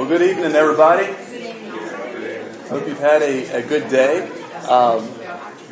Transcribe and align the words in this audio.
Well, 0.00 0.08
good 0.08 0.22
evening, 0.22 0.54
everybody. 0.54 1.04
Hope 2.68 2.88
you've 2.88 3.00
had 3.00 3.20
a, 3.20 3.58
a 3.58 3.62
good 3.62 3.90
day. 3.90 4.30
Um, 4.66 5.06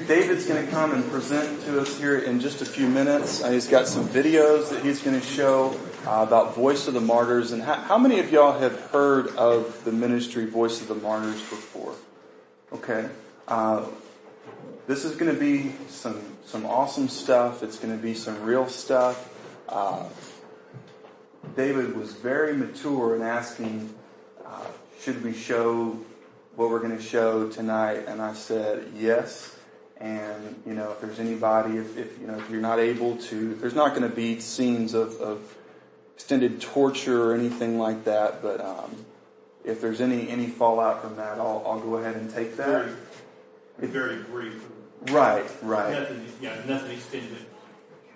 David's 0.06 0.44
going 0.44 0.66
to 0.66 0.70
come 0.70 0.92
and 0.92 1.10
present 1.10 1.62
to 1.62 1.80
us 1.80 1.98
here 1.98 2.18
in 2.18 2.38
just 2.38 2.60
a 2.60 2.66
few 2.66 2.88
minutes. 2.88 3.42
Uh, 3.42 3.52
he's 3.52 3.66
got 3.66 3.88
some 3.88 4.06
videos 4.06 4.68
that 4.68 4.84
he's 4.84 5.00
going 5.00 5.18
to 5.18 5.26
show 5.26 5.80
uh, 6.06 6.26
about 6.28 6.54
Voice 6.54 6.86
of 6.88 6.92
the 6.92 7.00
Martyrs. 7.00 7.52
And 7.52 7.62
how, 7.62 7.76
how, 7.76 7.96
many 7.96 8.18
of 8.18 8.30
y'all 8.30 8.52
have 8.58 8.78
heard 8.90 9.28
of 9.28 9.82
the 9.86 9.92
ministry 9.92 10.44
Voice 10.44 10.82
of 10.82 10.88
the 10.88 10.94
Martyrs 10.94 11.40
before? 11.40 11.94
Okay. 12.70 13.08
Uh, 13.48 13.86
this 14.86 15.06
is 15.06 15.16
going 15.16 15.32
to 15.32 15.40
be 15.40 15.72
some 15.88 16.20
some 16.44 16.66
awesome 16.66 17.08
stuff. 17.08 17.62
It's 17.62 17.78
going 17.78 17.96
to 17.96 18.02
be 18.02 18.12
some 18.12 18.42
real 18.42 18.68
stuff. 18.68 19.34
Uh, 19.70 20.04
David 21.56 21.96
was 21.96 22.12
very 22.12 22.54
mature 22.54 23.16
in 23.16 23.22
asking, 23.22 23.94
uh, 24.48 24.66
should 25.00 25.22
we 25.22 25.32
show 25.34 25.98
what 26.56 26.70
we're 26.70 26.80
going 26.80 26.96
to 26.96 27.02
show 27.02 27.48
tonight? 27.48 28.04
And 28.08 28.20
I 28.20 28.32
said, 28.32 28.92
yes. 28.96 29.56
And, 29.98 30.62
you 30.66 30.74
know, 30.74 30.92
if 30.92 31.00
there's 31.00 31.20
anybody, 31.20 31.76
if, 31.76 31.96
if 31.96 32.20
you 32.20 32.26
know, 32.26 32.38
if 32.38 32.48
you're 32.50 32.60
not 32.60 32.78
able 32.78 33.16
to, 33.16 33.54
there's 33.56 33.74
not 33.74 33.90
going 33.94 34.08
to 34.08 34.16
be 34.16 34.40
scenes 34.40 34.94
of, 34.94 35.20
of 35.20 35.56
extended 36.14 36.60
torture 36.60 37.30
or 37.30 37.34
anything 37.34 37.78
like 37.78 38.04
that, 38.04 38.40
but, 38.42 38.60
um, 38.60 39.04
if 39.64 39.80
there's 39.82 40.00
any, 40.00 40.30
any 40.30 40.46
fallout 40.46 41.02
from 41.02 41.16
that, 41.16 41.38
I'll, 41.38 41.62
I'll 41.66 41.80
go 41.80 41.96
ahead 41.96 42.16
and 42.16 42.32
take 42.32 42.56
that. 42.56 42.88
Very, 43.78 43.90
very 43.90 44.22
brief. 44.22 44.64
Right, 45.10 45.44
right. 45.62 45.92
Nothing, 45.92 46.26
yeah, 46.40 46.56
nothing 46.66 46.92
extended. 46.92 47.44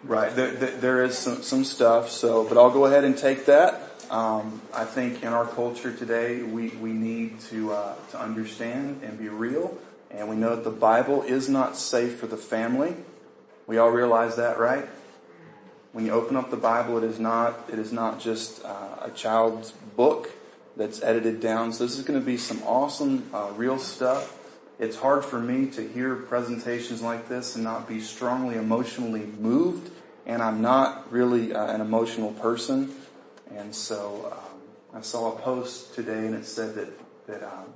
Right. 0.03 0.35
There, 0.35 0.51
there 0.51 1.05
is 1.05 1.17
some, 1.17 1.43
some 1.43 1.65
stuff. 1.65 2.11
So, 2.11 2.49
but 2.49 2.57
I'll 2.57 2.71
go 2.71 2.87
ahead 2.87 3.05
and 3.05 3.17
take 3.17 3.47
that. 3.47 3.92
Um, 4.13 4.61
I 4.75 4.85
think 4.85 5.23
in 5.23 5.33
our 5.33 5.47
culture 5.47 5.91
today, 5.91 6.43
we, 6.43 6.69
we 6.69 6.93
need 6.93 7.41
to 7.49 7.73
uh, 7.73 7.95
to 8.11 8.21
understand 8.21 9.01
and 9.03 9.19
be 9.19 9.31
real, 9.31 9.79
and 10.11 10.29
we 10.29 10.37
know 10.37 10.55
that 10.55 10.65
the 10.65 10.71
Bible 10.71 11.23
is 11.23 11.49
not 11.49 11.79
safe 11.79 12.19
for 12.19 12.27
the 12.27 12.37
family. 12.37 12.95
We 13.67 13.79
all 13.79 13.89
realize 13.89 14.37
that, 14.37 14.59
right? 14.59 14.87
When 15.93 16.05
you 16.05 16.13
open 16.13 16.37
up 16.37 16.51
the 16.51 16.59
Bible, 16.59 16.99
it 16.99 17.05
is 17.05 17.19
not 17.19 17.71
it 17.73 17.79
is 17.79 17.91
not 17.91 18.21
just 18.21 18.63
uh, 18.63 18.99
a 19.01 19.11
child's 19.13 19.71
book 19.97 20.31
that's 20.77 21.03
edited 21.03 21.41
down. 21.41 21.73
So 21.73 21.85
this 21.85 21.99
is 21.99 22.05
going 22.05 22.21
to 22.21 22.25
be 22.25 22.37
some 22.37 22.63
awesome, 22.65 23.31
uh, 23.33 23.53
real 23.57 23.79
stuff. 23.79 24.39
It's 24.79 24.97
hard 24.97 25.25
for 25.25 25.41
me 25.41 25.71
to 25.71 25.89
hear 25.89 26.17
presentations 26.17 27.01
like 27.01 27.31
this 27.31 27.55
and 27.55 27.65
not 27.65 27.89
be 27.89 28.01
strongly 28.03 28.57
emotionally 28.57 29.25
moved, 29.41 29.91
and 30.27 30.43
I'm 30.43 30.61
not 30.61 31.11
really 31.11 31.55
uh, 31.55 31.73
an 31.73 31.81
emotional 31.81 32.33
person. 32.33 32.95
And 33.57 33.75
so 33.75 34.33
um, 34.33 34.99
I 34.99 35.03
saw 35.03 35.37
a 35.37 35.41
post 35.41 35.95
today, 35.95 36.27
and 36.27 36.35
it 36.35 36.47
said 36.47 36.75
that 36.75 36.89
that 37.27 37.43
um, 37.43 37.73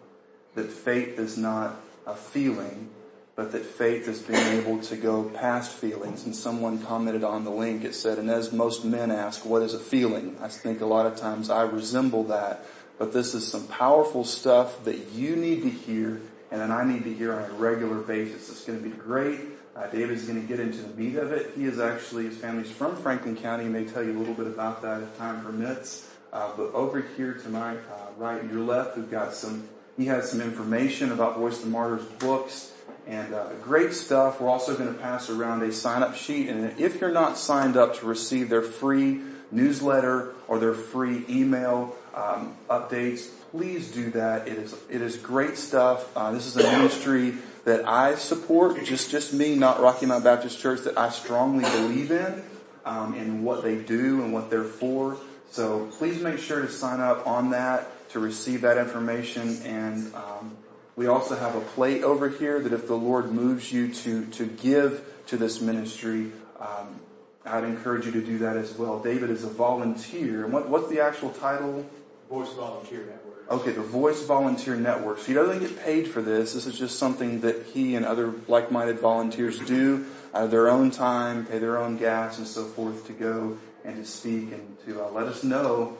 that 0.54 0.70
faith 0.70 1.18
is 1.18 1.36
not 1.36 1.76
a 2.06 2.14
feeling, 2.14 2.90
but 3.34 3.52
that 3.52 3.64
faith 3.64 4.08
is 4.08 4.20
being 4.20 4.60
able 4.60 4.80
to 4.82 4.96
go 4.96 5.24
past 5.24 5.72
feelings. 5.72 6.24
And 6.24 6.34
someone 6.34 6.78
commented 6.78 7.24
on 7.24 7.44
the 7.44 7.50
link. 7.50 7.84
It 7.84 7.94
said, 7.94 8.18
"And 8.18 8.30
as 8.30 8.52
most 8.52 8.84
men 8.84 9.10
ask, 9.10 9.44
what 9.44 9.62
is 9.62 9.74
a 9.74 9.78
feeling?" 9.78 10.36
I 10.42 10.48
think 10.48 10.80
a 10.80 10.86
lot 10.86 11.06
of 11.06 11.16
times 11.16 11.50
I 11.50 11.62
resemble 11.62 12.24
that. 12.24 12.64
But 12.98 13.12
this 13.12 13.34
is 13.34 13.46
some 13.46 13.66
powerful 13.66 14.24
stuff 14.24 14.84
that 14.84 15.12
you 15.12 15.36
need 15.36 15.62
to 15.62 15.70
hear 15.70 16.22
and 16.50 16.60
then 16.60 16.70
I 16.70 16.84
need 16.84 17.04
to 17.04 17.12
hear 17.12 17.32
on 17.32 17.50
a 17.50 17.54
regular 17.54 17.96
basis. 17.96 18.48
It's 18.48 18.64
going 18.64 18.82
to 18.82 18.88
be 18.88 18.94
great. 18.94 19.40
Uh, 19.76 19.86
David's 19.88 20.24
going 20.24 20.40
to 20.40 20.48
get 20.48 20.58
into 20.58 20.78
the 20.78 20.94
meat 20.94 21.16
of 21.16 21.32
it. 21.32 21.52
He 21.54 21.66
is 21.66 21.78
actually, 21.78 22.24
his 22.24 22.38
family's 22.38 22.70
from 22.70 22.96
Franklin 22.96 23.36
County. 23.36 23.64
He 23.64 23.68
may 23.68 23.84
tell 23.84 24.02
you 24.02 24.16
a 24.16 24.18
little 24.18 24.32
bit 24.32 24.46
about 24.46 24.80
that 24.82 25.02
if 25.02 25.18
time 25.18 25.44
permits. 25.44 26.08
Uh, 26.32 26.50
but 26.56 26.72
over 26.72 27.04
here 27.16 27.34
to 27.34 27.48
my 27.50 27.76
uh, 27.76 27.78
right 28.16 28.40
and 28.40 28.50
your 28.50 28.62
left, 28.62 28.96
we've 28.96 29.10
got 29.10 29.34
some, 29.34 29.68
he 29.98 30.06
has 30.06 30.30
some 30.30 30.40
information 30.40 31.12
about 31.12 31.36
Voice 31.36 31.58
of 31.58 31.64
the 31.64 31.70
Martyrs 31.70 32.04
books 32.18 32.72
and 33.06 33.34
uh, 33.34 33.52
great 33.62 33.92
stuff. 33.92 34.40
We're 34.40 34.48
also 34.48 34.76
going 34.76 34.92
to 34.92 34.98
pass 34.98 35.28
around 35.28 35.62
a 35.62 35.70
sign 35.72 36.02
up 36.02 36.16
sheet. 36.16 36.48
And 36.48 36.80
if 36.80 37.00
you're 37.00 37.12
not 37.12 37.36
signed 37.36 37.76
up 37.76 37.96
to 37.96 38.06
receive 38.06 38.48
their 38.48 38.62
free 38.62 39.20
newsletter 39.50 40.34
or 40.48 40.58
their 40.58 40.74
free 40.74 41.24
email 41.28 41.94
um, 42.14 42.56
updates, 42.70 43.28
please 43.50 43.92
do 43.92 44.10
that. 44.12 44.48
It 44.48 44.58
is 44.58 44.74
it 44.90 45.00
is 45.02 45.16
great 45.16 45.56
stuff. 45.56 46.14
Uh, 46.16 46.32
this 46.32 46.46
is 46.46 46.56
a 46.56 46.62
ministry 46.62 47.34
that 47.66 47.86
I 47.86 48.14
support, 48.14 48.82
just 48.84 49.10
just 49.10 49.34
me, 49.34 49.56
not 49.56 49.80
Rocky 49.80 50.06
Mount 50.06 50.22
Baptist 50.22 50.58
Church, 50.60 50.82
that 50.82 50.96
I 50.96 51.10
strongly 51.10 51.64
believe 51.64 52.12
in, 52.12 52.42
um, 52.84 53.14
in 53.14 53.42
what 53.42 53.64
they 53.64 53.74
do 53.74 54.22
and 54.22 54.32
what 54.32 54.50
they're 54.50 54.62
for. 54.62 55.18
So 55.50 55.86
please 55.98 56.22
make 56.22 56.38
sure 56.38 56.62
to 56.62 56.70
sign 56.70 57.00
up 57.00 57.26
on 57.26 57.50
that 57.50 58.08
to 58.10 58.20
receive 58.20 58.60
that 58.60 58.78
information. 58.78 59.60
And 59.64 60.14
um, 60.14 60.56
we 60.94 61.08
also 61.08 61.34
have 61.34 61.56
a 61.56 61.60
plate 61.60 62.04
over 62.04 62.28
here 62.28 62.60
that 62.60 62.72
if 62.72 62.86
the 62.86 62.96
Lord 62.96 63.32
moves 63.32 63.72
you 63.72 63.92
to 63.92 64.24
to 64.26 64.46
give 64.46 65.04
to 65.26 65.36
this 65.36 65.60
ministry. 65.60 66.30
Um, 66.60 67.00
I'd 67.44 67.64
encourage 67.64 68.06
you 68.06 68.12
to 68.12 68.22
do 68.22 68.38
that 68.38 68.56
as 68.56 68.74
well. 68.74 69.00
David 69.00 69.30
is 69.30 69.44
a 69.44 69.48
volunteer. 69.48 70.44
And 70.44 70.52
what, 70.52 70.68
what's 70.68 70.88
the 70.88 71.00
actual 71.00 71.30
title? 71.30 71.86
Voice 72.28 72.52
Volunteer. 72.54 73.15
Okay, 73.48 73.70
the 73.70 73.80
Voice 73.80 74.24
Volunteer 74.24 74.74
Network. 74.74 75.18
So 75.18 75.26
he 75.26 75.34
doesn't 75.34 75.60
get 75.60 75.78
paid 75.78 76.08
for 76.08 76.20
this. 76.20 76.54
This 76.54 76.66
is 76.66 76.76
just 76.76 76.98
something 76.98 77.42
that 77.42 77.66
he 77.66 77.94
and 77.94 78.04
other 78.04 78.34
like-minded 78.48 78.98
volunteers 78.98 79.60
do 79.60 80.06
out 80.34 80.44
of 80.44 80.50
their 80.50 80.68
own 80.68 80.90
time, 80.90 81.46
pay 81.46 81.58
their 81.58 81.78
own 81.78 81.96
gas 81.96 82.38
and 82.38 82.46
so 82.46 82.64
forth 82.64 83.06
to 83.06 83.12
go 83.12 83.56
and 83.84 83.96
to 83.96 84.04
speak 84.04 84.52
and 84.52 84.76
to 84.84 85.00
uh, 85.00 85.10
let 85.10 85.26
us 85.28 85.44
know 85.44 85.96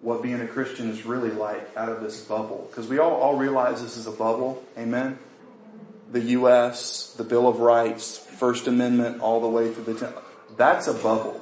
what 0.00 0.22
being 0.22 0.40
a 0.40 0.46
Christian 0.46 0.90
is 0.90 1.06
really 1.06 1.30
like 1.30 1.76
out 1.76 1.88
of 1.88 2.02
this 2.02 2.20
bubble. 2.22 2.66
Because 2.68 2.88
we 2.88 2.98
all, 2.98 3.14
all 3.14 3.36
realize 3.36 3.80
this 3.80 3.96
is 3.96 4.08
a 4.08 4.12
bubble. 4.12 4.62
Amen? 4.76 5.18
The 6.10 6.20
U.S., 6.20 7.14
the 7.16 7.24
Bill 7.24 7.46
of 7.46 7.60
Rights, 7.60 8.18
First 8.18 8.66
Amendment, 8.66 9.20
all 9.20 9.40
the 9.40 9.48
way 9.48 9.72
through 9.72 9.94
the... 9.94 10.12
That's 10.56 10.88
a 10.88 10.94
bubble. 10.94 11.40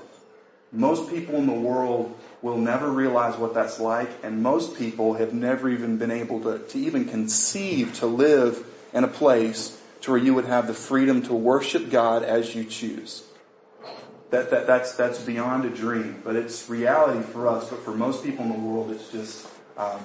Most 0.71 1.11
people 1.11 1.37
in 1.37 1.47
the 1.47 1.53
world 1.53 2.17
will 2.43 2.59
never 2.59 2.91
realize 2.91 3.37
what 3.37 3.55
that's 3.55 3.79
like, 3.79 4.11
and 4.25 4.43
most 4.43 4.77
people 4.77 5.15
have 5.15 5.33
never 5.33 5.69
even 5.69 5.97
been 5.97 6.11
able 6.11 6.41
to, 6.41 6.59
to 6.59 6.79
even 6.79 7.05
conceive 7.05 7.95
to 7.95 8.07
live 8.07 8.67
in 8.93 9.05
a 9.05 9.09
place 9.09 9.81
to 10.03 10.11
where 10.11 10.21
you 10.21 10.35
would 10.35 10.45
have 10.45 10.67
the 10.67 10.75
freedom 10.75 11.23
to 11.23 11.33
worship 11.33 11.89
God 11.89 12.25
as 12.25 12.55
you 12.55 12.65
choose. 12.65 13.25
That, 14.31 14.51
that, 14.51 14.67
that's, 14.67 14.95
that's 14.95 15.21
beyond 15.23 15.65
a 15.67 15.71
dream, 15.71 16.21
but 16.25 16.35
it's 16.35 16.69
reality 16.69 17.23
for 17.23 17.47
us, 17.47 17.71
but 17.71 17.85
for 17.85 17.93
most 17.93 18.25
people 18.25 18.45
in 18.45 18.53
the 18.53 18.59
world, 18.59 18.91
it's 18.91 19.11
just, 19.13 19.47
um, 19.77 20.01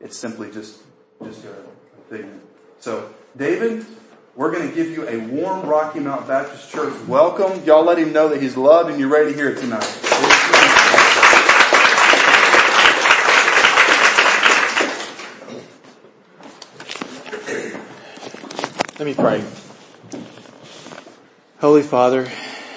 it's 0.00 0.16
simply 0.16 0.50
just, 0.50 0.80
just 1.24 1.44
a, 1.44 1.50
a 1.50 2.02
thing. 2.10 2.40
So, 2.80 3.08
David, 3.36 3.86
we're 4.34 4.50
going 4.50 4.68
to 4.68 4.74
give 4.74 4.90
you 4.90 5.08
a 5.08 5.18
warm 5.28 5.66
Rocky 5.66 6.00
Mount 6.00 6.26
Baptist 6.26 6.70
Church 6.70 6.94
welcome. 7.06 7.64
Y'all 7.64 7.84
let 7.84 7.98
him 7.98 8.12
know 8.12 8.28
that 8.28 8.42
he's 8.42 8.56
loved 8.56 8.90
and 8.90 8.98
you're 8.98 9.08
ready 9.08 9.30
to 9.30 9.36
hear 9.36 9.50
it 9.50 9.60
tonight. 9.60 10.31
Let 19.02 19.08
me 19.08 19.14
pray. 19.14 19.44
Holy 21.58 21.82
Father, 21.82 22.30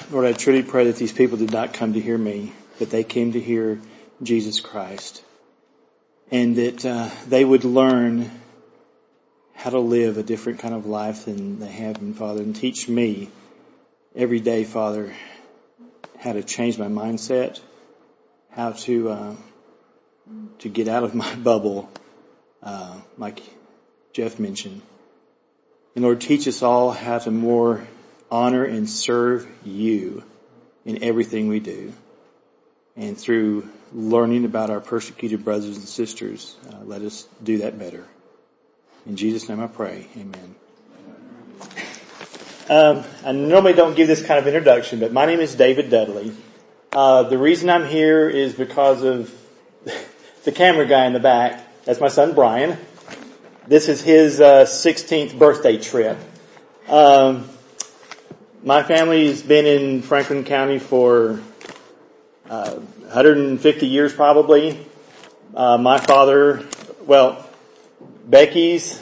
Lord, 0.10 0.26
I 0.26 0.34
truly 0.34 0.64
pray 0.64 0.86
that 0.86 0.96
these 0.96 1.14
people 1.14 1.38
did 1.38 1.52
not 1.52 1.72
come 1.72 1.94
to 1.94 2.00
hear 2.00 2.18
me, 2.18 2.52
but 2.80 2.90
they 2.90 3.04
came 3.04 3.34
to 3.34 3.40
hear 3.40 3.80
Jesus 4.24 4.60
Christ. 4.60 5.24
And 6.32 6.56
that 6.56 6.84
uh, 6.84 7.12
they 7.28 7.46
would 7.46 7.64
learn 7.64 8.32
how 9.54 9.70
to 9.70 9.78
live 9.78 10.18
a 10.18 10.24
different 10.24 10.58
kind 10.58 10.74
of 10.74 10.88
life 10.88 11.26
than 11.26 11.60
they 11.60 11.70
have 11.70 12.00
been, 12.00 12.16
Father, 12.16 12.42
and 12.42 12.56
teach 12.56 12.90
me 12.90 13.30
every 14.16 14.40
day, 14.40 14.64
Father, 14.64 15.14
how 16.18 16.34
to 16.34 16.42
change 16.42 16.80
my 16.80 16.88
mindset, 16.88 17.60
how 18.50 18.72
to 18.72 19.10
uh, 19.10 19.36
to 20.58 20.70
get 20.70 20.88
out 20.88 21.04
of 21.04 21.14
my 21.14 21.36
bubble, 21.52 21.88
uh, 22.64 22.98
like 23.16 23.44
Jeff 24.12 24.40
mentioned. 24.40 24.82
And 25.96 26.04
Lord, 26.04 26.20
teach 26.20 26.48
us 26.48 26.62
all 26.62 26.92
how 26.92 27.20
to 27.20 27.32
more 27.32 27.88
honor 28.30 28.66
and 28.66 28.90
serve 28.90 29.50
you 29.64 30.24
in 30.84 31.02
everything 31.02 31.48
we 31.48 31.62
do. 31.62 31.94
And 32.98 33.18
through 33.18 33.70
learning 33.94 34.44
about 34.46 34.70
our 34.70 34.82
persecuted 34.82 35.46
brothers 35.46 35.78
and 35.78 35.88
sisters, 35.88 36.58
uh, 36.70 36.84
let 36.84 37.02
us 37.02 37.28
do 37.44 37.60
that 37.60 37.80
better. 37.80 38.06
In 39.06 39.16
Jesus' 39.16 39.48
name 39.48 39.62
I 39.62 39.68
pray. 39.68 40.08
Amen. 40.18 40.56
Um, 42.68 43.04
I 43.24 43.32
normally 43.32 43.74
don't 43.74 43.96
give 43.96 44.08
this 44.08 44.26
kind 44.26 44.40
of 44.40 44.48
introduction, 44.48 45.00
but 45.00 45.14
my 45.14 45.26
name 45.26 45.40
is 45.40 45.56
David 45.56 45.90
Dudley. 45.90 46.34
Uh, 46.92 47.24
the 47.24 47.38
reason 47.38 47.70
I'm 47.70 47.88
here 47.88 48.28
is 48.30 48.54
because 48.54 49.04
of 49.04 49.34
the 50.44 50.52
camera 50.52 50.86
guy 50.88 51.06
in 51.06 51.14
the 51.14 51.20
back. 51.20 51.62
That's 51.86 52.02
my 52.02 52.08
son 52.08 52.34
Brian. 52.34 52.78
This 53.68 53.90
is 53.90 54.00
his 54.00 54.40
uh, 54.40 54.66
16th 54.66 55.40
birthday 55.40 55.80
trip. 55.80 56.20
Um, 56.88 57.50
my 58.64 58.84
family's 58.84 59.42
been 59.42 59.66
in 59.66 60.04
Franklin 60.04 60.44
County 60.44 60.78
for 60.78 61.42
uh, 62.48 62.76
150 62.76 63.88
years 63.88 64.14
probably. 64.14 64.86
Uh, 65.56 65.80
my 65.80 65.98
father, 65.98 66.64
well, 67.08 67.44
Becky's, 68.28 69.02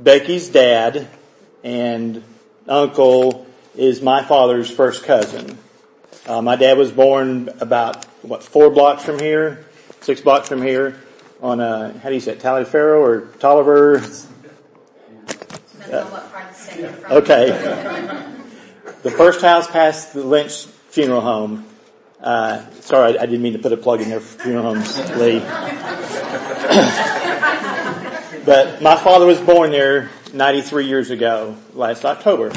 Becky's 0.00 0.48
dad 0.48 1.08
and 1.62 2.24
uncle 2.66 3.46
is 3.74 4.00
my 4.00 4.22
father's 4.22 4.70
first 4.70 5.04
cousin. 5.04 5.58
Uh, 6.26 6.40
my 6.40 6.56
dad 6.56 6.78
was 6.78 6.90
born 6.90 7.50
about, 7.60 8.06
what, 8.22 8.42
four 8.42 8.70
blocks 8.70 9.04
from 9.04 9.18
here? 9.18 9.66
Six 10.00 10.22
blocks 10.22 10.48
from 10.48 10.62
here 10.62 10.98
on, 11.40 11.60
uh, 11.60 11.98
how 11.98 12.08
do 12.08 12.14
you 12.14 12.20
say 12.20 12.32
it, 12.32 12.40
Taliaferro 12.40 13.00
or 13.00 13.20
Tolliver? 13.38 13.98
Depends 13.98 14.26
on 15.92 16.10
what 16.10 16.32
part 16.32 16.48
of 16.48 16.56
the 16.56 16.62
state 16.62 16.90
from. 16.90 17.12
Okay. 17.12 17.48
the 19.02 19.10
first 19.10 19.42
house 19.42 19.70
past 19.70 20.14
the 20.14 20.24
Lynch 20.24 20.66
funeral 20.88 21.20
home. 21.20 21.66
Uh, 22.20 22.68
sorry, 22.80 23.18
I, 23.18 23.22
I 23.22 23.26
didn't 23.26 23.42
mean 23.42 23.52
to 23.52 23.58
put 23.58 23.72
a 23.72 23.76
plug 23.76 24.00
in 24.00 24.08
there 24.08 24.20
for 24.20 24.42
funeral 24.42 24.74
homes, 24.74 24.98
Lee. 25.16 25.38
but 28.44 28.80
my 28.80 28.96
father 28.96 29.26
was 29.26 29.40
born 29.40 29.70
there 29.70 30.10
93 30.32 30.86
years 30.86 31.10
ago, 31.10 31.56
last 31.74 32.04
October. 32.04 32.52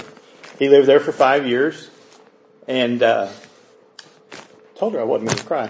He 0.57 0.69
lived 0.69 0.87
there 0.87 0.99
for 0.99 1.11
five 1.11 1.45
years, 1.45 1.89
and 2.67 3.03
uh, 3.03 3.29
told 4.75 4.93
her 4.93 5.01
I 5.01 5.03
wasn't 5.03 5.29
going 5.29 5.39
to 5.39 5.45
cry. 5.45 5.69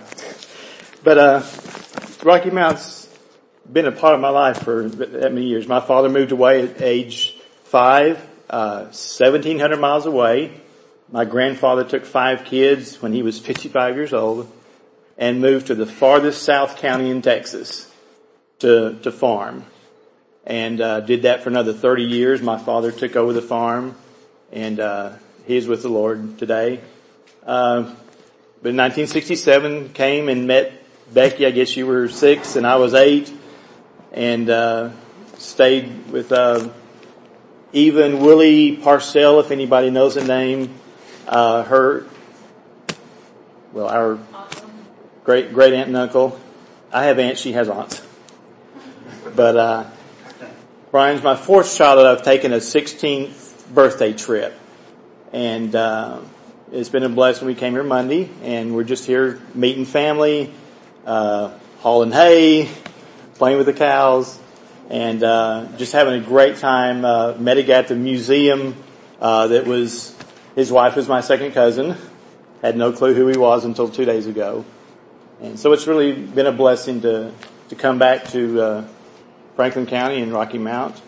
But 1.04 1.18
uh, 1.18 1.42
Rocky 2.24 2.50
Mount's 2.50 3.08
been 3.72 3.86
a 3.86 3.94
part 3.94 4.14
of 4.14 4.20
my 4.20 4.30
life 4.30 4.64
for 4.64 4.90
that 4.90 5.34
many 5.34 5.46
years. 5.46 5.70
My 5.70 5.80
father 5.80 6.10
moved 6.10 6.34
away 6.34 6.64
at 6.64 6.82
age 6.82 7.38
five, 7.64 8.18
uh, 8.50 8.88
1700 8.88 9.80
miles 9.80 10.06
away. 10.06 10.60
My 11.10 11.24
grandfather 11.24 11.86
took 11.86 12.06
five 12.06 12.44
kids 12.44 13.02
when 13.02 13.14
he 13.14 13.24
was 13.24 13.40
55 13.40 13.96
years 13.96 14.12
old 14.12 14.52
and 15.18 15.40
moved 15.40 15.68
to 15.68 15.76
the 15.76 15.86
farthest 15.86 16.44
south 16.44 16.78
county 16.78 17.10
in 17.10 17.22
Texas 17.22 17.90
to, 18.60 19.00
to 19.04 19.12
farm. 19.14 19.66
And, 20.46 20.82
uh, 20.82 21.00
did 21.02 21.22
that 21.22 21.44
for 21.44 21.50
another 21.50 21.74
30 21.74 22.04
years. 22.04 22.42
My 22.42 22.58
father 22.58 22.92
took 22.92 23.16
over 23.16 23.32
the 23.32 23.42
farm 23.42 23.96
and, 24.52 24.80
uh, 24.82 25.14
he 25.48 25.56
is 25.56 25.68
with 25.68 25.84
the 25.84 25.90
Lord 25.90 26.38
today. 26.38 26.82
Uh, 27.46 27.84
but 28.62 28.72
in 28.72 28.78
1967 28.78 29.94
came 29.94 30.28
and 30.28 30.48
met 30.48 30.79
Becky. 31.14 31.46
I 31.46 31.52
guess 31.52 31.76
you 31.76 31.88
were 31.88 32.10
six 32.10 32.56
and 32.56 32.66
I 32.66 32.76
was 32.78 32.94
eight 32.94 33.32
and, 34.12 34.50
uh, 34.50 34.90
stayed 35.38 36.12
with, 36.12 36.32
uh, 36.32 36.70
even 37.72 38.20
Willie 38.20 38.76
Parcell, 38.78 39.40
if 39.40 39.52
anybody 39.52 39.92
knows 39.92 40.16
the 40.16 40.24
name, 40.24 40.74
uh, 41.28 41.64
her, 41.64 42.06
well, 43.72 43.88
our 43.88 44.18
great 45.24 45.54
great 45.54 45.74
aunt 45.74 45.88
and 45.88 45.96
uncle. 45.96 46.40
I 46.92 47.06
have 47.06 47.20
aunts, 47.20 47.40
she 47.40 47.52
has 47.52 47.70
aunts. 47.70 48.02
But 49.36 49.58
uh, 49.58 49.86
Brian's 50.90 51.22
my 51.22 51.36
fourth 51.36 51.78
child 51.78 52.00
that 52.00 52.08
I've 52.08 52.24
taken 52.24 52.52
a 52.52 52.58
16th 52.58 53.72
birthday 53.72 54.14
trip, 54.14 54.58
and 55.32 55.76
uh, 55.76 56.22
it's 56.72 56.90
been 56.90 57.04
a 57.04 57.10
blessing. 57.10 57.46
We 57.46 57.54
came 57.54 57.74
here 57.74 57.84
Monday, 57.84 58.32
and 58.42 58.74
we're 58.74 58.84
just 58.84 59.06
here 59.06 59.40
meeting 59.54 59.86
family, 59.86 60.52
uh, 61.10 61.58
hauling 61.80 62.12
hay, 62.12 62.70
playing 63.36 63.58
with 63.58 63.66
the 63.66 63.74
cows, 63.74 64.40
and 64.90 65.24
uh, 65.24 65.66
just 65.78 65.92
having 65.92 66.22
a 66.22 66.26
great 66.26 66.58
time. 66.58 67.04
Uh, 67.04 67.34
met 67.34 67.58
at 67.58 67.88
the 67.88 67.96
museum 67.96 68.76
uh, 69.20 69.48
that 69.48 69.66
was 69.66 70.16
his 70.56 70.72
wife 70.72 70.96
was 70.96 71.08
my 71.08 71.22
second 71.22 71.54
cousin. 71.54 71.98
Had 72.62 72.78
no 72.78 72.92
clue 72.92 73.14
who 73.14 73.28
he 73.28 73.38
was 73.38 73.66
until 73.66 73.90
two 73.90 74.06
days 74.06 74.28
ago. 74.28 74.66
And 75.42 75.58
so 75.58 75.72
it's 75.74 75.88
really 75.88 76.14
been 76.14 76.46
a 76.46 76.52
blessing 76.52 77.02
to, 77.02 77.32
to 77.70 77.76
come 77.76 77.98
back 77.98 78.26
to, 78.30 78.62
uh, 78.62 78.88
Franklin 79.56 79.86
County 79.86 80.22
and 80.22 80.34
Rocky 80.34 80.58
Mount. 80.58 81.02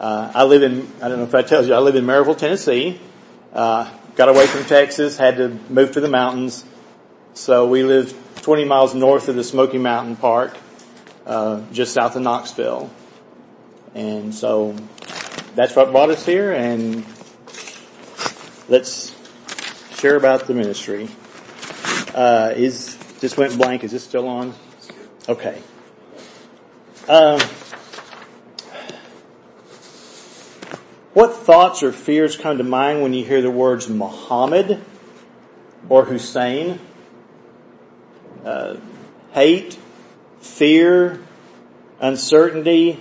Uh, 0.00 0.30
I 0.34 0.44
live 0.44 0.62
in, 0.62 0.88
I 1.02 1.08
don't 1.08 1.18
know 1.18 1.24
if 1.24 1.32
that 1.32 1.48
tells 1.48 1.66
you, 1.66 1.74
I 1.74 1.78
live 1.78 1.96
in 1.96 2.04
Maryville, 2.04 2.38
Tennessee. 2.38 3.00
Uh, 3.52 3.90
got 4.14 4.28
away 4.28 4.46
from 4.46 4.64
Texas, 4.64 5.16
had 5.16 5.36
to 5.36 5.48
move 5.68 5.92
to 5.92 6.00
the 6.00 6.08
mountains. 6.08 6.64
So 7.34 7.66
we 7.66 7.82
live 7.82 8.16
20 8.44 8.66
miles 8.66 8.94
north 8.94 9.28
of 9.28 9.36
the 9.36 9.42
Smoky 9.42 9.78
Mountain 9.78 10.16
Park, 10.16 10.54
uh, 11.24 11.62
just 11.72 11.94
south 11.94 12.14
of 12.14 12.20
Knoxville. 12.20 12.90
And 13.94 14.34
so 14.34 14.76
that's 15.54 15.74
what 15.74 15.90
brought 15.92 16.10
us 16.10 16.26
here 16.26 16.52
and 16.52 17.06
let's 18.68 19.16
share 19.94 20.16
about 20.16 20.46
the 20.46 20.52
ministry. 20.52 21.08
Uh, 22.14 22.52
is, 22.54 22.98
just 23.18 23.38
went 23.38 23.56
blank, 23.56 23.82
is 23.82 23.92
this 23.92 24.04
still 24.04 24.28
on? 24.28 24.52
Okay. 25.26 25.62
Um, 27.08 27.40
what 31.14 31.32
thoughts 31.32 31.82
or 31.82 31.92
fears 31.92 32.36
come 32.36 32.58
to 32.58 32.64
mind 32.64 33.00
when 33.00 33.14
you 33.14 33.24
hear 33.24 33.40
the 33.40 33.50
words 33.50 33.88
Muhammad 33.88 34.84
or 35.88 36.04
Hussein? 36.04 36.78
Uh, 38.44 38.76
hate, 39.32 39.78
fear, 40.40 41.22
uncertainty. 41.98 43.00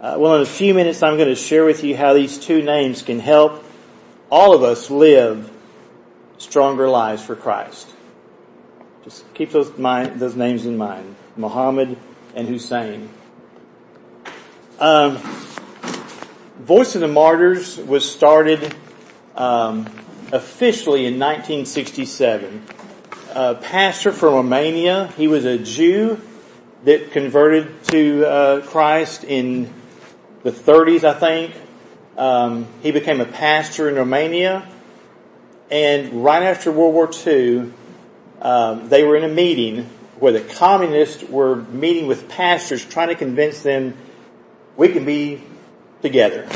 Uh, 0.00 0.16
well, 0.18 0.36
in 0.36 0.42
a 0.42 0.46
few 0.46 0.72
minutes, 0.72 1.02
I'm 1.02 1.16
going 1.16 1.28
to 1.28 1.34
share 1.34 1.66
with 1.66 1.84
you 1.84 1.94
how 1.96 2.14
these 2.14 2.38
two 2.38 2.62
names 2.62 3.02
can 3.02 3.20
help 3.20 3.62
all 4.30 4.54
of 4.54 4.62
us 4.62 4.90
live 4.90 5.50
stronger 6.38 6.88
lives 6.88 7.22
for 7.22 7.36
Christ. 7.36 7.92
Just 9.04 9.32
keep 9.34 9.50
those 9.50 9.76
mind, 9.76 10.18
those 10.18 10.34
names 10.34 10.64
in 10.64 10.78
mind. 10.78 11.16
Muhammad 11.36 11.98
and 12.34 12.48
Hussein. 12.48 13.10
Um, 14.78 15.18
Voice 16.60 16.94
of 16.94 17.02
the 17.02 17.08
Martyrs 17.08 17.76
was 17.78 18.10
started 18.10 18.74
um, 19.34 19.86
officially 20.32 21.06
in 21.06 21.18
1967. 21.18 22.62
A 23.32 23.54
pastor 23.54 24.10
from 24.10 24.34
Romania, 24.34 25.06
he 25.16 25.28
was 25.28 25.44
a 25.44 25.56
Jew 25.56 26.20
that 26.82 27.12
converted 27.12 27.84
to 27.84 28.26
uh, 28.26 28.60
Christ 28.62 29.22
in 29.22 29.72
the 30.42 30.50
30s, 30.50 31.04
I 31.04 31.14
think. 31.14 31.54
Um, 32.18 32.66
he 32.82 32.90
became 32.90 33.20
a 33.20 33.24
pastor 33.24 33.88
in 33.88 33.94
Romania, 33.94 34.68
and 35.70 36.24
right 36.24 36.42
after 36.42 36.72
World 36.72 36.92
War 36.92 37.08
II, 37.24 37.72
um, 38.42 38.88
they 38.88 39.04
were 39.04 39.16
in 39.16 39.22
a 39.22 39.32
meeting 39.32 39.84
where 40.18 40.32
the 40.32 40.40
communists 40.40 41.22
were 41.22 41.54
meeting 41.54 42.08
with 42.08 42.28
pastors, 42.28 42.84
trying 42.84 43.08
to 43.08 43.14
convince 43.14 43.62
them 43.62 43.96
we 44.76 44.88
can 44.88 45.04
be 45.04 45.40
together. 46.02 46.48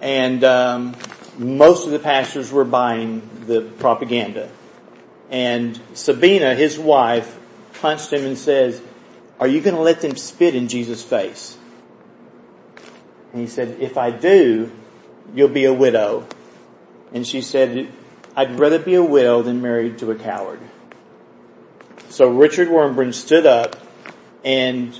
And 0.00 0.42
um, 0.44 0.96
most 1.36 1.84
of 1.84 1.92
the 1.92 1.98
pastors 1.98 2.50
were 2.50 2.64
buying 2.64 3.28
the 3.46 3.60
propaganda. 3.60 4.48
And 5.32 5.80
Sabina, 5.94 6.54
his 6.54 6.78
wife, 6.78 7.40
punched 7.80 8.12
him 8.12 8.24
and 8.24 8.38
says, 8.38 8.80
"Are 9.40 9.48
you 9.48 9.60
going 9.60 9.74
to 9.74 9.82
let 9.82 10.00
them 10.00 10.14
spit 10.14 10.54
in 10.54 10.68
Jesus' 10.68 11.02
face?" 11.02 11.56
And 13.32 13.40
he 13.40 13.46
said, 13.46 13.78
if 13.80 13.96
I 13.96 14.10
do, 14.10 14.70
you'll 15.34 15.48
be 15.48 15.64
a 15.64 15.72
widow. 15.72 16.26
And 17.12 17.26
she 17.26 17.40
said, 17.40 17.88
I'd 18.36 18.58
rather 18.58 18.78
be 18.78 18.94
a 18.94 19.02
widow 19.02 19.42
than 19.42 19.62
married 19.62 19.98
to 19.98 20.10
a 20.10 20.14
coward. 20.14 20.60
So 22.08 22.28
Richard 22.28 22.68
Wurmbrand 22.68 23.14
stood 23.14 23.46
up 23.46 23.76
and 24.44 24.98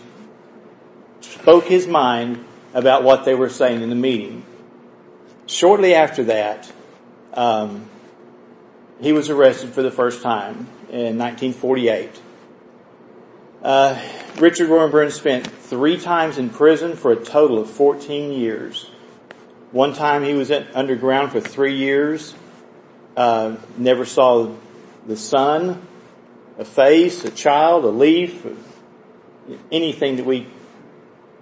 spoke 1.21 1.65
his 1.65 1.87
mind 1.87 2.45
about 2.73 3.05
what 3.05 3.25
they 3.25 3.35
were 3.35 3.51
saying 3.51 3.83
in 3.83 3.91
the 3.91 3.97
meeting. 3.97 4.45
Shortly 5.47 5.95
after 5.95 6.25
that, 6.25 6.73
um, 7.35 7.91
he 9.02 9.12
was 9.12 9.28
arrested 9.28 9.71
for 9.71 9.82
the 9.82 9.90
first 9.90 10.23
time 10.23 10.68
in 10.88 11.18
1948. 11.18 12.21
Uh, 13.61 14.00
Richard 14.37 14.68
Wurmbrand 14.68 15.11
spent 15.11 15.47
three 15.47 15.99
times 15.99 16.38
in 16.38 16.50
prison 16.50 16.94
for 16.94 17.11
a 17.11 17.16
total 17.16 17.59
of 17.59 17.68
14 17.68 18.32
years. 18.32 18.88
One 19.73 19.92
time 19.92 20.23
he 20.23 20.35
was 20.35 20.52
underground 20.52 21.32
for 21.32 21.40
three 21.40 21.76
years, 21.76 22.35
uh, 23.16 23.56
never 23.76 24.04
saw 24.04 24.54
the 25.06 25.16
sun, 25.16 25.85
a 26.59 26.64
face, 26.64 27.25
a 27.25 27.30
child, 27.30 27.85
a 27.85 27.88
leaf, 27.88 28.47
anything 29.73 30.16
that 30.16 30.26
we 30.26 30.47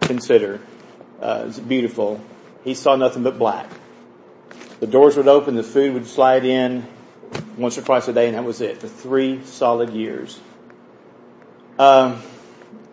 consider 0.01 0.61
uh, 1.21 1.49
beautiful. 1.61 2.25
He 2.65 2.75
saw 2.75 2.97
nothing 2.97 3.23
but 3.23 3.39
black. 3.39 3.69
The 4.81 4.87
doors 4.87 5.19
would 5.19 5.29
open, 5.29 5.57
the 5.57 5.63
food 5.63 5.93
would 5.93 6.07
slide 6.07 6.47
in 6.47 6.87
once 7.61 7.77
or 7.77 7.83
twice 7.83 8.09
a 8.09 8.13
day, 8.13 8.27
and 8.27 8.37
that 8.37 8.45
was 8.45 8.61
it 8.61 8.79
for 8.79 8.89
three 8.89 9.45
solid 9.45 9.91
years. 9.91 10.41
Um, 11.79 12.23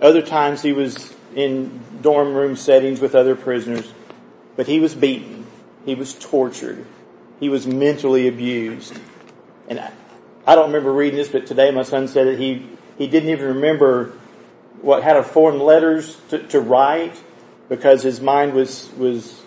other 0.02 0.22
times 0.22 0.62
he 0.62 0.74
was 0.74 1.14
in 1.36 1.82
dorm 2.02 2.34
room 2.34 2.56
settings 2.56 3.00
with 3.00 3.16
other 3.16 3.36
prisoners, 3.36 3.92
but 4.56 4.68
he 4.68 4.80
was 4.80 4.94
beaten. 4.94 5.46
He 5.86 5.96
was 5.96 6.14
tortured. 6.14 6.86
He 7.40 7.50
was 7.50 7.66
mentally 7.66 8.28
abused. 8.28 9.00
And 9.70 9.80
I, 9.80 9.92
I 10.46 10.56
don't 10.56 10.68
remember 10.68 10.92
reading 10.92 11.18
this, 11.18 11.30
but 11.30 11.48
today 11.48 11.72
my 11.72 11.84
son 11.84 12.08
said 12.08 12.28
that 12.28 12.40
he, 12.40 12.68
he 12.98 13.08
didn't 13.08 13.30
even 13.30 13.56
remember 13.56 14.14
what, 14.82 15.04
how 15.04 15.14
to 15.14 15.24
form 15.24 15.60
letters 15.60 16.20
to, 16.30 16.40
to 16.48 16.60
write 16.60 17.20
because 17.70 18.04
his 18.04 18.20
mind 18.20 18.54
was, 18.54 18.90
was 18.98 19.42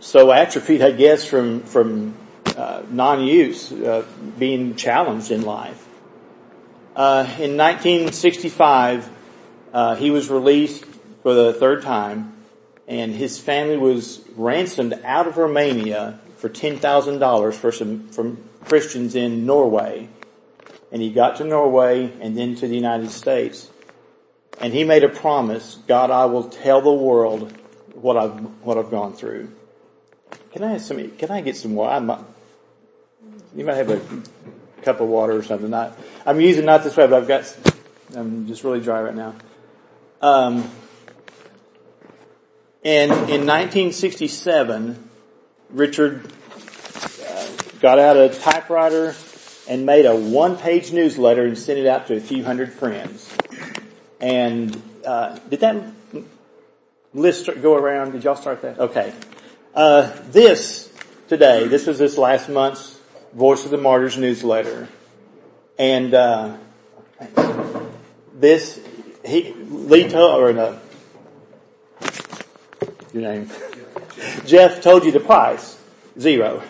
so 0.00 0.32
atrophied, 0.32 0.82
I 0.82 0.92
guess, 0.92 1.24
from, 1.24 1.60
from, 1.62 2.16
uh, 2.56 2.82
non-use, 2.90 3.72
uh, 3.72 4.04
being 4.38 4.74
challenged 4.74 5.30
in 5.30 5.42
life. 5.42 5.86
Uh, 6.94 7.26
in 7.38 7.56
1965, 7.56 9.10
uh, 9.72 9.94
he 9.96 10.10
was 10.10 10.30
released 10.30 10.84
for 11.22 11.34
the 11.34 11.52
third 11.52 11.82
time 11.82 12.36
and 12.88 13.12
his 13.14 13.38
family 13.38 13.76
was 13.76 14.22
ransomed 14.36 14.94
out 15.04 15.26
of 15.26 15.36
Romania 15.36 16.20
for 16.36 16.48
$10,000 16.48 17.54
for 17.54 17.72
some, 17.72 18.08
from 18.08 18.44
Christians 18.64 19.14
in 19.14 19.46
Norway. 19.46 20.08
And 20.92 21.02
he 21.02 21.10
got 21.10 21.36
to 21.36 21.44
Norway 21.44 22.12
and 22.20 22.36
then 22.36 22.54
to 22.56 22.68
the 22.68 22.74
United 22.74 23.10
States. 23.10 23.70
And 24.60 24.72
he 24.72 24.84
made 24.84 25.04
a 25.04 25.08
promise, 25.08 25.78
God, 25.86 26.10
I 26.10 26.26
will 26.26 26.44
tell 26.44 26.80
the 26.80 26.92
world 26.92 27.52
what 27.94 28.16
I've, 28.16 28.38
what 28.62 28.78
I've 28.78 28.90
gone 28.90 29.12
through. 29.12 29.50
Can 30.52 30.62
I 30.62 30.72
have 30.72 30.82
some, 30.82 31.10
can 31.12 31.30
I 31.30 31.40
get 31.40 31.56
some 31.56 31.74
water? 31.74 32.24
You 33.56 33.64
might 33.64 33.76
have 33.76 33.88
a 33.88 34.00
cup 34.82 35.00
of 35.00 35.08
water 35.08 35.32
or 35.32 35.42
something. 35.42 35.70
Not, 35.70 35.98
I'm 36.26 36.42
using 36.42 36.66
not 36.66 36.84
this 36.84 36.94
way, 36.94 37.06
but 37.06 37.22
I've 37.22 37.26
got, 37.26 37.56
I'm 38.14 38.46
just 38.46 38.62
really 38.62 38.80
dry 38.80 39.00
right 39.00 39.14
now. 39.14 39.34
Um, 40.20 40.70
and 42.84 43.10
in 43.10 43.46
1967, 43.46 45.08
Richard 45.70 46.30
uh, 47.26 47.46
got 47.80 47.98
out 47.98 48.18
a 48.18 48.28
typewriter 48.28 49.14
and 49.66 49.86
made 49.86 50.04
a 50.04 50.14
one-page 50.14 50.92
newsletter 50.92 51.46
and 51.46 51.56
sent 51.56 51.78
it 51.78 51.86
out 51.86 52.08
to 52.08 52.16
a 52.16 52.20
few 52.20 52.44
hundred 52.44 52.74
friends. 52.74 53.34
And 54.20 54.82
uh, 55.06 55.38
did 55.48 55.60
that 55.60 55.82
list 57.14 57.48
go 57.62 57.74
around? 57.74 58.12
Did 58.12 58.22
y'all 58.22 58.36
start 58.36 58.60
that? 58.62 58.78
Okay. 58.78 59.14
Uh, 59.74 60.12
this 60.30 60.92
today, 61.28 61.66
this 61.68 61.86
was 61.86 61.98
this 61.98 62.18
last 62.18 62.50
month's 62.50 62.95
Voice 63.36 63.66
of 63.66 63.70
the 63.70 63.76
Martyrs 63.76 64.16
newsletter, 64.16 64.88
and 65.78 66.14
uh, 66.14 66.56
this 68.32 68.80
he 69.26 69.52
Lee 69.52 70.08
told 70.08 70.42
or 70.42 70.54
no, 70.54 70.78
your 73.12 73.22
name. 73.22 73.50
Jeff 74.46 74.80
told 74.80 75.04
you 75.04 75.12
the 75.12 75.20
price. 75.20 75.78
Zero. 76.18 76.62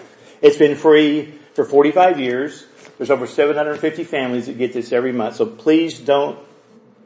It's 0.43 0.57
been 0.57 0.75
free 0.75 1.35
for 1.55 1.65
45 1.65 2.19
years. 2.19 2.67
There's 2.99 3.11
over 3.11 3.29
750 3.29 4.03
families 4.03 4.47
that 4.47 4.59
get 4.59 4.73
this 4.73 4.91
every 4.93 5.13
month. 5.13 5.37
So 5.37 5.47
please 5.47 6.01
don't 6.01 6.37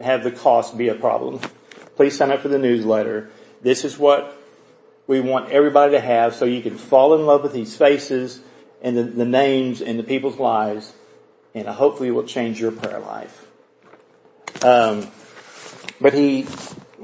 have 0.01 0.25
the 0.25 0.31
cost 0.31 0.79
be 0.79 0.89
a 0.89 0.95
problem. 0.95 1.39
Please 1.97 2.17
sign 2.17 2.31
up 2.31 2.41
for 2.41 2.49
the 2.49 2.59
newsletter. 2.59 3.29
This 3.61 3.85
is 3.85 3.99
what 3.99 4.39
we 5.07 5.21
want 5.21 5.51
everybody 5.51 5.93
to 5.93 6.01
have 6.01 6.35
so 6.35 6.47
you 6.47 6.63
can 6.63 6.79
fall 6.79 7.15
in 7.15 7.27
love 7.27 7.43
with 7.43 7.53
these 7.53 7.77
faces 7.77 8.41
and 8.83 8.97
the, 8.97 9.03
the 9.03 9.25
names 9.25 9.81
and 9.81 9.99
the 9.99 10.03
people's 10.03 10.39
lives 10.39 10.93
and 11.55 11.67
hopefully 11.67 12.09
it 12.09 12.13
will 12.13 12.25
change 12.25 12.61
your 12.61 12.71
prayer 12.71 13.01
life. 13.01 13.47
Um, 14.63 15.09
but 16.01 16.15
he, 16.15 16.47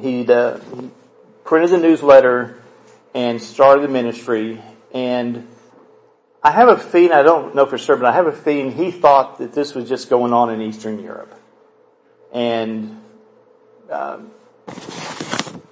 he, 0.00 0.26
uh, 0.30 0.58
printed 1.44 1.70
the 1.70 1.78
newsletter 1.78 2.60
and 3.14 3.40
started 3.40 3.82
the 3.82 3.88
ministry 3.88 4.60
and 4.92 5.46
I 6.42 6.52
have 6.52 6.68
a 6.68 6.76
feeling, 6.76 7.10
I 7.10 7.24
don't 7.24 7.56
know 7.56 7.66
for 7.66 7.76
sure, 7.76 7.96
but 7.96 8.06
I 8.06 8.12
have 8.12 8.28
a 8.28 8.32
feeling 8.32 8.70
he 8.70 8.92
thought 8.92 9.38
that 9.38 9.52
this 9.52 9.74
was 9.74 9.88
just 9.88 10.08
going 10.08 10.32
on 10.32 10.48
in 10.48 10.60
Eastern 10.60 11.02
Europe. 11.02 11.34
And 12.32 13.00
um, 13.90 14.30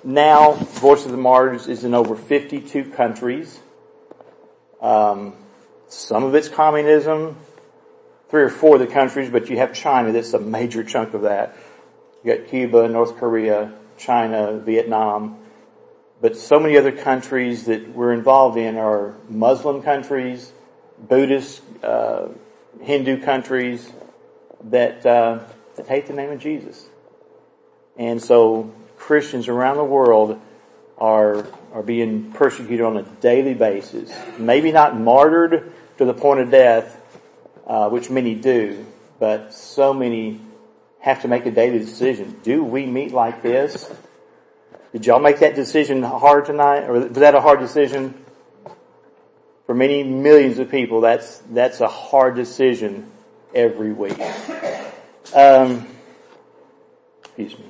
now, 0.03 0.53
Voice 0.53 1.05
of 1.05 1.13
the 1.13 1.17
Martyrs 1.17 1.69
is 1.69 1.85
in 1.85 1.95
over 1.95 2.17
52 2.17 2.91
countries. 2.91 3.61
Um, 4.81 5.35
some 5.95 6.25
of 6.25 6.35
it's 6.35 6.49
communism, 6.49 7.37
three 8.29 8.43
or 8.43 8.51
four 8.51 8.77
of 8.77 8.81
the 8.81 8.87
countries, 8.87 9.31
but 9.31 9.49
you 9.49 9.57
have 9.59 9.73
China 9.73 10.13
that's 10.13 10.33
a 10.35 10.41
major 10.41 10.83
chunk 10.83 11.15
of 11.15 11.23
that. 11.23 11.57
You 12.23 12.37
got 12.37 12.49
Cuba, 12.49 12.89
North 12.89 13.17
Korea, 13.17 13.73
China, 13.97 14.59
Vietnam, 14.59 15.39
but 16.21 16.37
so 16.37 16.59
many 16.59 16.77
other 16.77 16.91
countries 16.91 17.67
that 17.67 17.89
we're 17.91 18.13
involved 18.13 18.57
in 18.57 18.77
are 18.77 19.15
Muslim 19.29 19.83
countries, 19.83 20.53
Buddhist, 20.99 21.63
uh, 21.83 22.29
Hindu 22.81 23.23
countries 23.23 23.93
that 24.65 25.05
uh, 25.07 25.41
that 25.77 25.87
hate 25.87 26.07
the 26.07 26.13
name 26.13 26.31
of 26.31 26.41
Jesus, 26.41 26.89
and 27.97 28.23
so 28.23 28.73
Christians 28.97 29.49
around 29.49 29.77
the 29.77 29.85
world 29.85 30.41
are 30.99 31.47
are 31.73 31.83
being 31.83 32.33
persecuted 32.33 32.81
on 32.81 32.97
a 32.97 33.03
daily 33.03 33.55
basis. 33.55 34.13
Maybe 34.39 34.73
not 34.73 34.99
martyred 34.99 35.73
to 35.99 36.05
the 36.05 36.15
point 36.15 36.41
of 36.41 36.51
death, 36.51 37.01
uh, 37.67 37.89
which 37.89 38.11
many 38.11 38.35
do, 38.35 38.85
but 39.19 39.55
so 39.55 39.95
many 39.95 40.41
have 41.01 41.23
to 41.23 41.29
make 41.29 41.47
a 41.47 41.51
daily 41.51 41.79
decision. 41.79 42.39
Do 42.43 42.65
we 42.65 42.87
meet 42.87 43.13
like 43.13 43.43
this? 43.43 43.93
Did 44.93 45.07
y'all 45.07 45.21
make 45.21 45.41
that 45.41 45.55
decision 45.55 46.03
hard 46.03 46.47
tonight? 46.47 46.85
Or 46.85 46.93
was 46.93 47.13
that 47.13 47.35
a 47.35 47.41
hard 47.41 47.61
decision? 47.61 48.15
For 49.67 49.75
many 49.75 50.03
millions 50.03 50.59
of 50.59 50.71
people, 50.71 51.01
that's, 51.01 51.39
that's 51.51 51.81
a 51.81 51.89
hard 51.89 52.37
decision 52.37 53.11
every 53.55 53.93
week. 53.93 54.19
Um, 55.35 55.87
excuse 57.25 57.59
me. 57.59 57.65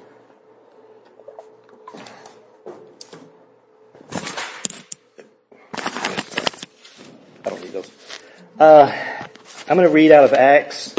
I 7.44 7.50
don't 7.50 7.60
need 7.62 7.72
those. 7.72 7.90
Uh, 8.64 8.90
I'm 9.68 9.76
going 9.76 9.86
to 9.86 9.92
read 9.92 10.10
out 10.10 10.24
of 10.24 10.32
Acts 10.32 10.94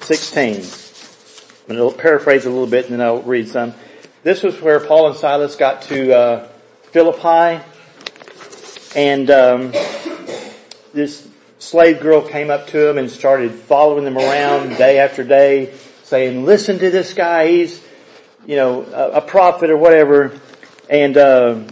16. 0.00 0.56
I'm 0.56 1.76
going 1.76 1.92
to 1.92 1.96
paraphrase 1.96 2.46
a 2.46 2.50
little 2.50 2.66
bit 2.66 2.86
and 2.86 2.94
then 2.94 3.00
I'll 3.00 3.22
read 3.22 3.46
some. 3.46 3.74
This 4.24 4.42
was 4.42 4.60
where 4.60 4.80
Paul 4.80 5.06
and 5.06 5.16
Silas 5.16 5.54
got 5.54 5.82
to 5.82 6.12
uh, 6.12 6.48
Philippi 6.90 7.64
and 8.96 9.30
um, 9.30 9.70
this 10.92 11.28
slave 11.60 12.00
girl 12.00 12.22
came 12.22 12.50
up 12.50 12.66
to 12.66 12.90
him 12.90 12.98
and 12.98 13.08
started 13.08 13.52
following 13.52 14.02
them 14.02 14.18
around 14.18 14.70
day 14.78 14.98
after 14.98 15.22
day 15.22 15.72
saying, 16.02 16.44
listen 16.44 16.80
to 16.80 16.90
this 16.90 17.14
guy, 17.14 17.46
he's, 17.52 17.80
you 18.48 18.56
know, 18.56 18.82
a, 18.82 19.18
a 19.18 19.20
prophet 19.20 19.70
or 19.70 19.76
whatever. 19.76 20.36
And 20.90 21.16
uh, 21.16 21.62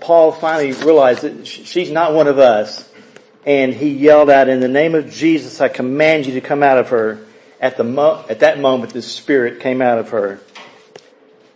Paul 0.00 0.32
finally 0.32 0.72
realized 0.72 1.22
that 1.22 1.46
she's 1.46 1.90
not 1.90 2.12
one 2.12 2.26
of 2.26 2.38
us. 2.38 2.86
And 3.46 3.72
he 3.72 3.90
yelled 3.90 4.28
out, 4.28 4.48
in 4.48 4.58
the 4.58 4.68
name 4.68 4.96
of 4.96 5.10
Jesus, 5.10 5.60
I 5.60 5.68
command 5.68 6.26
you 6.26 6.34
to 6.34 6.40
come 6.40 6.64
out 6.64 6.78
of 6.78 6.88
her. 6.88 7.24
At 7.60 7.76
the 7.76 7.84
mo- 7.84 8.24
at 8.28 8.40
that 8.40 8.58
moment, 8.58 8.92
the 8.92 9.00
spirit 9.00 9.60
came 9.60 9.80
out 9.80 9.98
of 9.98 10.10
her. 10.10 10.40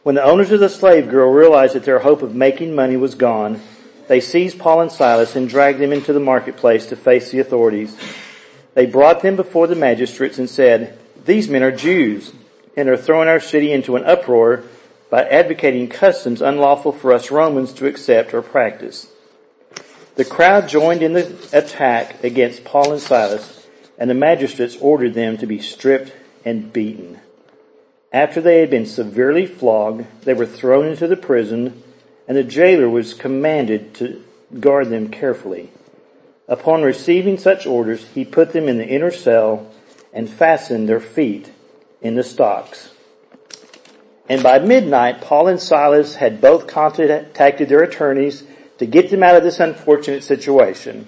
When 0.03 0.15
the 0.15 0.25
owners 0.25 0.51
of 0.51 0.61
the 0.61 0.69
slave 0.69 1.11
girl 1.11 1.31
realized 1.31 1.75
that 1.75 1.85
their 1.85 1.99
hope 1.99 2.23
of 2.23 2.35
making 2.35 2.75
money 2.75 2.97
was 2.97 3.15
gone, 3.17 3.61
they 4.09 4.21
seized 4.21 4.59
Paul 4.59 4.81
and 4.81 4.91
Silas 4.91 5.37
and 5.37 5.49
dragged 5.49 5.79
them 5.79 5.93
into 5.93 6.13
the 6.13 6.21
marketplace 6.21 6.87
to 6.87 6.97
face 6.97 7.31
the 7.31 7.41
authorities. 7.41 7.97
They 8.75 8.87
brought 8.87 9.21
them 9.21 9.37
before 9.37 9.67
the 9.67 9.75
magistrates 9.75 10.39
and 10.39 10.49
said, 10.49 10.97
these 11.27 11.49
men 11.49 11.63
are 11.63 11.71
Jews 11.71 12.33
and 12.77 12.89
are 12.89 12.97
throwing 12.97 13.29
our 13.29 13.41
city 13.41 13.73
into 13.73 13.97
an 13.97 14.05
uproar 14.05 14.65
by 15.11 15.25
advocating 15.25 15.89
customs 15.89 16.41
unlawful 16.41 16.93
for 16.93 17.13
us 17.13 17.31
Romans 17.31 17.73
to 17.75 17.87
accept 17.87 18.33
or 18.33 18.43
practice. 18.43 19.10
The 20.17 20.25
crowd 20.25 20.69
joined 20.69 21.03
in 21.03 21.13
the 21.13 21.33
attack 21.53 22.23
against 22.25 22.65
Paul 22.65 22.93
and 22.93 23.01
Silas 23.01 23.67
and 23.99 24.09
the 24.09 24.15
magistrates 24.15 24.77
ordered 24.81 25.15
them 25.15 25.37
to 25.39 25.47
be 25.47 25.61
stripped 25.61 26.13
and 26.45 26.73
beaten. 26.73 27.21
After 28.13 28.41
they 28.41 28.61
had 28.61 28.71
been 28.71 28.87
severely 28.87 29.47
flogged, 29.47 30.07
they 30.23 30.35
were 30.35 30.47
thrown 30.47 30.87
into 30.87 31.07
the 31.07 31.17
prison 31.17 31.83
and 32.27 32.37
the 32.37 32.43
jailer 32.43 32.89
was 32.89 33.15
commanded 33.15 33.95
to 33.95 34.25
guard 34.59 34.89
them 34.89 35.11
carefully. 35.11 35.71
Upon 36.49 36.83
receiving 36.83 37.39
such 37.39 37.67
orders, 37.67 38.09
he 38.09 38.25
put 38.25 38.53
them 38.53 38.69
in 38.69 38.79
the 38.79 38.89
inner 38.89 39.13
cell 39.13 39.71
and 40.13 40.29
fastened 40.29 40.89
their 40.89 41.01
feet 41.01 41.53
in 42.03 42.17
the 42.17 42.25
stocks. 42.25 42.91
And 44.29 44.43
by 44.43 44.59
midnight, 44.59 45.21
Paul 45.21 45.49
and 45.49 45.61
Silas 45.61 46.17
had 46.17 46.41
both 46.41 46.67
contacted 46.67 47.69
their 47.69 47.83
attorneys 47.83 48.45
to 48.81 48.87
get 48.87 49.11
them 49.11 49.23
out 49.23 49.37
of 49.37 49.43
this 49.43 49.61
unfortunate 49.61 50.25
situation. 50.25 51.07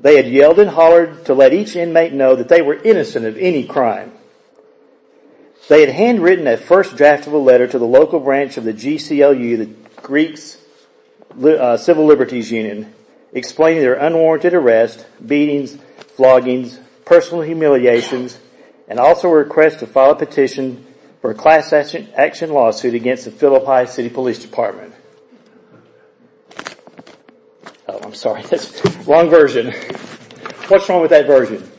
They 0.00 0.16
had 0.16 0.26
yelled 0.26 0.58
and 0.58 0.70
hollered 0.70 1.26
to 1.26 1.34
let 1.34 1.52
each 1.52 1.76
inmate 1.76 2.14
know 2.14 2.34
that 2.34 2.48
they 2.48 2.62
were 2.62 2.76
innocent 2.76 3.26
of 3.26 3.36
any 3.36 3.64
crime. 3.64 4.12
They 5.68 5.82
had 5.82 5.90
handwritten 5.90 6.46
a 6.46 6.56
first 6.56 6.96
draft 6.96 7.26
of 7.26 7.34
a 7.34 7.38
letter 7.38 7.66
to 7.66 7.78
the 7.78 7.84
local 7.84 8.20
branch 8.20 8.56
of 8.56 8.64
the 8.64 8.72
GCLU, 8.72 9.58
the 9.58 10.00
Greeks 10.00 10.56
uh, 11.44 11.76
Civil 11.76 12.06
Liberties 12.06 12.50
Union, 12.50 12.94
explaining 13.34 13.82
their 13.82 13.96
unwarranted 13.96 14.54
arrest, 14.54 15.04
beatings, 15.24 15.76
floggings, 16.16 16.80
personal 17.04 17.42
humiliations, 17.42 18.38
and 18.88 18.98
also 18.98 19.28
a 19.28 19.34
request 19.34 19.80
to 19.80 19.86
file 19.86 20.12
a 20.12 20.16
petition 20.16 20.86
for 21.20 21.32
a 21.32 21.34
class 21.34 21.70
action, 21.70 22.08
action 22.14 22.50
lawsuit 22.50 22.94
against 22.94 23.26
the 23.26 23.30
Philippi 23.30 23.86
City 23.90 24.08
Police 24.08 24.38
Department. 24.38 24.87
I'm 28.08 28.14
sorry, 28.14 28.40
that's 28.40 28.82
wrong 29.06 29.28
version. 29.28 29.70
What's 30.68 30.88
wrong 30.88 31.02
with 31.02 31.10
that 31.10 31.26
version? 31.26 31.70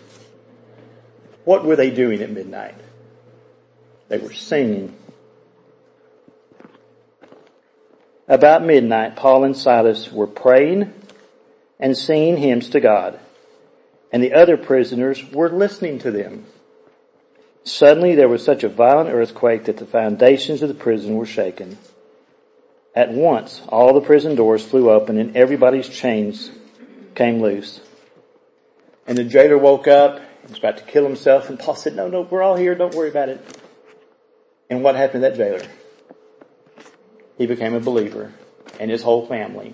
What 1.44 1.66
were 1.66 1.76
they 1.76 1.90
doing 1.90 2.22
at 2.22 2.30
midnight? 2.30 2.76
They 4.10 4.20
were 4.20 4.32
singing. 4.32 4.96
About 8.28 8.64
midnight, 8.64 9.16
Paul 9.16 9.44
and 9.44 9.58
Silas 9.58 10.12
were 10.12 10.28
praying 10.28 10.94
and 11.80 11.98
singing 11.98 12.38
hymns 12.38 12.70
to 12.70 12.80
God, 12.80 13.20
and 14.12 14.22
the 14.22 14.34
other 14.34 14.56
prisoners 14.56 15.26
were 15.32 15.50
listening 15.50 15.98
to 15.98 16.12
them. 16.12 16.46
Suddenly 17.64 18.14
there 18.14 18.30
was 18.30 18.46
such 18.46 18.64
a 18.64 18.70
violent 18.70 19.10
earthquake 19.10 19.64
that 19.64 19.78
the 19.78 19.88
foundations 19.88 20.62
of 20.62 20.70
the 20.70 20.76
prison 20.76 21.16
were 21.16 21.26
shaken. 21.26 21.80
At 22.96 23.12
once 23.12 23.62
all 23.70 23.94
the 23.94 24.02
prison 24.02 24.36
doors 24.36 24.66
flew 24.66 24.90
open 24.90 25.18
and 25.18 25.36
everybody's 25.36 25.88
chains 25.88 26.52
came 27.16 27.42
loose. 27.42 27.82
And 29.08 29.18
the 29.18 29.24
jailer 29.24 29.58
woke 29.58 29.88
up, 29.88 30.20
he 30.42 30.50
was 30.50 30.60
about 30.60 30.78
to 30.78 30.84
kill 30.84 31.04
himself, 31.04 31.50
and 31.50 31.60
Paul 31.60 31.76
said, 31.76 31.96
no, 31.96 32.08
no, 32.08 32.22
we're 32.22 32.42
all 32.42 32.56
here, 32.56 32.76
don't 32.76 32.94
worry 32.94 33.10
about 33.10 33.30
it. 33.30 33.44
And 34.70 34.84
what 34.84 34.96
happened 34.96 35.24
to 35.24 35.30
that 35.30 35.36
jailer? 35.36 35.64
He 37.38 37.46
became 37.46 37.74
a 37.74 37.80
believer, 37.80 38.32
and 38.80 38.92
his 38.92 39.02
whole 39.02 39.26
family 39.26 39.74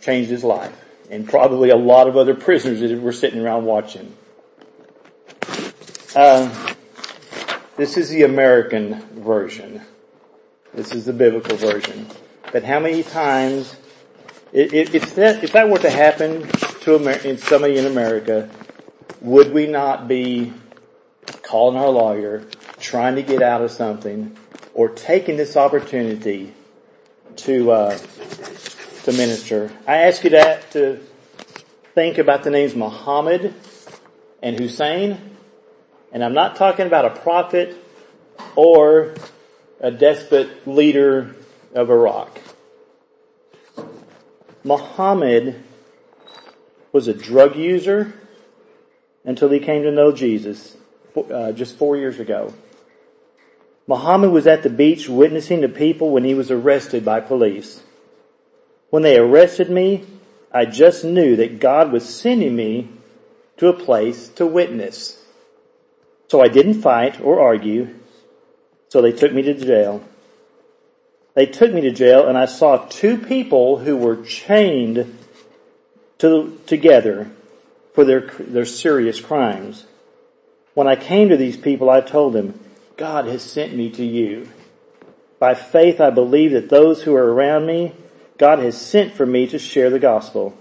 changed 0.00 0.30
his 0.30 0.44
life, 0.44 0.78
and 1.10 1.28
probably 1.28 1.70
a 1.70 1.76
lot 1.76 2.06
of 2.06 2.16
other 2.16 2.34
prisoners 2.34 2.80
that 2.80 3.00
were 3.00 3.12
sitting 3.12 3.40
around 3.40 3.64
watching. 3.64 4.14
Uh, 6.14 6.74
this 7.76 7.96
is 7.96 8.08
the 8.08 8.22
American 8.22 9.00
version. 9.22 9.82
This 10.76 10.92
is 10.92 11.06
the 11.06 11.14
biblical 11.14 11.56
version. 11.56 12.06
But 12.52 12.62
how 12.62 12.80
many 12.80 13.02
times, 13.02 13.76
if 14.52 15.14
that, 15.14 15.42
if 15.42 15.52
that 15.52 15.70
were 15.70 15.78
to 15.78 15.88
happen 15.88 16.46
to 16.82 16.96
Amer- 16.96 17.38
somebody 17.38 17.78
in 17.78 17.86
America, 17.86 18.50
would 19.22 19.54
we 19.54 19.66
not 19.66 20.06
be 20.06 20.52
calling 21.42 21.78
our 21.78 21.88
lawyer, 21.88 22.44
trying 22.78 23.14
to 23.14 23.22
get 23.22 23.40
out 23.40 23.62
of 23.62 23.70
something, 23.70 24.36
or 24.74 24.90
taking 24.90 25.38
this 25.38 25.56
opportunity 25.56 26.52
to 27.36 27.70
uh, 27.70 27.98
to 29.04 29.12
minister? 29.12 29.72
I 29.86 29.96
ask 30.02 30.22
you 30.24 30.30
that 30.30 30.70
to 30.72 31.00
think 31.94 32.18
about 32.18 32.44
the 32.44 32.50
names 32.50 32.74
Muhammad 32.74 33.54
and 34.42 34.58
Hussein, 34.58 35.36
and 36.12 36.22
I'm 36.22 36.34
not 36.34 36.56
talking 36.56 36.86
about 36.86 37.06
a 37.06 37.20
prophet 37.20 37.74
or 38.56 39.14
a 39.80 39.90
despot 39.90 40.66
leader 40.66 41.34
of 41.74 41.90
Iraq. 41.90 42.40
Muhammad 44.64 45.62
was 46.92 47.08
a 47.08 47.14
drug 47.14 47.56
user 47.56 48.14
until 49.24 49.50
he 49.50 49.60
came 49.60 49.82
to 49.82 49.90
know 49.90 50.12
Jesus 50.12 50.76
uh, 51.16 51.52
just 51.52 51.76
four 51.76 51.96
years 51.96 52.18
ago. 52.18 52.54
Muhammad 53.86 54.30
was 54.30 54.46
at 54.46 54.62
the 54.62 54.70
beach 54.70 55.08
witnessing 55.08 55.60
the 55.60 55.68
people 55.68 56.10
when 56.10 56.24
he 56.24 56.34
was 56.34 56.50
arrested 56.50 57.04
by 57.04 57.20
police. 57.20 57.82
When 58.90 59.02
they 59.02 59.18
arrested 59.18 59.70
me, 59.70 60.04
I 60.52 60.64
just 60.64 61.04
knew 61.04 61.36
that 61.36 61.60
God 61.60 61.92
was 61.92 62.08
sending 62.08 62.56
me 62.56 62.88
to 63.58 63.68
a 63.68 63.72
place 63.72 64.28
to 64.30 64.46
witness. 64.46 65.22
So 66.28 66.42
I 66.42 66.48
didn't 66.48 66.82
fight 66.82 67.20
or 67.20 67.40
argue. 67.40 67.94
So 68.88 69.02
they 69.02 69.12
took 69.12 69.32
me 69.32 69.42
to 69.42 69.54
jail. 69.54 70.02
They 71.34 71.46
took 71.46 71.72
me 71.72 71.82
to 71.82 71.90
jail 71.90 72.26
and 72.26 72.38
I 72.38 72.46
saw 72.46 72.78
two 72.88 73.18
people 73.18 73.78
who 73.78 73.96
were 73.96 74.22
chained 74.24 75.18
to, 76.18 76.58
together 76.66 77.30
for 77.94 78.04
their, 78.04 78.20
their 78.20 78.64
serious 78.64 79.20
crimes. 79.20 79.86
When 80.74 80.86
I 80.86 80.96
came 80.96 81.28
to 81.30 81.36
these 81.36 81.56
people, 81.56 81.90
I 81.90 82.00
told 82.00 82.32
them, 82.32 82.60
God 82.96 83.26
has 83.26 83.42
sent 83.42 83.74
me 83.74 83.90
to 83.90 84.04
you. 84.04 84.48
By 85.38 85.54
faith, 85.54 86.00
I 86.00 86.10
believe 86.10 86.52
that 86.52 86.68
those 86.68 87.02
who 87.02 87.14
are 87.14 87.32
around 87.32 87.66
me, 87.66 87.94
God 88.38 88.58
has 88.58 88.80
sent 88.80 89.14
for 89.14 89.26
me 89.26 89.46
to 89.48 89.58
share 89.58 89.90
the 89.90 89.98
gospel. 89.98 90.56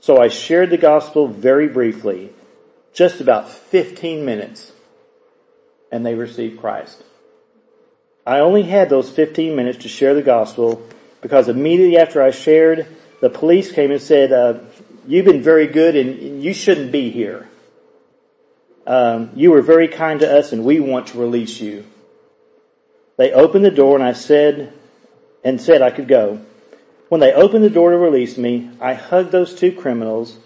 So 0.00 0.20
I 0.20 0.28
shared 0.28 0.70
the 0.70 0.76
gospel 0.76 1.28
very 1.28 1.68
briefly, 1.68 2.30
just 2.92 3.20
about 3.20 3.48
15 3.48 4.24
minutes, 4.24 4.72
and 5.90 6.04
they 6.04 6.14
received 6.14 6.60
Christ. 6.60 7.02
I 8.26 8.40
only 8.40 8.62
had 8.62 8.88
those 8.88 9.10
15 9.10 9.54
minutes 9.54 9.78
to 9.82 9.88
share 9.88 10.14
the 10.14 10.22
gospel 10.22 10.82
because 11.20 11.48
immediately 11.48 11.98
after 11.98 12.22
I 12.22 12.30
shared, 12.30 12.86
the 13.20 13.30
police 13.30 13.70
came 13.70 13.90
and 13.90 14.00
said, 14.00 14.32
uh, 14.32 14.60
you've 15.06 15.26
been 15.26 15.42
very 15.42 15.66
good 15.66 15.94
and 15.94 16.42
you 16.42 16.54
shouldn't 16.54 16.90
be 16.90 17.10
here. 17.10 17.48
Um, 18.86 19.30
you 19.34 19.50
were 19.50 19.62
very 19.62 19.88
kind 19.88 20.20
to 20.20 20.38
us 20.38 20.52
and 20.52 20.64
we 20.64 20.80
want 20.80 21.08
to 21.08 21.18
release 21.18 21.60
you. 21.60 21.84
They 23.16 23.32
opened 23.32 23.64
the 23.64 23.70
door 23.70 23.94
and 23.94 24.04
I 24.04 24.12
said, 24.12 24.72
and 25.42 25.60
said 25.60 25.82
I 25.82 25.90
could 25.90 26.08
go. 26.08 26.40
When 27.10 27.20
they 27.20 27.32
opened 27.32 27.64
the 27.64 27.70
door 27.70 27.90
to 27.90 27.98
release 27.98 28.38
me, 28.38 28.70
I 28.80 28.94
hugged 28.94 29.30
those 29.32 29.54
two 29.54 29.72
criminals 29.72 30.36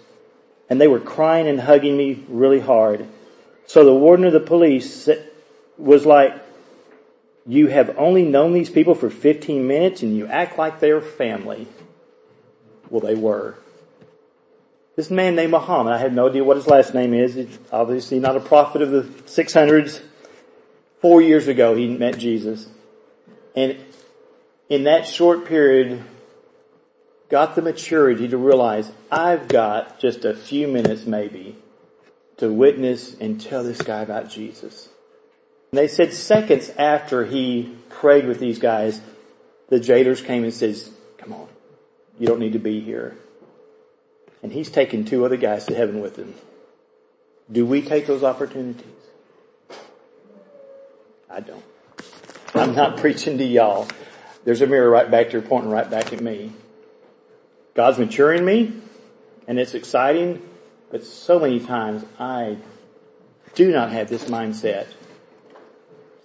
and 0.69 0.79
they 0.79 0.87
were 0.87 0.99
crying 0.99 1.47
and 1.47 1.59
hugging 1.59 1.97
me 1.97 2.23
really 2.27 2.59
hard. 2.59 3.07
So 3.65 3.85
the 3.85 3.93
warden 3.93 4.25
of 4.25 4.33
the 4.33 4.39
police 4.39 5.09
was 5.77 6.05
like, 6.05 6.33
you 7.49 7.65
have 7.65 7.97
only 7.97 8.23
known 8.23 8.53
these 8.53 8.69
people 8.69 8.93
for 8.93 9.09
15 9.09 9.65
minutes 9.65 10.03
and 10.03 10.15
you 10.15 10.27
act 10.27 10.59
like 10.59 10.79
they're 10.79 11.01
family. 11.01 11.67
Well, 12.91 13.01
they 13.01 13.15
were. 13.15 13.55
This 14.95 15.09
man 15.09 15.35
named 15.35 15.51
Muhammad, 15.51 15.93
I 15.93 15.97
have 15.97 16.13
no 16.13 16.29
idea 16.29 16.43
what 16.43 16.57
his 16.57 16.67
last 16.67 16.93
name 16.93 17.11
is. 17.11 17.33
He's 17.33 17.57
obviously 17.71 18.19
not 18.19 18.37
a 18.37 18.39
prophet 18.39 18.83
of 18.83 18.91
the 18.91 19.01
600s. 19.01 19.99
Four 21.01 21.23
years 21.23 21.47
ago, 21.47 21.73
he 21.75 21.87
met 21.87 22.19
Jesus. 22.19 22.67
And 23.55 23.77
in 24.69 24.83
that 24.83 25.07
short 25.07 25.45
period, 25.45 26.03
got 27.29 27.55
the 27.55 27.63
maturity 27.63 28.27
to 28.27 28.37
realize 28.37 28.91
I've 29.11 29.47
got 29.47 29.99
just 29.99 30.23
a 30.23 30.35
few 30.35 30.67
minutes 30.67 31.07
maybe 31.07 31.55
to 32.37 32.51
witness 32.53 33.15
and 33.19 33.41
tell 33.41 33.63
this 33.63 33.81
guy 33.81 34.01
about 34.01 34.29
Jesus. 34.29 34.88
And 35.71 35.77
they 35.77 35.87
said 35.87 36.13
seconds 36.13 36.69
after 36.77 37.25
he 37.25 37.75
prayed 37.89 38.25
with 38.25 38.39
these 38.39 38.59
guys, 38.59 39.01
the 39.67 39.79
jailers 39.79 40.21
came 40.21 40.43
and 40.43 40.53
says, 40.53 40.89
come 41.17 41.33
on, 41.33 41.47
you 42.17 42.27
don't 42.27 42.39
need 42.39 42.53
to 42.53 42.59
be 42.59 42.79
here. 42.79 43.15
And 44.41 44.51
he's 44.51 44.69
taken 44.69 45.05
two 45.05 45.25
other 45.25 45.37
guys 45.37 45.65
to 45.65 45.75
heaven 45.75 46.01
with 46.01 46.15
him. 46.15 46.33
Do 47.51 47.65
we 47.65 47.81
take 47.81 48.07
those 48.07 48.23
opportunities? 48.23 48.85
I 51.29 51.41
don't. 51.41 51.63
I'm 52.55 52.73
not 52.73 52.97
preaching 53.01 53.37
to 53.37 53.43
y'all. 53.43 53.87
There's 54.45 54.61
a 54.61 54.67
mirror 54.67 54.89
right 54.89 55.09
back 55.09 55.31
there 55.31 55.41
pointing 55.41 55.69
right 55.69 55.89
back 55.89 56.13
at 56.13 56.21
me. 56.21 56.53
God's 57.75 57.99
maturing 57.99 58.43
me 58.43 58.73
and 59.47 59.59
it's 59.59 59.73
exciting, 59.73 60.41
but 60.89 61.03
so 61.03 61.39
many 61.39 61.59
times 61.59 62.03
I 62.17 62.57
do 63.55 63.71
not 63.71 63.91
have 63.91 64.09
this 64.09 64.25
mindset. 64.25 64.87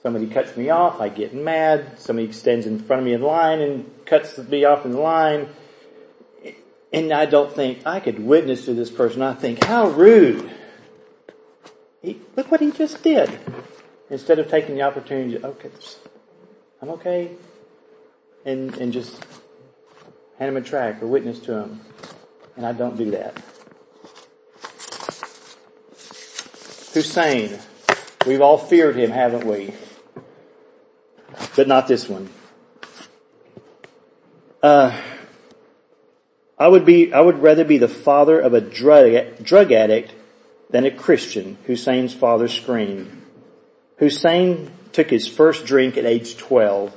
Somebody 0.04 0.26
cuts 0.26 0.54
me 0.54 0.68
off, 0.68 1.00
I 1.00 1.08
get 1.08 1.32
mad. 1.32 1.98
Somebody 1.98 2.30
stands 2.32 2.66
in 2.66 2.78
front 2.78 3.00
of 3.00 3.06
me 3.06 3.14
in 3.14 3.22
line 3.22 3.62
and 3.62 3.90
cuts 4.04 4.36
me 4.36 4.62
off 4.66 4.84
in 4.84 4.90
the 4.90 5.00
line. 5.00 5.48
And 6.92 7.10
I 7.10 7.24
don't 7.24 7.50
think 7.50 7.86
I 7.86 8.00
could 8.00 8.22
witness 8.22 8.66
to 8.66 8.74
this 8.74 8.90
person. 8.90 9.22
I 9.22 9.32
think, 9.32 9.64
how 9.64 9.88
rude. 9.88 10.52
He, 12.02 12.20
look 12.36 12.50
what 12.50 12.60
he 12.60 12.70
just 12.70 13.02
did. 13.02 13.30
Instead 14.10 14.38
of 14.38 14.50
taking 14.50 14.74
the 14.74 14.82
opportunity 14.82 15.38
to, 15.38 15.46
okay, 15.46 15.70
I'm 16.82 16.90
okay. 16.90 17.30
And, 18.44 18.76
and 18.76 18.92
just 18.92 19.24
hand 20.38 20.50
him 20.50 20.58
a 20.58 20.60
track 20.60 21.02
or 21.02 21.06
witness 21.06 21.38
to 21.40 21.60
him. 21.60 21.80
And 22.58 22.66
I 22.66 22.72
don't 22.72 22.98
do 22.98 23.10
that. 23.12 23.42
Hussein. 26.92 27.58
We've 28.26 28.42
all 28.42 28.58
feared 28.58 28.96
him, 28.96 29.10
haven't 29.10 29.46
we? 29.46 29.72
But 31.56 31.68
not 31.68 31.88
this 31.88 32.08
one. 32.08 32.28
Uh, 34.62 34.98
I 36.58 36.68
would 36.68 36.84
be, 36.84 37.12
I 37.12 37.20
would 37.20 37.40
rather 37.42 37.64
be 37.64 37.78
the 37.78 37.88
father 37.88 38.40
of 38.40 38.54
a 38.54 38.60
drug, 38.60 39.42
drug 39.42 39.72
addict 39.72 40.14
than 40.70 40.84
a 40.84 40.90
Christian, 40.90 41.58
Hussein's 41.66 42.14
father 42.14 42.48
screamed. 42.48 43.22
Hussein 43.98 44.70
took 44.92 45.10
his 45.10 45.28
first 45.28 45.66
drink 45.66 45.96
at 45.96 46.06
age 46.06 46.36
12 46.36 46.94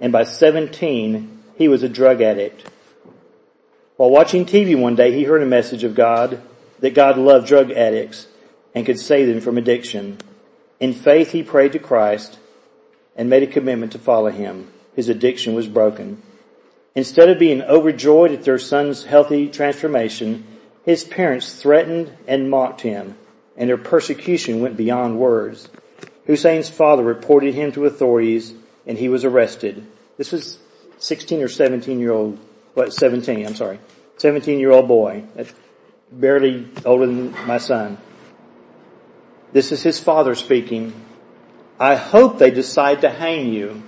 and 0.00 0.12
by 0.12 0.24
17 0.24 1.42
he 1.56 1.68
was 1.68 1.82
a 1.82 1.88
drug 1.88 2.20
addict. 2.20 2.68
While 3.96 4.10
watching 4.10 4.46
TV 4.46 4.78
one 4.80 4.94
day, 4.94 5.12
he 5.12 5.24
heard 5.24 5.42
a 5.42 5.46
message 5.46 5.82
of 5.82 5.96
God, 5.96 6.40
that 6.78 6.94
God 6.94 7.18
loved 7.18 7.48
drug 7.48 7.72
addicts 7.72 8.28
and 8.74 8.86
could 8.86 9.00
save 9.00 9.26
them 9.26 9.40
from 9.40 9.58
addiction. 9.58 10.18
In 10.78 10.92
faith, 10.92 11.32
he 11.32 11.42
prayed 11.42 11.72
to 11.72 11.80
Christ 11.80 12.38
and 13.18 13.28
made 13.28 13.42
a 13.42 13.46
commitment 13.46 13.92
to 13.92 13.98
follow 13.98 14.30
him. 14.30 14.72
His 14.94 15.10
addiction 15.10 15.54
was 15.54 15.68
broken. 15.68 16.22
Instead 16.94 17.28
of 17.28 17.38
being 17.38 17.62
overjoyed 17.62 18.32
at 18.32 18.44
their 18.44 18.58
son's 18.58 19.04
healthy 19.04 19.48
transformation, 19.48 20.46
his 20.84 21.04
parents 21.04 21.60
threatened 21.60 22.10
and 22.26 22.48
mocked 22.48 22.80
him, 22.80 23.16
and 23.56 23.68
their 23.68 23.76
persecution 23.76 24.60
went 24.60 24.76
beyond 24.76 25.18
words. 25.18 25.68
Hussein's 26.26 26.68
father 26.68 27.02
reported 27.02 27.54
him 27.54 27.72
to 27.72 27.84
authorities, 27.84 28.54
and 28.86 28.96
he 28.96 29.08
was 29.08 29.24
arrested. 29.24 29.86
This 30.16 30.32
was 30.32 30.58
16 30.98 31.42
or 31.42 31.48
17 31.48 32.00
year 32.00 32.12
old, 32.12 32.38
what, 32.74 32.92
17, 32.92 33.46
I'm 33.46 33.54
sorry, 33.54 33.80
17 34.16 34.58
year 34.58 34.70
old 34.70 34.88
boy, 34.88 35.24
barely 36.10 36.68
older 36.84 37.06
than 37.06 37.32
my 37.46 37.58
son. 37.58 37.98
This 39.52 39.72
is 39.72 39.82
his 39.82 39.98
father 39.98 40.34
speaking. 40.34 40.92
I 41.80 41.94
hope 41.94 42.38
they 42.38 42.50
decide 42.50 43.02
to 43.02 43.10
hang 43.10 43.52
you. 43.52 43.82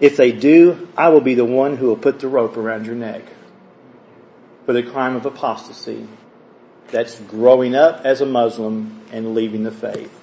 If 0.00 0.16
they 0.16 0.32
do, 0.32 0.88
I 0.96 1.08
will 1.08 1.20
be 1.20 1.34
the 1.34 1.44
one 1.44 1.76
who 1.76 1.86
will 1.86 1.96
put 1.96 2.20
the 2.20 2.28
rope 2.28 2.56
around 2.56 2.86
your 2.86 2.94
neck 2.94 3.22
for 4.66 4.72
the 4.72 4.82
crime 4.82 5.16
of 5.16 5.26
apostasy. 5.26 6.06
That's 6.88 7.18
growing 7.20 7.74
up 7.74 8.04
as 8.04 8.20
a 8.20 8.26
Muslim 8.26 9.00
and 9.10 9.34
leaving 9.34 9.64
the 9.64 9.72
faith. 9.72 10.20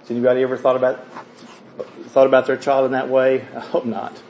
Has 0.00 0.10
anybody 0.10 0.42
ever 0.42 0.56
thought 0.56 0.76
about, 0.76 1.06
thought 2.06 2.26
about 2.26 2.46
their 2.46 2.56
child 2.56 2.86
in 2.86 2.92
that 2.92 3.08
way? 3.08 3.42
I 3.54 3.60
hope 3.60 3.84
not. 3.84 4.22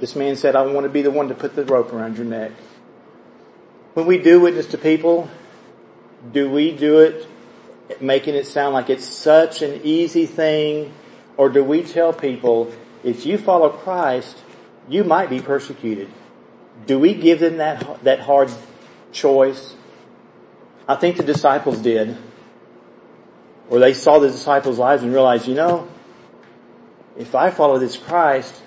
This 0.00 0.16
man 0.16 0.34
said, 0.34 0.56
I 0.56 0.62
want 0.62 0.84
to 0.84 0.90
be 0.90 1.02
the 1.02 1.10
one 1.10 1.28
to 1.28 1.34
put 1.34 1.54
the 1.54 1.64
rope 1.64 1.92
around 1.92 2.16
your 2.16 2.26
neck. 2.26 2.52
When 3.94 4.06
we 4.06 4.18
do 4.18 4.40
witness 4.40 4.66
to 4.68 4.78
people, 4.78 5.28
do 6.32 6.50
we 6.50 6.72
do 6.72 7.00
it 7.00 7.26
making 8.00 8.34
it 8.34 8.46
sound 8.46 8.74
like 8.74 8.90
it's 8.90 9.06
such 9.06 9.62
an 9.62 9.80
easy 9.84 10.26
thing? 10.26 10.92
Or 11.36 11.48
do 11.48 11.64
we 11.64 11.82
tell 11.82 12.12
people, 12.12 12.72
if 13.02 13.24
you 13.24 13.38
follow 13.38 13.70
Christ, 13.70 14.38
you 14.88 15.04
might 15.04 15.30
be 15.30 15.40
persecuted? 15.40 16.08
Do 16.86 16.98
we 16.98 17.14
give 17.14 17.40
them 17.40 17.58
that, 17.58 18.04
that 18.04 18.20
hard 18.20 18.50
choice? 19.12 19.74
I 20.88 20.96
think 20.96 21.16
the 21.16 21.22
disciples 21.22 21.78
did. 21.78 22.16
Or 23.68 23.78
they 23.78 23.94
saw 23.94 24.18
the 24.18 24.28
disciples' 24.28 24.78
lives 24.78 25.02
and 25.02 25.12
realized, 25.12 25.46
you 25.46 25.54
know, 25.54 25.88
if 27.16 27.34
I 27.34 27.50
follow 27.50 27.78
this 27.78 27.96
Christ, 27.96 28.60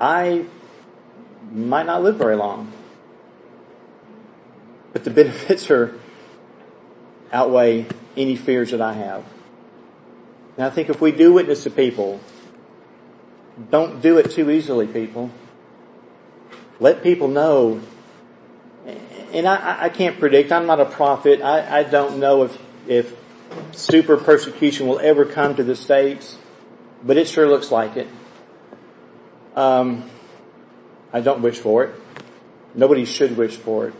I 0.00 0.46
might 1.50 1.86
not 1.86 2.02
live 2.02 2.16
very 2.16 2.36
long. 2.36 2.72
But 4.92 5.04
the 5.04 5.10
benefits 5.22 5.70
are 5.70 5.98
outweigh 7.32 7.86
any 8.16 8.36
fears 8.36 8.70
that 8.70 8.80
I 8.80 8.92
have. 8.94 9.24
And 10.56 10.66
I 10.66 10.70
think 10.70 10.90
if 10.90 11.00
we 11.00 11.12
do 11.12 11.32
witness 11.32 11.64
to 11.64 11.70
people, 11.70 12.20
don't 13.70 14.00
do 14.00 14.18
it 14.18 14.30
too 14.30 14.50
easily, 14.50 14.86
people. 14.86 15.30
Let 16.80 17.02
people 17.02 17.28
know. 17.28 17.80
And 19.32 19.46
I, 19.46 19.84
I 19.84 19.88
can't 19.88 20.18
predict. 20.18 20.52
I'm 20.52 20.66
not 20.66 20.80
a 20.80 20.84
prophet. 20.84 21.40
I, 21.40 21.80
I 21.80 21.82
don't 21.84 22.18
know 22.18 22.44
if, 22.44 22.58
if 22.86 23.16
super 23.72 24.16
persecution 24.16 24.86
will 24.88 24.98
ever 24.98 25.24
come 25.24 25.54
to 25.56 25.64
the 25.64 25.76
States, 25.76 26.36
but 27.02 27.16
it 27.16 27.28
sure 27.28 27.48
looks 27.48 27.70
like 27.70 27.96
it. 27.96 28.08
Um, 29.54 30.10
I 31.12 31.20
don't 31.20 31.42
wish 31.42 31.58
for 31.58 31.84
it. 31.84 31.94
Nobody 32.74 33.04
should 33.04 33.36
wish 33.36 33.56
for 33.56 33.88
it. 33.88 33.94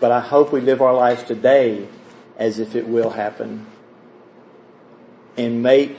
But 0.00 0.10
I 0.10 0.20
hope 0.20 0.52
we 0.52 0.60
live 0.60 0.82
our 0.82 0.94
lives 0.94 1.22
today 1.22 1.88
as 2.38 2.58
if 2.58 2.74
it 2.74 2.86
will 2.86 3.10
happen 3.10 3.66
and 5.36 5.62
make 5.62 5.96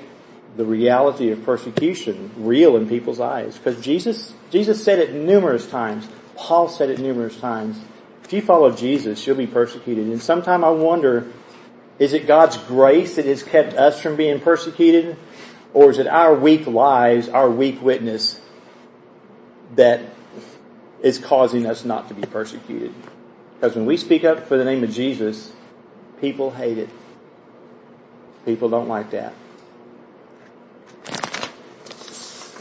the 0.56 0.66
reality 0.66 1.32
of 1.32 1.44
persecution 1.44 2.32
real 2.38 2.78
in 2.78 2.88
people's 2.88 3.20
eyes. 3.20 3.58
Because 3.58 3.84
Jesus, 3.84 4.34
Jesus 4.50 4.84
said 4.84 5.00
it 5.00 5.14
numerous 5.14 5.68
times. 5.68 6.08
Paul 6.36 6.70
said 6.70 6.90
it 6.90 7.00
numerous 7.00 7.38
times. 7.38 7.80
If 8.24 8.34
you 8.34 8.42
follow 8.42 8.72
Jesus, 8.72 9.26
you'll 9.28 9.36
be 9.36 9.48
persecuted. 9.48 10.08
And 10.08 10.22
sometimes 10.22 10.64
I 10.64 10.70
wonder, 10.70 11.32
is 12.00 12.14
it 12.14 12.26
God's 12.26 12.58
grace 12.58 13.18
that 13.18 13.26
has 13.26 13.44
kept 13.44 13.74
us 13.74 14.02
from 14.02 14.16
being 14.16 14.40
persecuted? 14.40 15.18
Or 15.74 15.92
is 15.92 16.00
it 16.00 16.08
our 16.08 16.34
weak 16.34 16.68
lives, 16.68 17.28
our 17.28 17.50
weak 17.50 17.82
witness 17.82 18.40
that 19.76 20.02
is 21.02 21.20
causing 21.20 21.66
us 21.66 21.84
not 21.84 22.08
to 22.08 22.14
be 22.14 22.26
persecuted? 22.26 22.94
Because 23.56 23.76
when 23.76 23.86
we 23.86 23.98
speak 23.98 24.24
up 24.24 24.48
for 24.48 24.58
the 24.58 24.66
name 24.66 24.84
of 24.84 24.92
Jesus, 24.92 25.52
people 26.22 26.52
hate 26.52 26.78
it. 26.78 26.90
People 28.46 28.70
don't 28.70 28.88
like 28.88 29.12
that. 29.12 29.34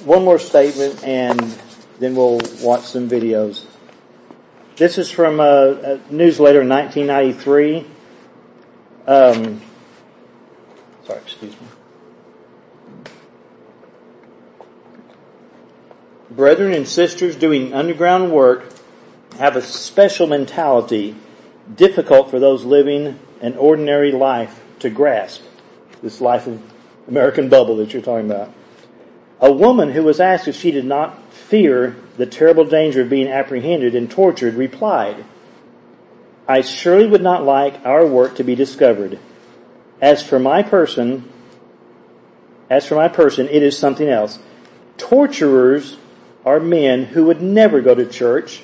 One 0.05 0.25
more 0.25 0.39
statement 0.39 1.03
and 1.05 1.41
then 1.99 2.15
we'll 2.15 2.41
watch 2.61 2.83
some 2.83 3.09
videos. 3.09 3.65
This 4.77 4.99
is 4.99 5.11
from 5.11 5.39
a, 5.39 6.01
a 6.09 6.13
newsletter 6.13 6.63
in 6.63 6.69
1993. 6.69 7.87
Um, 9.07 9.63
sorry, 11.07 11.21
excuse 11.21 11.53
me. 11.53 11.67
Brethren 16.31 16.73
and 16.73 16.89
sisters 16.89 17.37
doing 17.37 17.73
underground 17.73 18.33
work 18.33 18.73
have 19.39 19.55
a 19.55 19.63
special 19.63 20.27
mentality 20.27 21.15
difficult 21.73 22.31
for 22.31 22.41
those 22.41 22.65
living 22.65 23.19
an 23.45 23.59
ordinary 23.59 24.11
life 24.11 24.63
to 24.79 24.89
grasp. 24.89 25.43
This 26.03 26.23
life 26.23 26.47
of 26.47 26.63
American 27.07 27.51
bubble 27.51 27.77
that 27.77 27.93
you're 27.93 28.01
talking 28.01 28.31
about. 28.31 28.51
A 29.39 29.53
woman 29.53 29.93
who 29.93 30.03
was 30.03 30.19
asked 30.19 30.49
if 30.49 30.57
she 30.57 30.71
did 30.71 30.87
not 30.87 31.31
fear 31.31 31.95
the 32.17 32.25
terrible 32.25 32.65
danger 32.65 33.03
of 33.03 33.11
being 33.11 33.29
apprehended 33.29 33.95
and 33.95 34.11
tortured 34.11 34.55
replied, 34.55 35.27
I 36.49 36.63
surely 36.63 37.07
would 37.07 37.23
not 37.23 37.45
like 37.45 37.85
our 37.85 38.07
work 38.07 38.37
to 38.37 38.45
be 38.45 38.55
discovered. 38.55 39.19
As 40.01 40.23
for 40.23 40.39
my 40.39 40.63
person, 40.63 41.31
as 42.71 42.87
for 42.87 42.95
my 42.95 43.09
person, 43.09 43.47
it 43.49 43.63
is 43.63 43.77
something 43.77 44.09
else. 44.09 44.39
Torturers 44.97 45.99
are 46.47 46.61
men 46.61 47.05
who 47.05 47.27
would 47.27 47.43
never 47.43 47.83
go 47.83 47.95
to 47.95 48.07
church, 48.07 48.63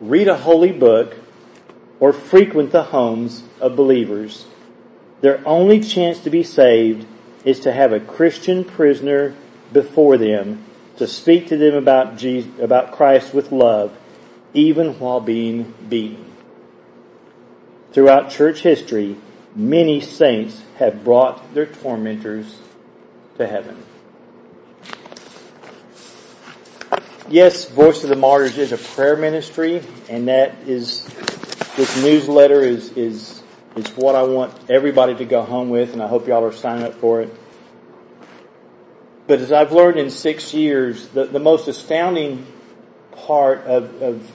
read 0.00 0.28
a 0.28 0.38
holy 0.38 0.72
book, 0.72 1.14
or 2.04 2.12
frequent 2.12 2.70
the 2.70 2.82
homes 2.82 3.44
of 3.62 3.74
believers. 3.74 4.44
Their 5.22 5.40
only 5.48 5.80
chance 5.80 6.20
to 6.20 6.28
be 6.28 6.42
saved 6.42 7.06
is 7.46 7.60
to 7.60 7.72
have 7.72 7.94
a 7.94 7.98
Christian 7.98 8.62
prisoner 8.62 9.34
before 9.72 10.18
them 10.18 10.62
to 10.98 11.06
speak 11.06 11.48
to 11.48 11.56
them 11.56 11.72
about 11.72 12.18
Jesus, 12.18 12.60
about 12.60 12.92
Christ 12.92 13.32
with 13.32 13.50
love, 13.50 13.96
even 14.52 14.98
while 14.98 15.20
being 15.20 15.72
beaten. 15.88 16.30
Throughout 17.92 18.28
church 18.28 18.60
history, 18.60 19.16
many 19.56 20.02
saints 20.02 20.60
have 20.76 21.04
brought 21.04 21.54
their 21.54 21.64
tormentors 21.64 22.58
to 23.38 23.46
heaven. 23.46 23.82
Yes, 27.30 27.70
Voice 27.70 28.02
of 28.02 28.10
the 28.10 28.16
Martyrs 28.16 28.58
is 28.58 28.72
a 28.72 28.76
prayer 28.76 29.16
ministry, 29.16 29.82
and 30.10 30.28
that 30.28 30.54
is, 30.66 31.08
this 31.76 31.96
newsletter 32.02 32.62
is, 32.62 32.90
is, 32.92 33.42
is 33.74 33.88
what 33.96 34.14
I 34.14 34.22
want 34.22 34.70
everybody 34.70 35.14
to 35.16 35.24
go 35.24 35.42
home 35.42 35.70
with, 35.70 35.92
and 35.92 36.02
I 36.02 36.06
hope 36.06 36.28
y'all 36.28 36.44
are 36.44 36.52
signing 36.52 36.84
up 36.84 36.94
for 36.94 37.22
it. 37.22 37.34
But 39.26 39.40
as 39.40 39.50
I've 39.50 39.72
learned 39.72 39.98
in 39.98 40.10
six 40.10 40.54
years, 40.54 41.08
the, 41.08 41.24
the 41.24 41.40
most 41.40 41.66
astounding 41.66 42.46
part 43.12 43.60
of, 43.64 44.02
of, 44.02 44.30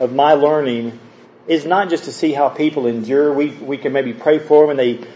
of 0.00 0.12
my 0.12 0.32
learning 0.32 0.98
is 1.46 1.64
not 1.66 1.90
just 1.90 2.04
to 2.04 2.12
see 2.12 2.32
how 2.32 2.48
people 2.48 2.86
endure. 2.86 3.32
We, 3.32 3.50
we 3.50 3.76
can 3.76 3.92
maybe 3.92 4.12
pray 4.12 4.38
for 4.38 4.62
them 4.66 4.70
and 4.70 4.78
they, 4.78 5.08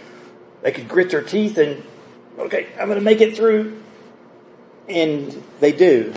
they 0.62 0.72
can 0.72 0.86
grit 0.86 1.10
their 1.10 1.22
teeth 1.22 1.58
and, 1.58 1.82
okay, 2.38 2.68
I'm 2.78 2.86
going 2.86 2.98
to 2.98 3.04
make 3.04 3.20
it 3.20 3.36
through. 3.36 3.80
And 4.88 5.42
they 5.60 5.72
do. 5.72 6.12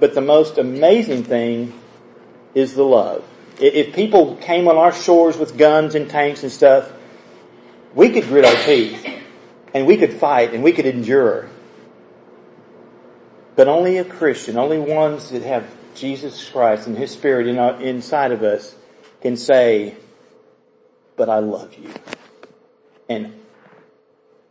But 0.00 0.14
the 0.14 0.20
most 0.20 0.58
amazing 0.58 1.24
thing 1.24 1.78
is 2.54 2.74
the 2.74 2.84
love. 2.84 3.24
If 3.58 3.94
people 3.94 4.36
came 4.36 4.68
on 4.68 4.76
our 4.76 4.92
shores 4.92 5.36
with 5.36 5.56
guns 5.56 5.94
and 5.94 6.10
tanks 6.10 6.42
and 6.42 6.52
stuff, 6.52 6.92
we 7.94 8.10
could 8.10 8.24
grit 8.24 8.44
our 8.44 8.64
teeth 8.64 9.06
and 9.72 9.86
we 9.86 9.96
could 9.96 10.12
fight 10.12 10.52
and 10.52 10.62
we 10.62 10.72
could 10.72 10.86
endure. 10.86 11.48
But 13.54 13.68
only 13.68 13.96
a 13.96 14.04
Christian, 14.04 14.58
only 14.58 14.78
ones 14.78 15.30
that 15.30 15.42
have 15.42 15.66
Jesus 15.94 16.48
Christ 16.50 16.86
and 16.86 16.98
His 16.98 17.10
Spirit 17.10 17.46
in 17.46 17.58
our, 17.58 17.80
inside 17.80 18.32
of 18.32 18.42
us 18.42 18.74
can 19.22 19.38
say, 19.38 19.96
but 21.16 21.30
I 21.30 21.38
love 21.38 21.74
you. 21.74 21.90
And 23.08 23.40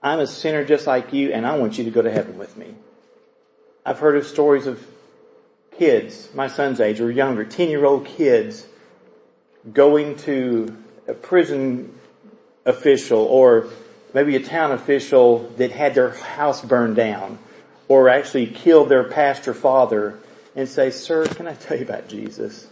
I'm 0.02 0.20
a 0.20 0.28
sinner 0.28 0.66
just 0.66 0.88
like 0.88 1.14
you 1.14 1.32
and 1.32 1.46
I 1.46 1.58
want 1.58 1.78
you 1.78 1.84
to 1.84 1.92
go 1.92 2.02
to 2.02 2.12
heaven 2.12 2.40
with 2.40 2.58
me. 2.58 2.74
I've 3.86 4.00
heard 4.00 4.18
of 4.18 4.26
stories 4.26 4.66
of 4.66 4.84
kids, 5.78 6.30
my 6.34 6.48
son's 6.48 6.80
age 6.80 7.00
or 7.00 7.12
younger, 7.12 7.46
10 7.46 7.70
year 7.70 7.86
old 7.86 8.06
kids 8.06 8.66
going 9.74 10.18
to 10.18 10.76
a 11.08 11.14
prison 11.14 11.98
official 12.66 13.20
or 13.20 13.68
maybe 14.14 14.36
a 14.36 14.44
town 14.44 14.72
official 14.72 15.50
that 15.58 15.72
had 15.72 15.96
their 15.96 16.12
house 16.12 16.62
burned 16.62 16.96
down 16.96 17.38
or 17.88 18.10
actually 18.10 18.48
killed 18.48 18.90
their 18.90 19.04
pastor 19.04 19.54
father 19.54 20.20
and 20.56 20.68
say, 20.68 20.90
sir, 20.90 21.26
can 21.26 21.48
I 21.48 21.54
tell 21.54 21.78
you 21.78 21.84
about 21.84 22.08
Jesus? 22.08 22.68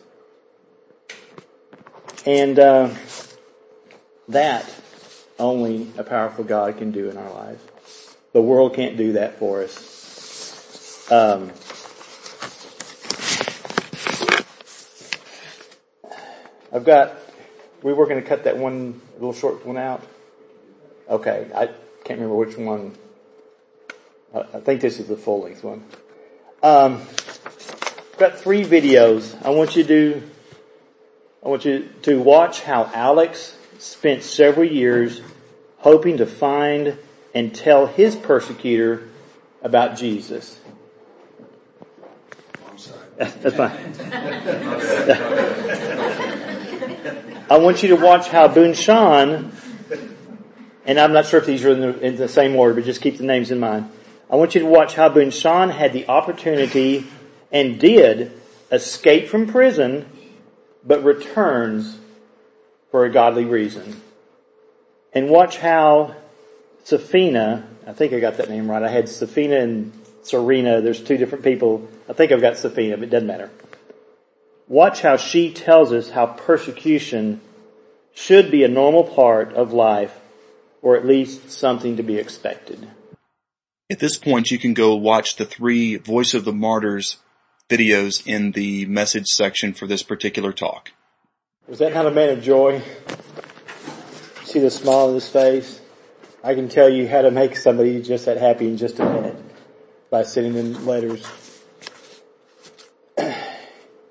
And, 2.25 2.57
uh, 2.57 2.89
that 4.29 4.73
only 5.37 5.87
a 5.97 6.03
powerful 6.03 6.43
God 6.43 6.77
can 6.77 6.91
do 6.91 7.09
in 7.09 7.17
our 7.17 7.31
lives. 7.33 8.15
The 8.31 8.41
world 8.41 8.75
can't 8.75 8.97
do 8.97 9.13
that 9.13 9.37
for 9.37 9.63
us. 9.63 11.11
Um, 11.11 11.51
I've 16.73 16.83
got, 16.83 17.17
we 17.83 17.93
were 17.93 18.07
going 18.07 18.21
to 18.21 18.27
cut 18.27 18.45
that 18.45 18.57
one 18.57 18.99
little 19.13 19.33
short 19.33 19.63
one 19.63 19.77
out. 19.77 20.03
Okay, 21.07 21.51
I 21.53 21.67
can't 22.03 22.19
remember 22.19 22.35
which 22.35 22.57
one. 22.57 22.95
I 24.33 24.59
think 24.61 24.81
this 24.81 24.99
is 24.99 25.05
the 25.05 25.15
full 25.15 25.43
length 25.43 25.63
one. 25.63 25.83
Um, 26.63 26.93
I've 26.95 28.15
got 28.17 28.39
three 28.39 28.63
videos. 28.63 29.39
I 29.45 29.51
want 29.51 29.75
you 29.75 29.83
to, 29.83 30.23
I 31.45 31.49
want 31.49 31.63
you 31.65 31.89
to 32.03 32.19
watch 32.19 32.61
how 32.61 32.89
Alex 32.91 33.55
spent 33.77 34.23
several 34.23 34.65
years 34.65 35.21
hoping 35.77 36.17
to 36.17 36.25
find 36.25 36.97
and 37.35 37.53
tell 37.53 37.85
his 37.85 38.15
persecutor 38.15 39.09
about 39.61 39.95
Jesus. 39.95 40.59
I'm 42.67 42.77
sorry. 42.79 43.05
That's 43.17 43.55
fine. 43.55 43.93
I 47.49 47.57
want 47.57 47.83
you 47.83 47.89
to 47.89 47.97
watch 47.97 48.29
how 48.29 48.47
Boon 48.47 48.73
Shan, 48.73 49.51
and 50.85 50.99
I'm 50.99 51.11
not 51.11 51.25
sure 51.25 51.39
if 51.41 51.45
these 51.45 51.65
are 51.65 51.71
in 51.71 51.81
the, 51.81 51.99
in 51.99 52.15
the 52.15 52.29
same 52.29 52.55
order, 52.55 52.73
but 52.73 52.85
just 52.85 53.01
keep 53.01 53.17
the 53.17 53.25
names 53.25 53.51
in 53.51 53.59
mind. 53.59 53.89
I 54.29 54.37
want 54.37 54.55
you 54.55 54.61
to 54.61 54.67
watch 54.67 54.95
how 54.95 55.09
Boon 55.09 55.29
Shan 55.29 55.69
had 55.69 55.91
the 55.91 56.07
opportunity 56.07 57.05
and 57.51 57.79
did 57.79 58.31
escape 58.71 59.27
from 59.27 59.47
prison, 59.47 60.05
but 60.85 61.03
returns 61.03 61.97
for 62.91 63.05
a 63.05 63.11
godly 63.11 63.45
reason. 63.45 64.01
And 65.11 65.29
watch 65.29 65.57
how 65.57 66.15
Safina, 66.85 67.65
I 67.85 67.93
think 67.93 68.13
I 68.13 68.19
got 68.19 68.37
that 68.37 68.49
name 68.49 68.71
right. 68.71 68.81
I 68.81 68.89
had 68.89 69.05
Safina 69.05 69.61
and 69.61 69.93
Serena. 70.23 70.81
There's 70.81 71.03
two 71.03 71.17
different 71.17 71.43
people. 71.43 71.87
I 72.09 72.13
think 72.13 72.31
I've 72.31 72.41
got 72.41 72.53
Safina, 72.53 72.95
but 72.95 73.03
it 73.03 73.09
doesn't 73.09 73.27
matter. 73.27 73.51
Watch 74.67 75.01
how 75.01 75.17
she 75.17 75.51
tells 75.51 75.91
us 75.91 76.11
how 76.11 76.27
persecution 76.27 77.41
should 78.13 78.51
be 78.51 78.63
a 78.63 78.67
normal 78.67 79.03
part 79.03 79.53
of 79.53 79.73
life, 79.73 80.19
or 80.81 80.95
at 80.95 81.05
least 81.05 81.51
something 81.51 81.97
to 81.97 82.03
be 82.03 82.17
expected. 82.17 82.87
At 83.89 83.99
this 83.99 84.17
point, 84.17 84.51
you 84.51 84.57
can 84.57 84.73
go 84.73 84.95
watch 84.95 85.35
the 85.35 85.45
three 85.45 85.97
Voice 85.97 86.33
of 86.33 86.45
the 86.45 86.53
Martyrs 86.53 87.17
videos 87.69 88.25
in 88.25 88.51
the 88.51 88.85
message 88.85 89.27
section 89.27 89.73
for 89.73 89.87
this 89.87 90.03
particular 90.03 90.53
talk. 90.53 90.91
Was 91.67 91.79
that 91.79 91.93
not 91.93 92.05
a 92.05 92.11
man 92.11 92.29
of 92.29 92.43
joy? 92.43 92.81
See 94.43 94.59
the 94.59 94.69
smile 94.69 95.07
on 95.07 95.13
his 95.15 95.29
face? 95.29 95.81
I 96.43 96.55
can 96.55 96.69
tell 96.69 96.89
you 96.89 97.07
how 97.07 97.21
to 97.21 97.31
make 97.31 97.55
somebody 97.55 98.01
just 98.01 98.25
that 98.25 98.37
happy 98.37 98.67
in 98.67 98.77
just 98.77 98.99
a 98.99 99.05
minute 99.05 99.37
by 100.09 100.23
sending 100.23 100.53
them 100.53 100.85
letters. 100.85 101.25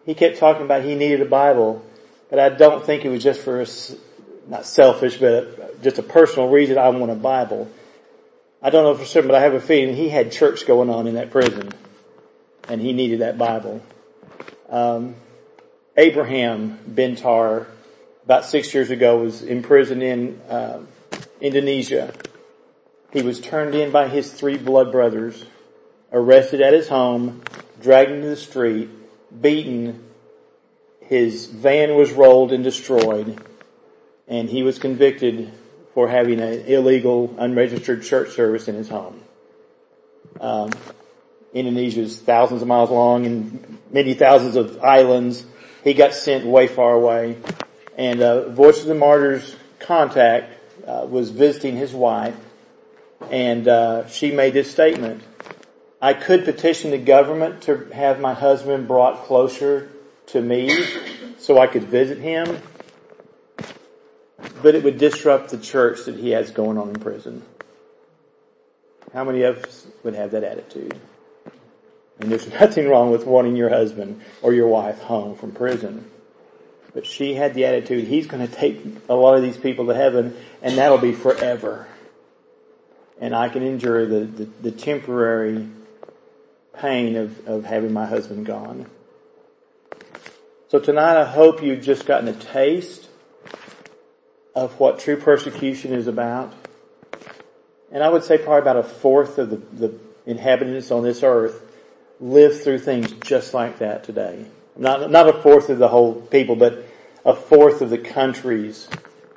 He 0.05 0.15
kept 0.15 0.38
talking 0.38 0.65
about 0.65 0.83
he 0.83 0.95
needed 0.95 1.21
a 1.21 1.27
Bible, 1.27 1.85
but 2.31 2.38
I 2.38 2.49
don't 2.49 2.85
think 2.85 3.05
it 3.05 3.09
was 3.09 3.23
just 3.23 3.41
for, 3.41 3.61
a, 3.61 3.67
not 4.49 4.67
selfish, 4.67 5.19
but 5.19 5.83
just 5.83 5.99
a 5.99 6.03
personal 6.03 6.49
reason 6.49 6.79
I 6.79 6.88
want 6.88 7.12
a 7.12 7.17
Bible. 7.17 7.71
I 8.61 8.71
don't 8.71 8.85
know 8.85 8.95
for 8.95 9.05
certain, 9.05 9.29
but 9.29 9.37
I 9.37 9.41
have 9.41 9.55
a 9.55 9.61
feeling 9.61 9.95
he 9.95 10.09
had 10.09 10.33
church 10.33 10.67
going 10.67 10.91
on 10.91 11.07
in 11.07 11.15
that 11.15 11.31
prison, 11.31 11.71
and 12.69 12.81
he 12.81 12.93
needed 12.93 13.21
that 13.21 13.38
Bible. 13.38 13.83
Um, 14.69 15.17
Abraham 15.97 16.79
Bentar, 16.88 17.67
about 18.25 18.45
six 18.45 18.73
years 18.73 18.91
ago, 18.91 19.19
was 19.19 19.43
imprisoned 19.43 20.03
in 20.03 20.41
uh, 20.49 20.81
Indonesia. 21.41 22.15
He 23.12 23.23
was 23.23 23.41
turned 23.41 23.75
in 23.75 23.91
by 23.91 24.09
his 24.09 24.33
three 24.33 24.57
blood 24.57 24.91
brothers, 24.91 25.45
arrested 26.12 26.61
at 26.61 26.73
his 26.73 26.88
home, 26.88 27.43
dragged 27.81 28.11
into 28.11 28.29
the 28.29 28.37
street, 28.37 28.88
beaten. 29.40 30.05
His 31.01 31.47
van 31.47 31.97
was 31.97 32.12
rolled 32.12 32.53
and 32.53 32.64
destroyed, 32.64 33.40
and 34.29 34.49
he 34.49 34.62
was 34.62 34.79
convicted 34.79 35.53
for 35.95 36.09
having 36.09 36.40
an 36.40 36.64
illegal, 36.66 37.35
unregistered 37.38 38.03
church 38.03 38.31
service 38.31 38.68
in 38.68 38.75
his 38.75 38.88
home. 38.88 39.23
Um, 40.40 40.71
Indonesia 41.53 42.01
is 42.01 42.18
thousands 42.18 42.62
of 42.62 42.68
miles 42.68 42.90
long 42.90 43.27
and 43.27 43.79
many 43.90 44.14
thousands 44.14 44.57
of 44.57 44.83
islands. 44.83 45.45
He 45.85 45.92
got 45.92 46.14
sent 46.14 46.47
way 46.47 46.66
far 46.66 46.95
away. 46.95 47.37
And 47.99 48.23
uh, 48.23 48.49
Voice 48.49 48.81
of 48.81 48.87
the 48.87 48.95
Martyrs 48.95 49.55
contact 49.79 50.55
uh, 50.87 51.07
was 51.09 51.31
visiting 51.31 51.77
his 51.77 51.92
wife, 51.92 52.37
and 53.31 53.68
uh, 53.68 54.09
she 54.09 54.33
made 54.33 54.55
this 54.55 54.71
statement. 54.71 55.23
I 56.03 56.15
could 56.15 56.45
petition 56.45 56.91
the 56.91 56.99
government 56.99 57.62
to 57.62 57.87
have 57.93 58.19
my 58.19 58.35
husband 58.35 58.88
brought 58.88 59.23
closer 59.23 59.88
to 60.27 60.43
me 60.43 60.85
so 61.38 61.61
I 61.61 61.69
could 61.69 61.85
visit 61.85 62.19
him, 62.19 62.59
but 64.61 64.75
it 64.75 64.83
would 64.83 64.99
disrupt 64.99 65.51
the 65.51 65.59
church 65.59 66.07
that 66.07 66.17
he 66.17 66.31
has 66.31 66.51
going 66.51 66.77
on 66.77 66.88
in 66.88 66.97
prison. 66.97 67.45
How 69.15 69.23
many 69.23 69.43
of 69.43 69.62
us 69.62 69.87
would 70.03 70.15
have 70.15 70.33
that 70.33 70.43
attitude? 70.43 70.99
And 72.19 72.33
there's 72.33 72.51
nothing 72.61 72.88
wrong 72.88 73.12
with 73.12 73.25
wanting 73.25 73.55
your 73.55 73.69
husband 73.69 74.23
or 74.43 74.53
your 74.53 74.67
wife 74.67 74.99
home 75.03 75.37
from 75.37 75.53
prison. 75.53 76.11
But 76.95 77.07
she 77.07 77.35
had 77.35 77.55
the 77.55 77.65
attitude, 77.65 78.09
he's 78.09 78.27
going 78.27 78.45
to 78.45 78.53
take 78.53 78.85
a 79.09 79.15
lot 79.15 79.37
of 79.37 79.43
these 79.43 79.57
people 79.57 79.87
to 79.87 79.95
heaven 79.95 80.37
and 80.62 80.79
that'll 80.79 80.99
be 80.99 81.12
forever. 81.12 81.87
And 83.21 83.37
I 83.37 83.49
can 83.49 83.62
endure 83.62 84.05
the, 84.05 84.25
the, 84.25 84.45
the 84.62 84.73
temporary 84.73 85.69
pain 86.78 87.16
of, 87.16 87.46
of 87.46 87.64
having 87.64 87.92
my 87.92 88.06
husband 88.06 88.46
gone. 88.46 88.87
So 90.68 90.78
tonight 90.78 91.20
I 91.20 91.24
hope 91.24 91.62
you've 91.62 91.82
just 91.82 92.06
gotten 92.06 92.28
a 92.28 92.32
taste 92.32 93.08
of 94.54 94.78
what 94.80 94.98
true 94.98 95.16
persecution 95.16 95.92
is 95.92 96.06
about. 96.06 96.52
And 97.90 98.02
I 98.02 98.08
would 98.08 98.24
say 98.24 98.38
probably 98.38 98.61
about 98.61 98.78
a 98.78 98.82
fourth 98.82 99.38
of 99.38 99.50
the, 99.50 99.56
the 99.56 99.94
inhabitants 100.24 100.90
on 100.90 101.02
this 101.02 101.22
earth 101.22 101.62
live 102.20 102.62
through 102.62 102.78
things 102.78 103.12
just 103.12 103.52
like 103.52 103.78
that 103.78 104.04
today. 104.04 104.46
Not, 104.76 105.11
not 105.11 105.28
a 105.28 105.35
fourth 105.35 105.68
of 105.68 105.78
the 105.78 105.88
whole 105.88 106.14
people, 106.14 106.56
but 106.56 106.87
a 107.24 107.35
fourth 107.35 107.82
of 107.82 107.90
the 107.90 107.98
countries 107.98 108.88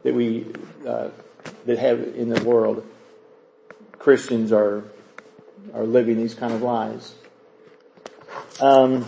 that 0.04 0.14
we, 0.14 0.46
uh, 0.88 1.10
that 1.66 1.80
have 1.80 2.00
in 2.00 2.30
the 2.30 2.44
world. 2.44 2.86
Christians 4.00 4.52
are, 4.52 4.84
are 5.74 5.84
living 5.84 6.18
these 6.18 6.36
kind 6.36 6.54
of 6.54 6.62
lives. 6.62 7.16
Um, 8.60 9.06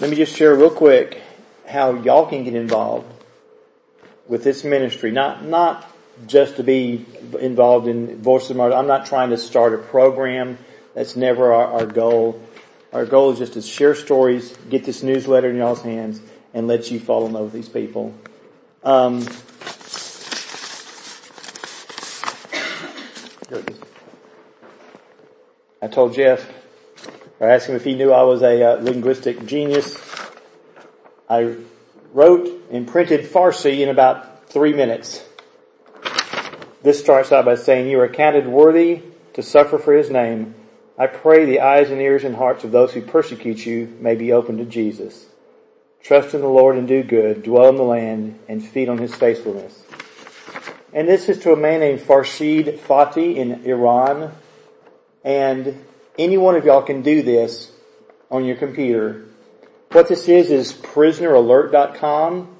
let 0.00 0.10
me 0.10 0.16
just 0.16 0.34
share 0.34 0.56
real 0.56 0.70
quick 0.70 1.22
how 1.68 1.94
y'all 1.94 2.26
can 2.26 2.42
get 2.42 2.54
involved 2.54 3.06
with 4.26 4.42
this 4.42 4.64
ministry. 4.64 5.12
Not, 5.12 5.44
not 5.44 5.88
just 6.26 6.56
to 6.56 6.64
be 6.64 7.06
involved 7.38 7.86
in 7.86 8.20
Voices 8.20 8.50
of 8.50 8.56
Martyrs. 8.56 8.76
I'm 8.76 8.88
not 8.88 9.06
trying 9.06 9.30
to 9.30 9.38
start 9.38 9.72
a 9.72 9.78
program. 9.78 10.58
That's 10.94 11.14
never 11.14 11.52
our, 11.52 11.80
our, 11.80 11.86
goal. 11.86 12.42
Our 12.92 13.06
goal 13.06 13.30
is 13.30 13.38
just 13.38 13.52
to 13.52 13.62
share 13.62 13.94
stories, 13.94 14.56
get 14.68 14.84
this 14.84 15.04
newsletter 15.04 15.50
in 15.50 15.56
y'all's 15.56 15.82
hands, 15.82 16.20
and 16.52 16.66
let 16.66 16.90
you 16.90 16.98
fall 16.98 17.24
in 17.26 17.32
love 17.32 17.44
with 17.44 17.52
these 17.52 17.68
people. 17.68 18.14
Um, 18.82 19.26
I 25.80 25.86
told 25.86 26.14
Jeff, 26.14 26.50
I 27.44 27.54
asked 27.54 27.68
him 27.68 27.76
if 27.76 27.84
he 27.84 27.94
knew 27.94 28.12
I 28.12 28.22
was 28.22 28.42
a 28.42 28.62
uh, 28.62 28.76
linguistic 28.80 29.44
genius. 29.46 29.96
I 31.28 31.56
wrote 32.12 32.48
and 32.70 32.86
printed 32.86 33.26
Farsi 33.26 33.80
in 33.80 33.88
about 33.88 34.48
three 34.48 34.72
minutes. 34.72 35.24
This 36.82 37.00
starts 37.00 37.32
out 37.32 37.44
by 37.44 37.54
saying, 37.54 37.88
you 37.88 38.00
are 38.00 38.08
counted 38.08 38.46
worthy 38.46 39.02
to 39.32 39.42
suffer 39.42 39.78
for 39.78 39.94
his 39.94 40.10
name 40.10 40.54
I 40.96 41.08
pray 41.08 41.44
the 41.44 41.60
eyes 41.60 41.90
and 41.90 42.00
ears 42.00 42.22
and 42.22 42.36
hearts 42.36 42.62
of 42.62 42.70
those 42.70 42.92
who 42.92 43.02
persecute 43.02 43.66
you 43.66 43.96
may 44.00 44.14
be 44.14 44.32
open 44.32 44.58
to 44.58 44.64
Jesus. 44.64 45.26
Trust 46.02 46.34
in 46.34 46.40
the 46.40 46.48
Lord 46.48 46.76
and 46.76 46.86
do 46.86 47.02
good, 47.02 47.42
dwell 47.42 47.68
in 47.68 47.76
the 47.76 47.82
land, 47.82 48.38
and 48.48 48.64
feed 48.64 48.88
on 48.88 48.98
his 48.98 49.12
faithfulness. 49.12 49.82
And 50.92 51.08
this 51.08 51.28
is 51.28 51.40
to 51.40 51.52
a 51.52 51.56
man 51.56 51.80
named 51.80 52.00
Farshid 52.00 52.78
Fathi 52.78 53.34
in 53.34 53.64
Iran. 53.64 54.32
And 55.24 55.84
any 56.18 56.36
one 56.36 56.56
of 56.56 56.64
y'all 56.64 56.82
can 56.82 57.02
do 57.02 57.22
this 57.22 57.70
on 58.30 58.44
your 58.44 58.56
computer. 58.56 59.24
What 59.92 60.08
this 60.08 60.28
is 60.28 60.50
is 60.50 60.72
prisoneralert.com. 60.72 62.56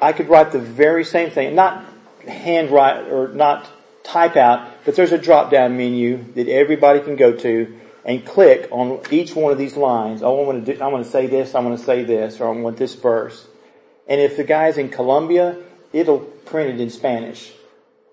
I 0.00 0.12
could 0.12 0.28
write 0.28 0.52
the 0.52 0.58
very 0.58 1.04
same 1.04 1.30
thing, 1.30 1.54
not 1.54 1.84
handwrite 2.26 3.10
or 3.10 3.28
not 3.28 3.68
type 4.04 4.36
out, 4.36 4.84
but 4.84 4.96
there's 4.96 5.12
a 5.12 5.18
drop 5.18 5.50
down 5.50 5.76
menu 5.76 6.24
that 6.34 6.48
everybody 6.48 7.00
can 7.00 7.16
go 7.16 7.32
to 7.32 7.78
and 8.04 8.24
click 8.24 8.68
on 8.70 9.00
each 9.10 9.34
one 9.34 9.52
of 9.52 9.58
these 9.58 9.76
lines. 9.76 10.22
Oh, 10.22 10.40
I 10.40 10.46
want 10.46 10.64
to 10.64 10.74
do, 10.74 10.82
I 10.82 10.86
want 10.88 11.04
to 11.04 11.10
say 11.10 11.26
this, 11.26 11.54
I 11.54 11.60
want 11.60 11.78
to 11.78 11.84
say 11.84 12.04
this, 12.04 12.40
or 12.40 12.48
I 12.48 12.58
want 12.58 12.76
this 12.76 12.94
verse. 12.94 13.46
And 14.06 14.20
if 14.20 14.36
the 14.36 14.44
guy's 14.44 14.78
in 14.78 14.88
Colombia, 14.88 15.58
it'll 15.92 16.20
print 16.20 16.70
it 16.70 16.80
in 16.80 16.90
Spanish. 16.90 17.52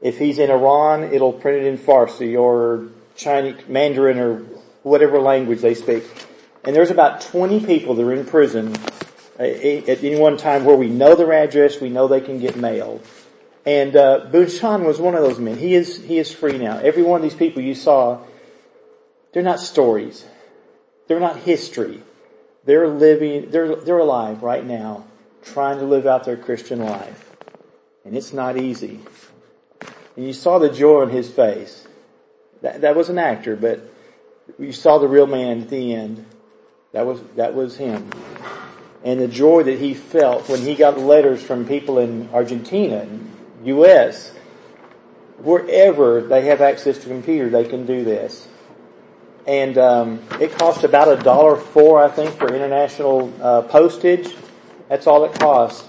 If 0.01 0.17
he's 0.17 0.39
in 0.39 0.51
Iran, 0.51 1.13
it'll 1.13 1.33
print 1.33 1.63
it 1.63 1.67
in 1.67 1.77
Farsi 1.77 2.39
or 2.39 2.89
Chinese, 3.15 3.67
Mandarin 3.67 4.19
or 4.19 4.39
whatever 4.83 5.19
language 5.19 5.61
they 5.61 5.73
speak. 5.73 6.03
And 6.63 6.75
there's 6.75 6.91
about 6.91 7.21
20 7.21 7.65
people 7.65 7.95
that 7.95 8.03
are 8.03 8.13
in 8.13 8.25
prison 8.25 8.75
uh, 9.39 9.43
at 9.43 10.03
any 10.03 10.17
one 10.17 10.37
time 10.37 10.63
where 10.65 10.75
we 10.75 10.87
know 10.87 11.15
their 11.15 11.33
address, 11.33 11.81
we 11.81 11.89
know 11.89 12.07
they 12.07 12.21
can 12.21 12.39
get 12.39 12.55
mail. 12.55 13.01
And 13.65 13.95
uh, 13.95 14.27
was 14.31 14.99
one 14.99 15.15
of 15.15 15.21
those 15.21 15.39
men. 15.39 15.57
He 15.57 15.73
is 15.73 15.97
he 16.03 16.19
is 16.19 16.31
free 16.31 16.57
now. 16.57 16.77
Every 16.77 17.01
one 17.01 17.17
of 17.17 17.23
these 17.23 17.37
people 17.37 17.63
you 17.63 17.73
saw, 17.73 18.19
they're 19.33 19.43
not 19.43 19.59
stories. 19.59 20.23
They're 21.07 21.19
not 21.19 21.37
history. 21.37 22.03
They're 22.65 22.87
living. 22.87 23.49
They're 23.49 23.75
they're 23.75 23.97
alive 23.97 24.43
right 24.43 24.63
now, 24.63 25.05
trying 25.43 25.79
to 25.79 25.85
live 25.85 26.05
out 26.05 26.25
their 26.25 26.37
Christian 26.37 26.79
life, 26.79 27.35
and 28.05 28.15
it's 28.15 28.33
not 28.33 28.55
easy. 28.55 28.99
And 30.15 30.27
you 30.27 30.33
saw 30.33 30.59
the 30.59 30.69
joy 30.69 31.01
on 31.01 31.09
his 31.09 31.29
face. 31.29 31.84
That 32.61 32.81
that 32.81 32.95
was 32.95 33.09
an 33.09 33.17
actor, 33.17 33.55
but 33.55 33.81
you 34.57 34.71
saw 34.71 34.97
the 34.97 35.07
real 35.07 35.27
man 35.27 35.61
at 35.61 35.69
the 35.69 35.93
end. 35.93 36.25
That 36.93 37.05
was 37.05 37.21
that 37.35 37.53
was 37.53 37.77
him 37.77 38.09
and 39.05 39.21
the 39.21 39.27
joy 39.27 39.61
that 39.63 39.77
he 39.77 39.93
felt 39.93 40.49
when 40.49 40.61
he 40.61 40.73
got 40.73 40.99
letters 40.99 41.41
from 41.41 41.65
people 41.65 41.99
in 41.99 42.27
Argentina 42.33 43.07
U.S. 43.63 44.31
Wherever 45.37 46.21
they 46.21 46.45
have 46.45 46.59
access 46.59 46.97
to 46.99 47.07
computer, 47.07 47.49
they 47.49 47.65
can 47.65 47.85
do 47.85 48.03
this. 48.03 48.47
And 49.47 49.77
um, 49.77 50.23
it 50.39 50.57
costs 50.57 50.83
about 50.83 51.07
a 51.07 51.21
dollar 51.21 51.55
four, 51.55 52.03
I 52.03 52.09
think, 52.09 52.35
for 52.35 52.53
international 52.53 53.31
uh, 53.41 53.61
postage. 53.63 54.35
That's 54.89 55.05
all 55.05 55.23
it 55.25 55.37
costs. 55.39 55.87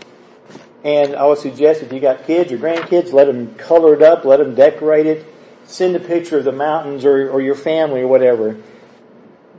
And 0.85 1.17
I 1.17 1.25
would 1.27 1.39
suggest 1.39 1.83
if 1.83 1.93
you 1.93 2.01
got 2.01 2.27
kids 2.27 2.53
or 2.53 2.59
grandkids, 2.59 3.13
let 3.13 3.27
them 3.27 3.55
color 3.55 3.95
it 3.95 4.03
up, 4.03 4.25
let 4.25 4.39
them 4.39 4.55
decorate 4.55 5.07
it, 5.07 5.27
send 5.67 5.97
a 5.97 6.01
picture 6.01 6.39
of 6.39 6.45
the 6.45 6.53
mountains 6.53 7.05
or, 7.05 7.31
or 7.31 7.41
your 7.41 7.55
family 7.55 8.03
or 8.03 8.09
whatever. 8.09 8.57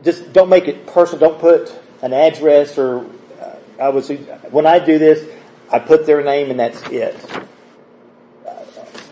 Just 0.03 0.33
don't 0.33 0.49
make 0.49 0.67
it 0.67 0.87
personal. 0.87 1.29
Don't 1.29 1.39
put 1.39 1.73
an 2.01 2.13
address 2.13 2.77
or 2.77 3.05
uh, 3.41 3.55
I 3.79 3.89
would 3.89 4.05
when 4.51 4.65
I 4.65 4.79
do 4.79 4.97
this, 4.97 5.27
I 5.71 5.79
put 5.79 6.05
their 6.05 6.23
name 6.23 6.51
and 6.51 6.59
that's 6.59 6.81
it 6.89 7.15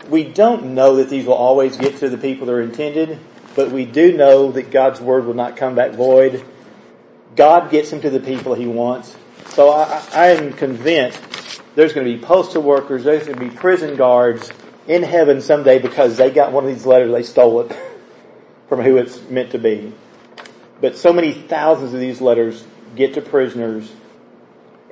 we 0.08 0.24
don't 0.24 0.74
know 0.74 0.96
that 0.96 1.10
these 1.10 1.26
will 1.26 1.34
always 1.34 1.76
get 1.76 1.98
to 1.98 2.08
the 2.08 2.18
people 2.18 2.46
they're 2.46 2.60
intended, 2.60 3.18
but 3.54 3.70
we 3.70 3.84
do 3.84 4.16
know 4.16 4.52
that 4.52 4.70
God's 4.70 5.00
word 5.00 5.24
will 5.24 5.34
not 5.34 5.56
come 5.56 5.74
back 5.74 5.92
void. 5.92 6.44
God 7.34 7.70
gets 7.70 7.90
them 7.90 8.00
to 8.02 8.10
the 8.10 8.20
people 8.20 8.54
he 8.54 8.66
wants. 8.66 9.16
So 9.50 9.70
I, 9.70 10.04
I 10.12 10.26
am 10.28 10.52
convinced 10.52 11.20
there's 11.74 11.92
going 11.92 12.06
to 12.06 12.16
be 12.16 12.22
postal 12.22 12.62
workers, 12.62 13.04
there's 13.04 13.26
going 13.26 13.38
to 13.38 13.44
be 13.44 13.54
prison 13.54 13.96
guards 13.96 14.50
in 14.86 15.02
heaven 15.02 15.40
someday 15.40 15.78
because 15.78 16.16
they 16.16 16.30
got 16.30 16.52
one 16.52 16.64
of 16.64 16.70
these 16.70 16.86
letters, 16.86 17.12
they 17.12 17.22
stole 17.22 17.60
it 17.60 17.76
from 18.68 18.80
who 18.80 18.96
it's 18.96 19.20
meant 19.28 19.52
to 19.52 19.58
be. 19.58 19.92
But 20.80 20.96
so 20.96 21.12
many 21.12 21.32
thousands 21.32 21.94
of 21.94 22.00
these 22.00 22.20
letters 22.20 22.64
get 22.94 23.14
to 23.14 23.22
prisoners 23.22 23.92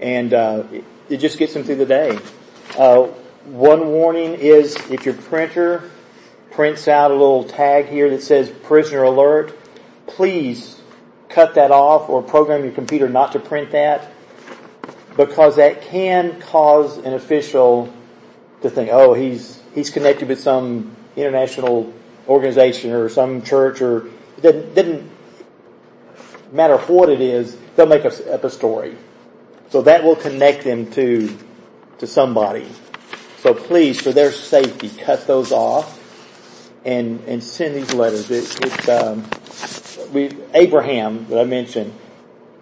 and 0.00 0.32
uh, 0.34 0.64
it, 1.08 1.18
just 1.18 1.38
gets 1.38 1.54
them 1.54 1.64
through 1.64 1.76
the 1.76 1.86
day. 1.86 2.18
Uh, 2.76 3.04
one 3.44 3.88
warning 3.88 4.34
is 4.34 4.76
if 4.90 5.04
your 5.04 5.14
printer 5.14 5.90
prints 6.50 6.88
out 6.88 7.10
a 7.10 7.14
little 7.14 7.44
tag 7.44 7.86
here 7.86 8.10
that 8.10 8.22
says 8.22 8.50
prisoner 8.62 9.02
alert, 9.02 9.56
please 10.06 10.80
cut 11.28 11.54
that 11.54 11.70
off 11.70 12.08
or 12.08 12.22
program 12.22 12.62
your 12.62 12.72
computer 12.72 13.08
not 13.08 13.32
to 13.32 13.40
print 13.40 13.72
that 13.72 14.12
because 15.16 15.56
that 15.56 15.82
can 15.82 16.40
cause 16.40 16.98
an 16.98 17.12
official 17.14 17.92
to 18.62 18.70
think, 18.70 18.90
oh, 18.92 19.14
he's, 19.14 19.60
he's 19.74 19.90
connected 19.90 20.28
with 20.28 20.40
some 20.40 20.94
international 21.16 21.92
organization 22.28 22.92
or 22.92 23.08
some 23.08 23.42
church 23.42 23.80
or 23.80 24.06
it 24.36 24.42
doesn't, 24.42 24.74
doesn't 24.74 25.10
matter 26.52 26.78
what 26.78 27.10
it 27.10 27.20
is, 27.20 27.56
they'll 27.76 27.86
make 27.86 28.04
up 28.04 28.44
a 28.44 28.50
story. 28.50 28.96
So 29.70 29.82
that 29.82 30.04
will 30.04 30.16
connect 30.16 30.64
them 30.64 30.90
to, 30.92 31.36
to 31.98 32.06
somebody. 32.06 32.68
So 33.38 33.52
please, 33.54 34.00
for 34.00 34.12
their 34.12 34.32
safety, 34.32 34.88
cut 34.88 35.26
those 35.26 35.52
off 35.52 36.00
and 36.84 37.20
and 37.26 37.42
send 37.42 37.74
these 37.74 37.92
letters. 37.92 38.30
It, 38.30 38.88
um, 38.88 39.28
we 40.12 40.36
Abraham 40.52 41.26
that 41.28 41.40
I 41.40 41.44
mentioned, 41.44 41.92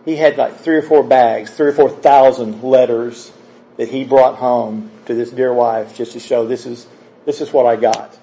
he 0.05 0.17
had 0.17 0.37
like 0.37 0.59
three 0.59 0.77
or 0.77 0.83
four 0.83 1.03
bags, 1.03 1.51
three 1.51 1.69
or 1.69 1.73
four 1.73 1.91
thousand 1.91 2.63
letters 2.63 3.33
that 3.77 3.89
he 3.89 4.05
brought 4.05 4.37
home 4.37 4.91
to 5.07 5.15
this 5.15 5.31
dear 5.31 5.53
wife 5.53 5.97
just 5.97 6.13
to 6.13 6.21
show 6.21 6.47
this 6.47 6.67
is 6.67 6.87
this 7.25 7.41
is 7.41 7.53
what 7.53 7.67
I 7.67 7.77
got 7.77 8.19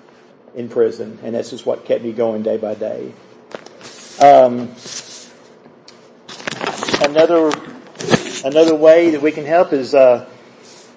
in 0.56 0.70
prison, 0.70 1.20
and 1.24 1.36
this 1.36 1.54
is 1.54 1.66
what 1.66 1.86
kept 1.86 2.04
me 2.04 2.12
going 2.12 2.44
day 2.44 2.58
by 2.58 2.76
day. 2.76 3.14
Um, 4.22 4.74
another 7.04 7.52
another 8.44 8.76
way 8.76 9.12
that 9.12 9.22
we 9.22 9.32
can 9.32 9.46
help 9.46 9.74
is. 9.74 9.94
Uh, 9.94 10.30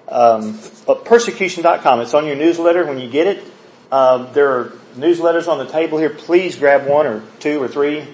um, 0.07 0.59
persecution.com, 1.05 2.01
it's 2.01 2.13
on 2.13 2.27
your 2.27 2.35
newsletter 2.35 2.85
when 2.85 2.99
you 2.99 3.09
get 3.09 3.25
it. 3.25 3.43
Um, 3.91 4.29
there 4.33 4.51
are 4.51 4.65
newsletters 4.95 5.47
on 5.47 5.57
the 5.57 5.65
table 5.65 5.97
here. 5.97 6.09
Please 6.09 6.55
grab 6.57 6.87
one 6.87 7.07
or 7.07 7.23
two 7.39 7.61
or 7.61 7.67
three. 7.67 8.07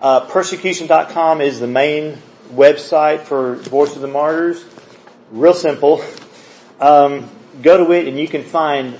Uh, 0.00 0.20
persecution.com 0.20 1.40
is 1.40 1.60
the 1.60 1.66
main 1.66 2.18
website 2.52 3.20
for 3.20 3.56
Voice 3.56 3.94
of 3.96 4.02
the 4.02 4.08
Martyrs. 4.08 4.64
Real 5.30 5.54
simple. 5.54 6.04
Um, 6.80 7.30
go 7.62 7.84
to 7.84 7.92
it 7.92 8.08
and 8.08 8.18
you 8.18 8.26
can 8.26 8.42
find 8.42 8.98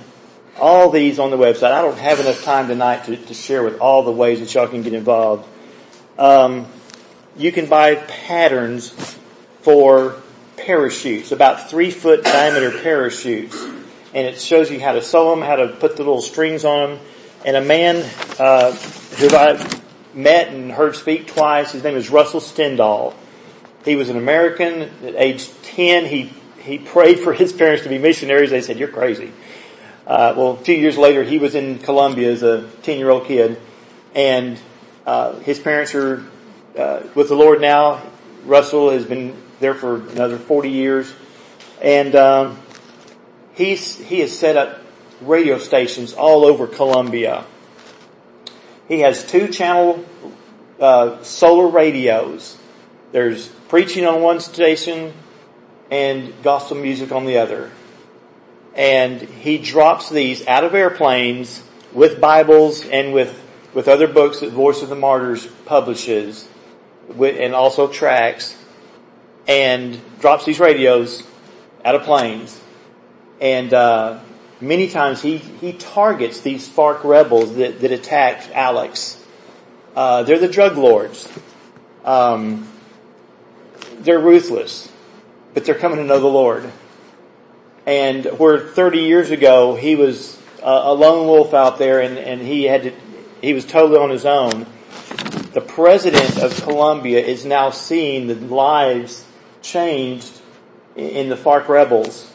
all 0.61 0.91
these 0.91 1.17
on 1.17 1.31
the 1.31 1.37
website. 1.37 1.71
I 1.71 1.81
don't 1.81 1.97
have 1.97 2.19
enough 2.19 2.43
time 2.43 2.67
tonight 2.67 3.05
to, 3.05 3.17
to 3.17 3.33
share 3.33 3.63
with 3.63 3.79
all 3.79 4.03
the 4.03 4.11
ways 4.11 4.39
that 4.39 4.53
y'all 4.53 4.67
can 4.67 4.83
get 4.83 4.93
involved. 4.93 5.49
Um, 6.19 6.67
you 7.35 7.51
can 7.51 7.65
buy 7.65 7.95
patterns 7.95 8.91
for 9.61 10.21
parachutes, 10.57 11.31
about 11.31 11.69
three 11.69 11.89
foot 11.89 12.23
diameter 12.23 12.71
parachutes. 12.83 13.59
And 14.13 14.27
it 14.27 14.39
shows 14.39 14.69
you 14.69 14.79
how 14.79 14.93
to 14.93 15.01
sew 15.01 15.31
them, 15.31 15.41
how 15.41 15.55
to 15.55 15.69
put 15.69 15.97
the 15.97 16.03
little 16.03 16.21
strings 16.21 16.63
on 16.63 16.91
them. 16.91 16.99
And 17.43 17.55
a 17.55 17.61
man, 17.61 18.07
uh, 18.37 18.73
who 18.73 19.29
I 19.35 19.79
met 20.13 20.49
and 20.49 20.71
heard 20.71 20.95
speak 20.95 21.27
twice, 21.27 21.71
his 21.71 21.83
name 21.83 21.95
is 21.95 22.09
Russell 22.11 22.41
Stendal. 22.41 23.15
He 23.83 23.95
was 23.95 24.09
an 24.09 24.17
American 24.17 24.81
at 24.81 25.15
age 25.15 25.49
10. 25.63 26.05
He, 26.05 26.31
he 26.59 26.77
prayed 26.77 27.19
for 27.19 27.33
his 27.33 27.51
parents 27.51 27.83
to 27.83 27.89
be 27.89 27.97
missionaries. 27.97 28.51
They 28.51 28.61
said, 28.61 28.77
you're 28.77 28.89
crazy. 28.89 29.31
Uh, 30.11 30.33
well, 30.35 30.51
a 30.51 30.57
few 30.57 30.75
years 30.75 30.97
later, 30.97 31.23
he 31.23 31.39
was 31.39 31.55
in 31.55 31.79
Colombia 31.79 32.29
as 32.33 32.43
a 32.43 32.67
10 32.83 32.97
year 32.97 33.09
old 33.09 33.27
kid 33.27 33.57
and, 34.13 34.59
uh, 35.05 35.39
his 35.39 35.57
parents 35.57 35.95
are, 35.95 36.25
uh, 36.77 37.03
with 37.15 37.29
the 37.29 37.35
Lord 37.35 37.61
now. 37.61 38.01
Russell 38.43 38.89
has 38.89 39.05
been 39.05 39.41
there 39.61 39.73
for 39.73 40.05
another 40.09 40.37
40 40.37 40.69
years. 40.69 41.13
And 41.81 42.13
um, 42.17 42.59
he's, 43.53 43.95
he 43.95 44.19
has 44.19 44.37
set 44.37 44.57
up 44.57 44.81
radio 45.21 45.57
stations 45.57 46.11
all 46.11 46.43
over 46.43 46.67
Colombia. 46.67 47.45
He 48.89 48.99
has 48.99 49.25
two 49.25 49.47
channel 49.47 50.03
uh, 50.77 51.23
solar 51.23 51.69
radios. 51.69 52.57
There's 53.13 53.47
preaching 53.47 54.05
on 54.05 54.21
one 54.21 54.41
station 54.41 55.13
and 55.89 56.33
gospel 56.43 56.75
music 56.75 57.13
on 57.13 57.25
the 57.25 57.37
other. 57.37 57.71
And 58.75 59.21
he 59.21 59.57
drops 59.57 60.09
these 60.09 60.47
out 60.47 60.63
of 60.63 60.73
airplanes 60.73 61.61
with 61.91 62.21
Bibles 62.21 62.85
and 62.85 63.13
with, 63.13 63.39
with 63.73 63.87
other 63.87 64.07
books 64.07 64.39
that 64.39 64.51
Voice 64.51 64.81
of 64.81 64.89
the 64.89 64.95
Martyrs 64.95 65.45
publishes 65.65 66.47
and 67.19 67.53
also 67.53 67.87
tracks 67.87 68.57
and 69.47 69.99
drops 70.19 70.45
these 70.45 70.59
radios 70.59 71.27
out 71.83 71.95
of 71.95 72.03
planes. 72.03 72.59
And 73.41 73.73
uh, 73.73 74.19
many 74.61 74.89
times 74.89 75.21
he, 75.21 75.37
he 75.37 75.73
targets 75.73 76.41
these 76.41 76.69
FARC 76.69 77.03
rebels 77.03 77.55
that, 77.55 77.81
that 77.81 77.91
attacked 77.91 78.49
Alex. 78.53 79.21
Uh, 79.95 80.23
they're 80.23 80.39
the 80.39 80.47
drug 80.47 80.77
lords. 80.77 81.27
Um, 82.05 82.71
they're 83.99 84.19
ruthless, 84.19 84.91
but 85.53 85.65
they're 85.65 85.75
coming 85.75 85.97
to 85.97 86.03
know 86.03 86.19
the 86.19 86.27
Lord. 86.27 86.71
And 87.91 88.23
where 88.39 88.57
30 88.57 88.99
years 88.99 89.31
ago 89.31 89.75
he 89.75 89.97
was 89.97 90.39
a 90.63 90.93
lone 90.93 91.27
wolf 91.27 91.53
out 91.53 91.77
there 91.77 91.99
and, 91.99 92.17
and 92.17 92.41
he 92.41 92.63
had 92.63 92.83
to, 92.83 92.93
he 93.41 93.51
was 93.53 93.65
totally 93.65 93.99
on 93.99 94.09
his 94.09 94.25
own. 94.25 94.65
the 95.51 95.59
president 95.59 96.37
of 96.37 96.55
Colombia 96.61 97.19
is 97.19 97.43
now 97.43 97.69
seeing 97.69 98.27
the 98.27 98.35
lives 98.35 99.25
changed 99.61 100.39
in 100.95 101.27
the 101.27 101.35
FARC 101.35 101.67
rebels. 101.67 102.31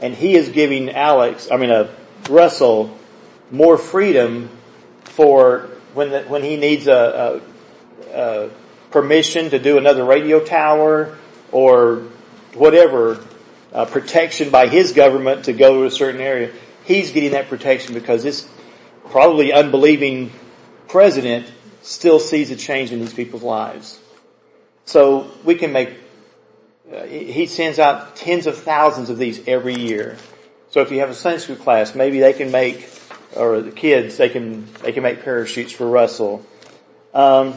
And 0.00 0.14
he 0.14 0.36
is 0.36 0.50
giving 0.50 0.88
Alex, 0.90 1.48
I 1.50 1.56
mean, 1.56 1.72
uh, 1.72 1.92
Russell 2.28 2.96
more 3.50 3.76
freedom 3.76 4.50
for 5.02 5.68
when 5.94 6.10
the, 6.10 6.22
when 6.22 6.44
he 6.44 6.56
needs 6.56 6.86
a, 6.86 7.42
a, 8.14 8.16
a 8.16 8.50
permission 8.92 9.50
to 9.50 9.58
do 9.58 9.78
another 9.78 10.04
radio 10.04 10.38
tower 10.38 11.18
or 11.50 12.04
whatever 12.54 13.18
uh, 13.72 13.84
protection 13.84 14.50
by 14.50 14.68
his 14.68 14.92
government 14.92 15.44
to 15.44 15.52
go 15.52 15.80
to 15.80 15.84
a 15.86 15.90
certain 15.90 16.20
area. 16.20 16.52
He's 16.84 17.10
getting 17.12 17.32
that 17.32 17.48
protection 17.48 17.94
because 17.94 18.22
this 18.22 18.48
probably 19.10 19.52
unbelieving 19.52 20.32
president 20.88 21.50
still 21.82 22.18
sees 22.18 22.50
a 22.50 22.56
change 22.56 22.92
in 22.92 23.00
these 23.00 23.14
people's 23.14 23.42
lives. 23.42 24.00
So 24.84 25.30
we 25.44 25.54
can 25.54 25.72
make, 25.72 25.90
uh, 26.92 27.04
he 27.04 27.46
sends 27.46 27.78
out 27.78 28.16
tens 28.16 28.46
of 28.46 28.58
thousands 28.58 29.08
of 29.10 29.18
these 29.18 29.46
every 29.46 29.74
year. 29.74 30.16
So 30.70 30.80
if 30.80 30.90
you 30.90 31.00
have 31.00 31.10
a 31.10 31.14
Sunday 31.14 31.38
school 31.38 31.56
class, 31.56 31.94
maybe 31.94 32.20
they 32.20 32.32
can 32.32 32.50
make, 32.50 32.88
or 33.36 33.60
the 33.60 33.70
kids, 33.70 34.16
they 34.16 34.28
can, 34.28 34.72
they 34.82 34.92
can 34.92 35.02
make 35.02 35.22
parachutes 35.22 35.72
for 35.72 35.88
Russell. 35.88 36.44
Um, 37.14 37.54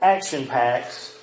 action 0.00 0.46
packs. 0.46 1.16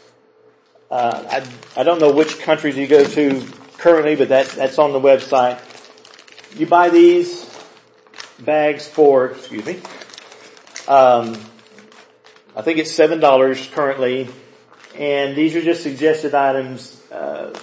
Uh, 0.89 1.23
I, 1.29 1.81
I 1.81 1.83
don't 1.83 1.99
know 1.99 2.11
which 2.11 2.39
countries 2.39 2.77
you 2.77 2.87
go 2.87 3.03
to 3.03 3.41
currently, 3.77 4.15
but 4.15 4.29
that, 4.29 4.47
that's 4.49 4.79
on 4.79 4.93
the 4.93 4.99
website. 4.99 5.59
You 6.57 6.65
buy 6.65 6.89
these 6.89 7.45
bags 8.39 8.87
for, 8.87 9.27
excuse 9.31 9.65
me, 9.65 9.79
um, 10.87 11.37
I 12.55 12.61
think 12.61 12.79
it's 12.79 12.91
seven 12.91 13.19
dollars 13.19 13.67
currently, 13.67 14.29
and 14.95 15.35
these 15.35 15.55
are 15.55 15.61
just 15.61 15.83
suggested 15.83 16.33
items: 16.33 16.99
uh, 17.11 17.57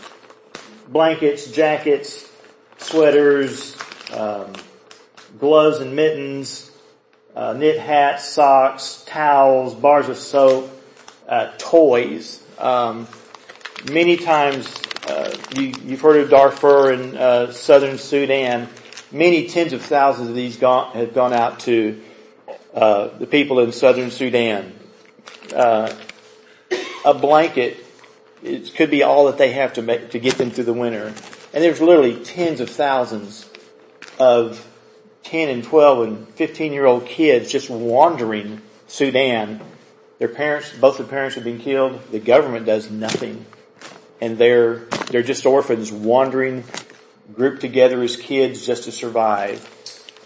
blankets, 0.89 1.51
jackets, 1.51 2.31
sweaters, 2.79 3.77
um, 4.13 4.53
gloves 5.39 5.81
and 5.81 5.97
mittens, 5.97 6.71
uh, 7.35 7.55
knit 7.55 7.79
hats, 7.81 8.29
socks, 8.29 9.03
towels, 9.07 9.75
bars 9.75 10.09
of 10.09 10.17
soap, 10.17 10.71
uh, 11.29 11.51
toys. 11.59 12.43
Um, 12.59 13.09
many 13.91 14.17
times, 14.17 14.73
uh, 15.07 15.37
you, 15.57 15.73
have 15.91 16.01
heard 16.01 16.21
of 16.21 16.31
Darfur 16.31 16.93
in 16.93 17.17
uh, 17.17 17.53
southern 17.53 17.99
Sudan. 17.99 18.69
Many 19.13 19.49
tens 19.49 19.73
of 19.73 19.83
thousands 19.83 20.29
of 20.29 20.35
these 20.35 20.59
have 20.59 21.15
gone 21.15 21.33
out 21.33 21.61
to 21.61 22.03
uh, 22.75 23.09
the 23.19 23.27
people 23.27 23.61
in 23.61 23.73
southern 23.73 24.11
Sudan. 24.11 24.73
A 25.53 27.13
blanket 27.13 27.85
it 28.45 28.75
could 28.75 28.91
be 28.91 29.03
all 29.03 29.27
that 29.27 29.39
they 29.39 29.53
have 29.53 29.73
to 29.73 29.83
make 29.83 30.11
to 30.11 30.19
get 30.19 30.37
them 30.37 30.51
through 30.51 30.65
the 30.65 30.75
winter. 30.75 31.07
And 31.07 31.65
there's 31.65 31.81
literally 31.81 32.23
tens 32.23 32.61
of 32.61 32.69
thousands 32.69 33.49
of 34.19 34.69
10 35.25 35.49
and 35.49 35.65
12 35.65 36.07
and 36.07 36.29
15 36.29 36.73
year 36.73 36.85
old 36.85 37.07
kids 37.07 37.51
just 37.51 37.71
wandering 37.71 38.61
Sudan. 38.87 39.61
Their 40.19 40.29
parents, 40.29 40.73
both 40.79 40.99
the 40.99 41.05
parents 41.05 41.35
have 41.37 41.45
been 41.45 41.59
killed. 41.59 42.01
The 42.11 42.21
government 42.21 42.67
does 42.67 42.91
nothing. 42.91 43.47
And 44.21 44.39
they're, 44.39 44.77
they're 45.11 45.23
just 45.23 45.45
orphans 45.45 45.93
wandering, 45.93 46.65
grouped 47.35 47.61
together 47.61 48.03
as 48.03 48.17
kids 48.17 48.65
just 48.67 48.85
to 48.85 48.93
survive. 48.93 49.71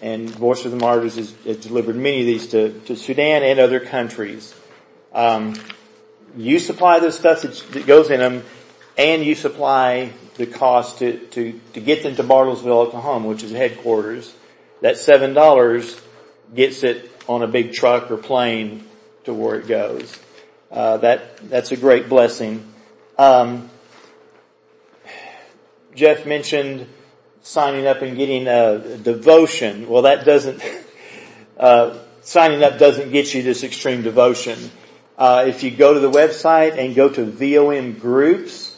And 0.01 0.31
Voice 0.31 0.65
of 0.65 0.71
the 0.71 0.77
Martyrs 0.77 1.17
has, 1.17 1.35
has 1.45 1.57
delivered 1.57 1.97
many 1.97 2.21
of 2.21 2.27
these 2.27 2.49
to, 2.49 2.79
to 2.81 2.97
Sudan 2.97 3.43
and 3.43 3.59
other 3.59 3.81
countries. 3.81 4.55
Um, 5.13 5.55
you 6.37 6.59
supply 6.59 7.01
the 7.01 7.11
stuff 7.11 7.43
that 7.43 7.87
goes 7.87 8.11
in 8.11 8.21
them, 8.21 8.45
and 8.97 9.25
you 9.25 9.35
supply 9.35 10.13
the 10.37 10.47
cost 10.47 10.99
to, 10.99 11.19
to, 11.19 11.61
to 11.73 11.81
get 11.81 12.03
them 12.03 12.15
to 12.17 12.23
Bartlesville, 12.23 12.87
Oklahoma, 12.87 13.27
which 13.27 13.43
is 13.43 13.51
headquarters. 13.51 14.33
That 14.83 14.99
seven 14.99 15.35
dollars 15.35 16.01
gets 16.55 16.85
it 16.85 17.11
on 17.27 17.43
a 17.43 17.49
big 17.49 17.73
truck 17.73 18.11
or 18.11 18.17
plane 18.17 18.85
to 19.25 19.35
where 19.35 19.59
it 19.59 19.67
goes. 19.67 20.17
Uh, 20.71 20.99
that 20.99 21.49
that's 21.49 21.73
a 21.73 21.77
great 21.77 22.09
blessing. 22.09 22.73
Um, 23.19 23.69
Jeff 25.99 26.27
mentioned 26.27 26.87
signing 27.43 27.89
up 27.89 28.03
and 28.03 28.17
getting 28.17 28.47
a 28.47 28.99
devotion. 28.99 29.89
Well, 29.89 30.03
that 30.03 30.25
doesn't, 30.25 30.63
uh, 31.59 31.99
signing 32.21 32.63
up 32.63 32.79
doesn't 32.79 33.11
get 33.11 33.35
you 33.35 33.43
this 33.43 33.65
extreme 33.65 34.03
devotion. 34.03 34.71
Uh, 35.19 35.47
if 35.49 35.65
you 35.65 35.73
go 35.73 35.95
to 35.95 35.99
the 35.99 36.11
website 36.11 36.79
and 36.79 36.95
go 36.95 37.09
to 37.09 37.25
VOM 37.25 37.99
groups, 37.99 38.77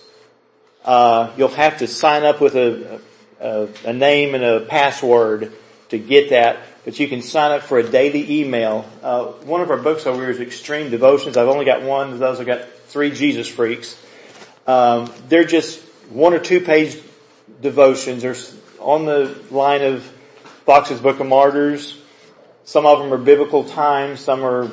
uh, 0.87 1.31
you'll 1.37 1.49
have 1.49 1.77
to 1.81 1.87
sign 1.87 2.25
up 2.25 2.41
with 2.41 2.57
a, 2.57 3.03
a, 3.39 3.69
a, 3.85 3.93
name 3.93 4.35
and 4.35 4.43
a 4.43 4.61
password 4.61 5.53
to 5.91 5.99
get 5.99 6.31
that. 6.31 6.61
But 6.87 6.99
you 6.99 7.07
can 7.07 7.21
sign 7.21 7.51
up 7.51 7.65
for 7.65 7.79
a 7.79 7.83
daily 7.83 8.41
email. 8.41 8.89
Uh, 9.03 9.27
one 9.45 9.61
of 9.61 9.71
our 9.71 9.77
books 9.77 10.07
over 10.07 10.23
here 10.23 10.31
is 10.31 10.41
Extreme 10.41 10.91
Devotions. 10.91 11.37
I've 11.37 11.49
only 11.49 11.67
got 11.67 11.83
one 11.83 12.15
of 12.15 12.19
those. 12.19 12.41
I've 12.41 12.47
got 12.47 12.67
three 12.87 13.11
Jesus 13.11 13.47
freaks. 13.47 14.03
Um, 14.67 15.13
they're 15.29 15.45
just 15.45 15.81
one 16.09 16.33
or 16.33 16.39
two 16.39 16.61
page 16.61 16.97
devotions. 17.61 18.23
They're 18.23 18.37
on 18.81 19.07
the 19.07 19.37
line 19.51 19.83
of 19.83 20.03
Fox's 20.65 21.01
Book 21.01 21.21
of 21.21 21.27
Martyrs. 21.27 22.01
Some 22.65 22.87
of 22.87 22.99
them 22.99 23.13
are 23.13 23.19
biblical 23.19 23.65
times. 23.65 24.21
Some 24.21 24.45
are 24.45 24.71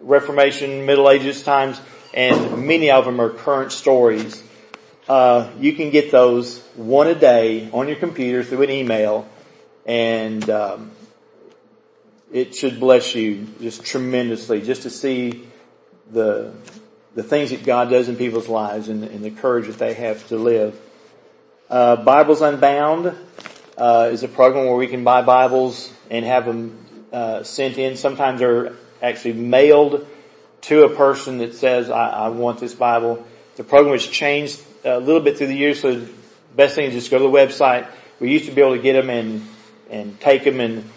Reformation, 0.00 0.86
Middle 0.86 1.10
Ages 1.10 1.42
times, 1.42 1.80
and 2.12 2.66
many 2.66 2.90
of 2.90 3.04
them 3.04 3.20
are 3.20 3.30
current 3.30 3.72
stories. 3.72 4.42
Uh, 5.08 5.50
you 5.58 5.72
can 5.74 5.90
get 5.90 6.10
those 6.10 6.62
one 6.76 7.06
a 7.06 7.14
day 7.14 7.68
on 7.72 7.88
your 7.88 7.96
computer 7.96 8.42
through 8.42 8.62
an 8.62 8.70
email, 8.70 9.28
and 9.86 10.48
um, 10.48 10.90
it 12.32 12.54
should 12.54 12.80
bless 12.80 13.14
you 13.14 13.46
just 13.60 13.84
tremendously 13.84 14.60
just 14.62 14.82
to 14.82 14.90
see 14.90 15.46
the 16.10 16.52
the 17.14 17.22
things 17.22 17.50
that 17.50 17.64
God 17.64 17.90
does 17.90 18.08
in 18.08 18.16
people's 18.16 18.48
lives 18.48 18.88
and, 18.88 19.04
and 19.04 19.24
the 19.24 19.30
courage 19.30 19.66
that 19.68 19.78
they 19.78 19.94
have 19.94 20.26
to 20.28 20.36
live. 20.36 20.78
Uh, 21.70 21.96
Bibles 21.96 22.42
Unbound 22.42 23.16
uh, 23.78 24.10
is 24.12 24.22
a 24.22 24.28
program 24.28 24.66
where 24.66 24.76
we 24.76 24.86
can 24.86 25.02
buy 25.02 25.22
Bibles 25.22 25.90
and 26.10 26.22
have 26.22 26.44
them 26.44 26.78
uh, 27.10 27.42
sent 27.42 27.78
in. 27.78 27.96
Sometimes 27.96 28.40
they're 28.40 28.74
actually 29.00 29.32
mailed 29.32 30.06
to 30.60 30.84
a 30.84 30.94
person 30.94 31.38
that 31.38 31.54
says, 31.54 31.88
I, 31.88 32.10
I 32.10 32.28
want 32.28 32.60
this 32.60 32.74
Bible. 32.74 33.26
The 33.56 33.64
program 33.64 33.94
has 33.94 34.06
changed 34.06 34.60
a 34.84 35.00
little 35.00 35.22
bit 35.22 35.38
through 35.38 35.46
the 35.46 35.56
years, 35.56 35.80
so 35.80 36.00
the 36.00 36.12
best 36.54 36.74
thing 36.74 36.84
is 36.84 36.92
just 36.92 37.10
go 37.10 37.16
to 37.16 37.24
the 37.24 37.30
website. 37.30 37.88
We 38.20 38.30
used 38.30 38.44
to 38.44 38.52
be 38.52 38.60
able 38.60 38.76
to 38.76 38.82
get 38.82 38.92
them 38.92 39.08
and, 39.08 39.48
and 39.88 40.20
take 40.20 40.44
them 40.44 40.60
and 40.60 40.90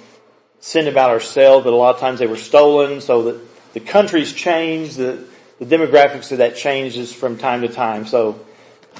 send 0.59 0.85
them 0.85 0.97
out 0.97 1.11
ourselves, 1.11 1.63
but 1.63 1.71
a 1.71 1.77
lot 1.77 1.95
of 1.95 2.01
times 2.01 2.19
they 2.19 2.27
were 2.27 2.35
stolen, 2.35 2.99
so 2.99 3.23
that 3.23 3.73
the 3.73 3.79
country's 3.79 4.33
changed, 4.33 4.97
the, 4.97 5.23
the 5.59 5.65
demographics 5.65 6.29
of 6.33 6.39
that 6.39 6.57
changes 6.57 7.13
from 7.13 7.37
time 7.37 7.61
to 7.61 7.69
time. 7.69 8.05
So 8.05 8.45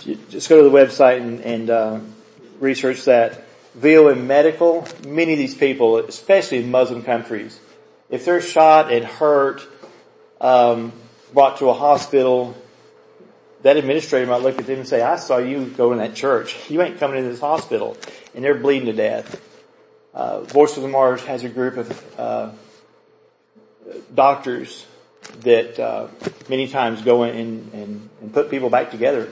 just 0.01 0.49
go 0.49 0.63
to 0.63 0.69
the 0.69 0.75
website 0.75 1.21
and, 1.21 1.41
and 1.41 1.69
uh, 1.69 1.99
research 2.59 3.05
that. 3.05 3.43
VOM 3.75 4.25
Medical, 4.25 4.87
many 5.05 5.33
of 5.33 5.37
these 5.37 5.53
people, 5.53 5.97
especially 5.97 6.57
in 6.57 6.71
Muslim 6.71 7.03
countries, 7.03 7.59
if 8.09 8.25
they're 8.25 8.41
shot 8.41 8.91
and 8.91 9.05
hurt, 9.05 9.61
um, 10.41 10.91
brought 11.31 11.57
to 11.59 11.69
a 11.69 11.73
hospital, 11.73 12.57
that 13.61 13.77
administrator 13.77 14.25
might 14.25 14.41
look 14.41 14.57
at 14.57 14.65
them 14.65 14.79
and 14.79 14.87
say, 14.87 15.01
I 15.01 15.17
saw 15.17 15.37
you 15.37 15.65
go 15.65 15.91
in 15.91 15.99
that 15.99 16.15
church. 16.15 16.69
You 16.71 16.81
ain't 16.81 16.99
coming 16.99 17.17
into 17.17 17.29
this 17.29 17.39
hospital. 17.39 17.97
And 18.33 18.43
they're 18.43 18.55
bleeding 18.55 18.87
to 18.87 18.93
death. 18.93 19.41
Uh, 20.13 20.41
Voice 20.41 20.75
of 20.77 20.83
the 20.83 20.89
Martyrs 20.89 21.23
has 21.25 21.43
a 21.43 21.49
group 21.49 21.77
of 21.77 22.19
uh, 22.19 22.51
doctors 24.13 24.87
that 25.41 25.79
uh, 25.79 26.07
many 26.49 26.67
times 26.67 27.01
go 27.03 27.23
in 27.23 27.35
and, 27.35 27.73
and, 27.73 28.09
and 28.21 28.33
put 28.33 28.49
people 28.49 28.71
back 28.71 28.89
together 28.89 29.31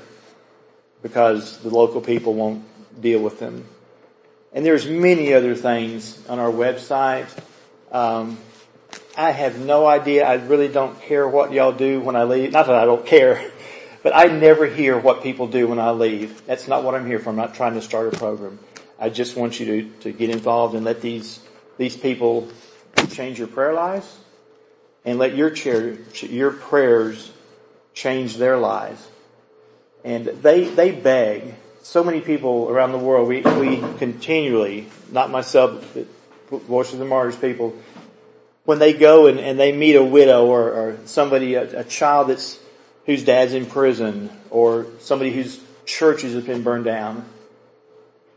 because 1.05 1.59
the 1.59 1.69
local 1.69 2.01
people 2.01 2.33
won't 2.33 2.65
deal 2.99 3.21
with 3.21 3.37
them. 3.37 3.63
And 4.53 4.65
there's 4.65 4.87
many 4.87 5.35
other 5.35 5.53
things 5.53 6.19
on 6.27 6.39
our 6.39 6.49
website. 6.49 7.27
Um, 7.91 8.39
I 9.15 9.29
have 9.29 9.59
no 9.59 9.85
idea. 9.85 10.25
I 10.25 10.33
really 10.33 10.67
don't 10.67 10.99
care 11.03 11.27
what 11.27 11.53
y'all 11.53 11.73
do 11.73 12.01
when 12.01 12.15
I 12.15 12.23
leave. 12.23 12.51
Not 12.53 12.65
that 12.65 12.75
I 12.75 12.85
don't 12.85 13.05
care, 13.05 13.51
but 14.01 14.15
I 14.15 14.23
never 14.23 14.65
hear 14.65 14.97
what 14.97 15.21
people 15.21 15.45
do 15.45 15.67
when 15.67 15.77
I 15.77 15.91
leave. 15.91 16.43
That's 16.47 16.67
not 16.67 16.83
what 16.83 16.95
I'm 16.95 17.05
here 17.05 17.19
for. 17.19 17.29
I'm 17.29 17.35
not 17.35 17.53
trying 17.53 17.75
to 17.75 17.83
start 17.83 18.11
a 18.11 18.17
program. 18.17 18.57
I 18.97 19.09
just 19.09 19.37
want 19.37 19.59
you 19.59 19.65
to, 19.67 19.89
to 19.99 20.11
get 20.11 20.31
involved 20.31 20.73
and 20.73 20.83
let 20.83 21.01
these, 21.01 21.39
these 21.77 21.95
people 21.95 22.47
change 23.11 23.37
your 23.37 23.47
prayer 23.47 23.73
lives 23.73 24.11
and 25.05 25.19
let 25.19 25.35
your 25.35 25.51
chair, 25.51 25.97
your 26.23 26.49
prayers 26.49 27.31
change 27.93 28.37
their 28.37 28.57
lives. 28.57 29.07
And 30.05 30.27
they, 30.27 30.65
they 30.65 30.91
beg. 30.91 31.55
So 31.81 32.03
many 32.03 32.21
people 32.21 32.69
around 32.69 32.91
the 32.91 32.99
world, 32.99 33.27
we, 33.27 33.41
we 33.41 33.77
continually, 33.97 34.87
not 35.11 35.31
myself, 35.31 35.95
but 35.95 36.61
Voice 36.61 36.93
of 36.93 36.99
the 36.99 37.05
Martyrs 37.05 37.35
people, 37.35 37.75
when 38.65 38.77
they 38.77 38.93
go 38.93 39.25
and, 39.25 39.39
and 39.39 39.59
they 39.59 39.71
meet 39.71 39.95
a 39.95 40.03
widow 40.03 40.45
or, 40.45 40.71
or 40.71 40.97
somebody, 41.05 41.55
a, 41.55 41.81
a 41.81 41.83
child 41.83 42.29
that's, 42.29 42.59
whose 43.07 43.23
dad's 43.23 43.53
in 43.53 43.65
prison 43.65 44.29
or 44.51 44.85
somebody 44.99 45.31
whose 45.31 45.59
churches 45.85 46.35
have 46.35 46.45
been 46.45 46.61
burned 46.61 46.85
down, 46.85 47.25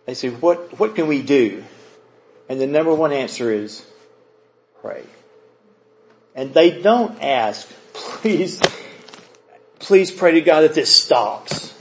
they 0.06 0.14
say, 0.14 0.30
what, 0.30 0.78
what 0.78 0.94
can 0.94 1.06
we 1.06 1.20
do? 1.20 1.62
And 2.48 2.58
the 2.58 2.66
number 2.66 2.94
one 2.94 3.12
answer 3.12 3.52
is 3.52 3.84
pray. 4.80 5.04
And 6.34 6.54
they 6.54 6.80
don't 6.80 7.22
ask, 7.22 7.68
please, 7.92 8.58
please 9.78 10.10
pray 10.10 10.32
to 10.32 10.40
God 10.40 10.62
that 10.62 10.74
this 10.74 10.94
stops. 10.94 11.74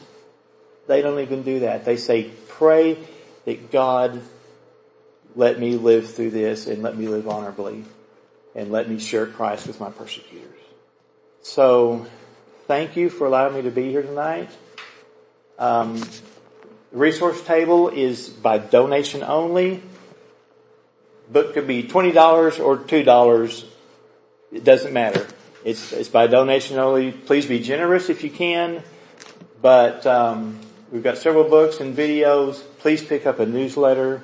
They 0.88 1.02
don't 1.02 1.20
even 1.20 1.44
do 1.44 1.62
that. 1.62 1.86
They 1.86 1.98
say, 1.98 2.32
pray 2.48 2.98
that 3.46 3.72
God 3.72 4.22
let 5.36 5.60
me 5.60 5.76
live 5.76 6.14
through 6.14 6.32
this 6.32 6.68
and 6.68 6.82
let 6.82 6.98
me 6.98 7.08
live 7.08 7.28
honorably 7.28 7.84
and 8.56 8.72
let 8.72 8.90
me 8.90 9.00
share 9.00 9.28
Christ 9.28 9.68
with 9.68 9.80
my 9.80 9.92
persecutors. 9.92 10.48
So 11.42 12.08
thank 12.66 12.98
you 12.98 13.10
for 13.10 13.28
allowing 13.28 13.56
me 13.56 13.62
to 13.64 13.72
be 13.72 13.92
here 13.92 14.02
tonight. 14.02 14.50
Um, 15.60 16.00
the 16.92 16.98
resource 16.98 17.42
table 17.44 17.90
is 17.90 18.30
by 18.30 18.58
donation 18.58 19.24
only. 19.24 19.84
Book 21.30 21.54
could 21.54 21.68
be 21.68 21.84
$20 21.84 22.64
or 22.64 22.78
$2. 22.78 23.66
It 24.52 24.64
doesn't 24.64 24.94
matter. 24.94 25.28
It's, 25.68 25.92
it's 25.92 26.08
by 26.08 26.28
donation 26.28 26.80
only. 26.80 27.12
Please 27.12 27.46
be 27.46 27.60
generous 27.60 28.08
if 28.08 28.24
you 28.24 28.30
can. 28.30 28.84
But 29.62 30.06
um, 30.06 30.62
we've 30.94 31.04
got 31.04 31.18
several 31.18 31.44
books 31.44 31.82
and 31.82 31.94
videos. 31.94 32.64
Please 32.80 33.04
pick 33.04 33.26
up 33.26 33.40
a 33.40 33.46
newsletter. 33.46 34.22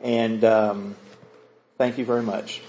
And 0.00 0.44
um, 0.44 0.94
thank 1.78 1.98
you 1.98 2.04
very 2.04 2.22
much. 2.22 2.62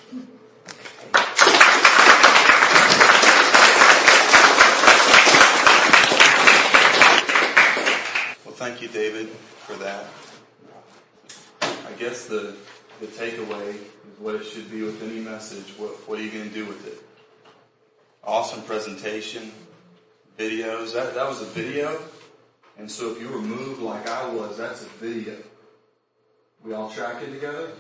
Well, 8.43 8.55
thank 8.55 8.82
you, 8.82 8.88
David, 8.88 9.28
for 9.28 9.76
that. 9.76 10.07
I 11.62 11.91
guess 11.99 12.26
the, 12.26 12.55
the 12.99 13.05
takeaway 13.05 13.76
is 13.76 13.78
what 14.18 14.34
it 14.34 14.45
should 14.45 14.72
be 14.72 14.82
with 14.82 15.03
any 15.03 15.20
message. 15.20 15.76
What, 15.78 15.91
what 16.09 16.18
are 16.18 16.24
you 16.24 16.32
going 16.32 16.49
to 16.49 16.55
do 16.55 16.66
with 16.66 16.88
it? 16.88 17.11
Awesome 18.24 18.61
presentation, 18.61 19.51
videos. 20.38 20.93
That, 20.93 21.15
that 21.15 21.28
was 21.28 21.41
a 21.41 21.45
video. 21.45 21.99
And 22.78 22.89
so 22.89 23.11
if 23.11 23.19
you 23.19 23.30
were 23.30 23.41
moved 23.41 23.82
like 23.82 24.07
I 24.07 24.30
was, 24.30 24.57
that's 24.57 24.84
a 24.84 24.89
video. 24.99 25.38
We 26.63 26.74
all 26.74 26.91
track 26.91 27.24
it 27.24 27.32
together. 27.32 27.72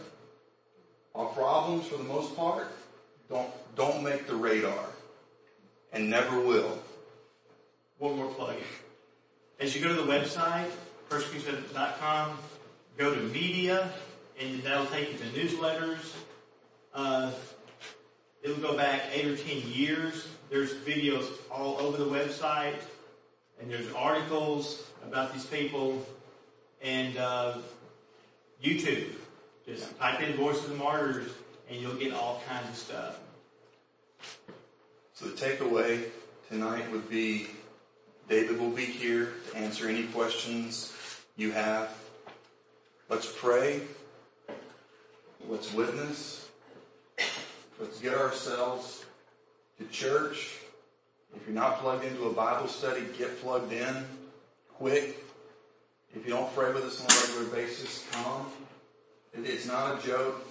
Our 1.13 1.27
problems, 1.27 1.85
for 1.87 1.97
the 1.97 2.03
most 2.03 2.35
part, 2.35 2.71
don't, 3.29 3.51
don't 3.75 4.03
make 4.03 4.25
the 4.25 4.35
radar. 4.35 4.85
And 5.93 6.09
never 6.09 6.39
will. 6.39 6.79
One 7.99 8.15
more 8.15 8.31
plug. 8.33 8.55
As 9.59 9.75
you 9.75 9.81
go 9.83 9.89
to 9.89 10.01
the 10.01 10.11
website, 10.11 10.71
persecution.com, 11.07 12.37
go 12.97 13.13
to 13.13 13.21
media, 13.21 13.91
and 14.39 14.63
that'll 14.63 14.87
take 14.87 15.11
you 15.11 15.19
to 15.19 15.25
newsletters. 15.25 16.15
Uh, 16.95 17.31
it'll 18.43 18.57
go 18.57 18.75
back 18.75 19.03
eight 19.13 19.25
or 19.25 19.37
ten 19.37 19.61
years. 19.71 20.27
There's 20.49 20.73
videos 20.73 21.25
all 21.49 21.77
over 21.79 21.97
the 21.97 22.09
website, 22.09 22.79
and 23.59 23.69
there's 23.69 23.91
articles 23.93 24.83
about 25.03 25.33
these 25.33 25.45
people, 25.45 26.05
and 26.81 27.17
uh, 27.17 27.57
YouTube. 28.63 29.11
Just 29.65 29.97
type 29.99 30.21
in 30.21 30.33
Voice 30.33 30.63
of 30.63 30.69
the 30.69 30.75
Martyrs, 30.75 31.31
and 31.69 31.79
you'll 31.79 31.95
get 31.95 32.13
all 32.13 32.41
kinds 32.47 32.67
of 32.69 32.75
stuff. 32.75 33.19
So 35.13 35.27
the 35.27 35.33
takeaway 35.33 36.05
tonight 36.49 36.91
would 36.91 37.09
be 37.09 37.47
David 38.27 38.59
will 38.59 38.69
be 38.69 38.85
here 38.85 39.33
to 39.51 39.57
answer 39.57 39.87
any 39.87 40.03
questions 40.03 40.93
you 41.35 41.51
have. 41.51 41.93
Let's 43.09 43.31
pray. 43.31 43.81
Let's 45.47 45.73
witness. 45.73 46.49
Let's 47.81 47.99
get 47.99 48.13
ourselves 48.13 49.03
to 49.79 49.85
church. 49.87 50.59
If 51.35 51.47
you're 51.47 51.55
not 51.55 51.79
plugged 51.79 52.05
into 52.05 52.25
a 52.25 52.31
Bible 52.31 52.67
study, 52.67 53.01
get 53.17 53.41
plugged 53.41 53.73
in 53.73 54.05
quick. 54.69 55.17
If 56.15 56.23
you 56.23 56.31
don't 56.31 56.53
pray 56.53 56.71
with 56.71 56.83
us 56.83 57.03
on 57.03 57.07
a 57.07 57.39
regular 57.39 57.55
basis, 57.55 58.05
come. 58.11 58.45
It's 59.33 59.65
not 59.65 59.97
a 59.97 60.07
joke. 60.07 60.45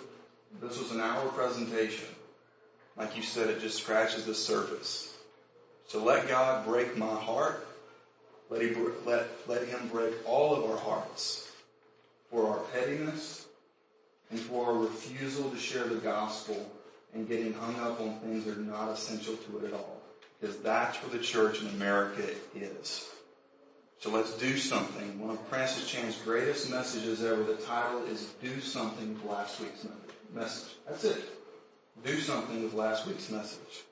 This 0.60 0.76
was 0.80 0.90
an 0.90 1.00
hour 1.00 1.28
presentation. 1.28 2.08
Like 2.96 3.16
you 3.16 3.22
said, 3.22 3.48
it 3.48 3.60
just 3.60 3.80
scratches 3.80 4.24
the 4.24 4.34
surface. 4.34 5.16
So 5.86 6.02
let 6.02 6.26
God 6.26 6.66
break 6.66 6.96
my 6.96 7.14
heart. 7.14 7.64
Let, 8.48 8.60
he, 8.60 8.74
let, 9.06 9.28
let 9.46 9.68
Him 9.68 9.86
break 9.86 10.14
all 10.26 10.56
of 10.56 10.68
our 10.68 10.78
hearts 10.78 11.48
for 12.28 12.48
our 12.48 12.58
pettiness 12.72 13.46
and 14.32 14.40
for 14.40 14.66
our 14.66 14.74
refusal 14.74 15.48
to 15.50 15.56
share 15.56 15.84
the 15.84 15.94
gospel 15.94 16.68
and 17.14 17.28
getting 17.28 17.52
hung 17.52 17.76
up 17.76 18.00
on 18.00 18.18
things 18.20 18.44
that 18.44 18.56
are 18.56 18.60
not 18.60 18.90
essential 18.90 19.36
to 19.36 19.58
it 19.58 19.64
at 19.68 19.72
all. 19.72 20.00
Because 20.40 20.58
that's 20.58 20.96
where 20.98 21.10
the 21.10 21.22
church 21.22 21.60
in 21.60 21.68
America 21.68 22.22
is. 22.54 23.08
So 23.98 24.10
let's 24.10 24.36
do 24.38 24.56
something. 24.56 25.20
One 25.20 25.30
of 25.30 25.40
Francis 25.48 25.86
Chan's 25.86 26.16
greatest 26.16 26.70
messages 26.70 27.22
ever, 27.22 27.42
the 27.42 27.56
title 27.56 28.04
is 28.06 28.32
Do 28.42 28.60
Something 28.60 29.14
with 29.14 29.24
Last 29.24 29.60
Week's 29.60 29.86
Message. 30.34 30.74
That's 30.88 31.04
it. 31.04 31.22
Do 32.04 32.18
something 32.20 32.62
with 32.62 32.72
last 32.72 33.06
week's 33.06 33.28
message. 33.30 33.82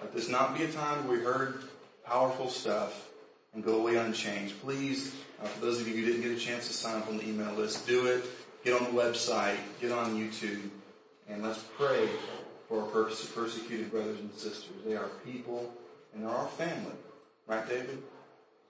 Let 0.00 0.14
this 0.14 0.30
not 0.30 0.56
be 0.56 0.64
a 0.64 0.72
time 0.72 1.06
where 1.06 1.18
we 1.18 1.24
heard 1.24 1.64
powerful 2.06 2.48
stuff 2.48 3.10
and 3.52 3.62
go 3.62 3.80
away 3.80 3.96
unchanged. 3.96 4.58
Please, 4.62 5.14
uh, 5.42 5.46
for 5.46 5.66
those 5.66 5.80
of 5.80 5.86
you 5.86 5.94
who 5.94 6.06
didn't 6.06 6.22
get 6.22 6.30
a 6.30 6.40
chance 6.40 6.66
to 6.68 6.72
sign 6.72 7.02
up 7.02 7.08
on 7.08 7.18
the 7.18 7.28
email 7.28 7.52
list, 7.52 7.86
do 7.86 8.06
it. 8.06 8.24
Get 8.64 8.80
on 8.80 8.84
the 8.84 8.98
website, 8.98 9.56
get 9.78 9.92
on 9.92 10.16
YouTube, 10.16 10.70
and 11.28 11.42
let's 11.42 11.62
pray 11.76 12.08
for 12.68 12.82
our 12.82 12.88
persecuted 12.88 13.90
brothers 13.90 14.18
and 14.20 14.32
sisters. 14.34 14.76
They 14.84 14.96
are 14.96 15.08
people 15.24 15.72
and 16.14 16.22
they're 16.22 16.30
our 16.30 16.48
family. 16.48 16.92
Right, 17.46 17.68
David? 17.68 18.02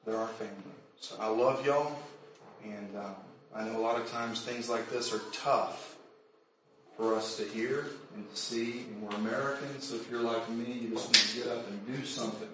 They're 0.05 0.17
our 0.17 0.29
family. 0.29 0.53
So 1.01 1.17
I 1.21 1.29
love 1.29 1.65
y'all, 1.65 1.97
and 2.65 2.97
um, 2.97 3.15
I 3.55 3.65
know 3.65 3.79
a 3.79 3.81
lot 3.81 4.01
of 4.01 4.11
times 4.11 4.43
things 4.43 4.69
like 4.69 4.91
this 4.91 5.13
are 5.13 5.21
tough 5.33 5.97
for 6.97 7.15
us 7.15 7.37
to 7.37 7.45
hear 7.45 7.87
and 8.15 8.29
to 8.31 8.37
see, 8.37 8.87
and 8.91 9.03
we're 9.03 9.17
Americans, 9.17 9.89
so 9.89 9.97
if 9.97 10.11
you're 10.11 10.23
like 10.23 10.49
me, 10.51 10.73
you 10.73 10.89
just 10.91 11.07
want 11.07 11.15
to 11.15 11.37
get 11.37 11.49
up 11.49 11.69
and 11.69 11.87
do 11.87 12.05
something. 12.05 12.49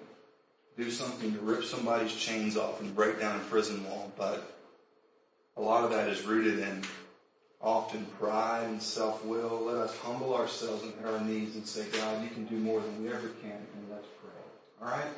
Do 0.77 0.89
something 0.89 1.33
to 1.33 1.39
rip 1.39 1.63
somebody's 1.63 2.15
chains 2.15 2.57
off 2.57 2.81
and 2.81 2.95
break 2.95 3.19
down 3.19 3.35
a 3.35 3.43
prison 3.45 3.83
wall, 3.85 4.11
but 4.17 4.57
a 5.57 5.61
lot 5.61 5.83
of 5.83 5.91
that 5.91 6.07
is 6.09 6.23
rooted 6.23 6.59
in 6.59 6.83
often 7.63 8.05
pride 8.19 8.65
and 8.65 8.81
self-will. 8.81 9.63
Let 9.65 9.77
us 9.77 9.97
humble 9.97 10.33
ourselves 10.33 10.83
and 10.83 10.93
our 11.05 11.21
knees 11.21 11.55
and 11.55 11.65
say, 11.65 11.85
God, 11.91 12.23
you 12.23 12.29
can 12.29 12.45
do 12.45 12.55
more 12.55 12.81
than 12.81 13.03
we 13.03 13.09
ever 13.09 13.27
can, 13.41 13.51
and 13.51 13.89
let's 13.89 14.07
pray. 14.21 14.87
Alright? 14.87 15.13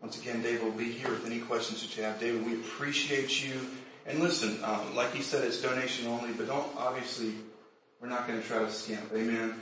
Once 0.00 0.20
again, 0.20 0.42
David 0.42 0.64
will 0.64 0.72
be 0.72 0.92
here 0.92 1.10
with 1.10 1.26
any 1.26 1.40
questions 1.40 1.82
that 1.82 1.96
you 1.96 2.02
have. 2.02 2.20
David, 2.20 2.44
we 2.46 2.54
appreciate 2.54 3.44
you. 3.44 3.52
And 4.06 4.20
listen, 4.20 4.62
um, 4.62 4.94
like 4.94 5.14
he 5.14 5.22
said, 5.22 5.44
it's 5.44 5.62
donation 5.62 6.06
only, 6.06 6.32
but 6.32 6.46
don't, 6.46 6.68
obviously, 6.76 7.32
we're 8.00 8.08
not 8.08 8.26
going 8.28 8.40
to 8.40 8.46
try 8.46 8.58
to 8.58 8.70
skimp. 8.70 9.10
Amen? 9.14 9.60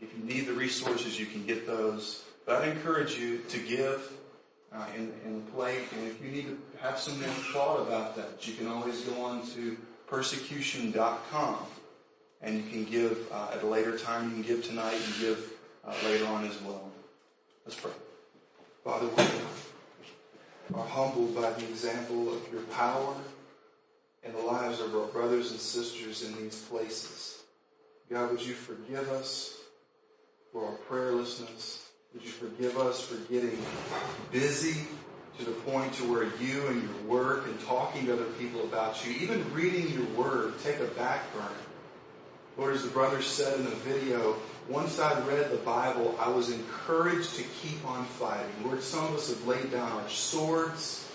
If 0.00 0.16
you 0.16 0.24
need 0.24 0.46
the 0.46 0.52
resources, 0.52 1.18
you 1.18 1.26
can 1.26 1.44
get 1.44 1.66
those. 1.66 2.22
But 2.44 2.62
I'd 2.62 2.68
encourage 2.68 3.18
you 3.18 3.38
to 3.48 3.58
give 3.58 4.12
uh, 4.72 4.86
in, 4.94 5.12
in 5.24 5.44
the 5.44 5.50
plate. 5.50 5.80
And 5.96 6.06
if 6.06 6.22
you 6.22 6.30
need 6.30 6.46
to 6.46 6.58
have 6.80 6.98
some 6.98 7.18
more 7.18 7.28
thought 7.52 7.80
about 7.80 8.14
that, 8.16 8.46
you 8.46 8.54
can 8.54 8.68
always 8.68 9.00
go 9.00 9.24
on 9.24 9.44
to 9.48 9.76
persecution.com 10.06 11.56
and 12.42 12.56
you 12.56 12.70
can 12.70 12.84
give 12.84 13.26
uh, 13.32 13.50
at 13.52 13.62
a 13.62 13.66
later 13.66 13.98
time. 13.98 14.28
You 14.28 14.42
can 14.42 14.42
give 14.42 14.64
tonight 14.64 14.94
and 14.94 15.20
give 15.20 15.52
uh, 15.84 15.94
later 16.04 16.26
on 16.26 16.44
as 16.46 16.60
well. 16.62 16.90
Let's 17.64 17.78
pray. 17.78 17.92
Father, 18.84 19.08
we 19.16 20.78
are 20.78 20.86
humbled 20.86 21.34
by 21.34 21.50
the 21.50 21.64
example 21.64 22.32
of 22.32 22.52
your 22.52 22.62
power 22.62 23.14
in 24.22 24.32
the 24.32 24.38
lives 24.38 24.80
of 24.80 24.94
our 24.94 25.06
brothers 25.06 25.50
and 25.50 25.60
sisters 25.60 26.24
in 26.24 26.36
these 26.36 26.60
places. 26.62 27.42
God, 28.10 28.30
would 28.30 28.42
you 28.42 28.54
forgive 28.54 29.10
us 29.10 29.58
for 30.52 30.66
our 30.66 30.74
prayerlessness? 30.88 31.86
Would 32.14 32.22
you 32.22 32.30
forgive 32.30 32.78
us 32.78 33.00
for 33.00 33.16
getting 33.32 33.58
busy 34.30 34.86
to 35.38 35.44
the 35.44 35.52
point 35.52 35.92
to 35.94 36.10
where 36.10 36.24
you 36.40 36.66
and 36.68 36.82
your 36.82 37.02
work 37.02 37.46
and 37.46 37.60
talking 37.60 38.06
to 38.06 38.14
other 38.14 38.24
people 38.38 38.62
about 38.62 39.04
you, 39.04 39.12
even 39.14 39.52
reading 39.52 39.90
your 39.90 40.06
word, 40.16 40.54
take 40.62 40.80
a 40.80 40.86
back 40.86 41.32
burner. 41.34 41.50
Lord, 42.56 42.74
as 42.74 42.82
the 42.82 42.90
brother 42.90 43.20
said 43.20 43.58
in 43.58 43.64
the 43.64 43.70
video, 43.70 44.36
once 44.68 44.98
I 44.98 45.20
read 45.26 45.50
the 45.50 45.58
Bible, 45.58 46.16
I 46.18 46.30
was 46.30 46.50
encouraged 46.50 47.36
to 47.36 47.42
keep 47.42 47.84
on 47.86 48.04
fighting. 48.04 48.50
Lord, 48.64 48.82
some 48.82 49.04
of 49.04 49.14
us 49.14 49.28
have 49.28 49.46
laid 49.46 49.70
down 49.70 49.92
our 49.92 50.08
swords. 50.08 51.06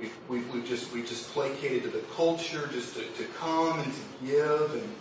We've, 0.00 0.16
we've, 0.28 0.54
we've 0.54 0.64
just, 0.64 0.92
we 0.92 1.02
just 1.02 1.30
placated 1.32 1.82
to 1.82 1.90
the 1.90 2.04
culture 2.16 2.68
just 2.72 2.94
to, 2.94 3.02
to 3.02 3.24
come 3.38 3.80
and 3.80 3.92
to 3.92 4.26
give 4.26 4.74
and 4.74 4.94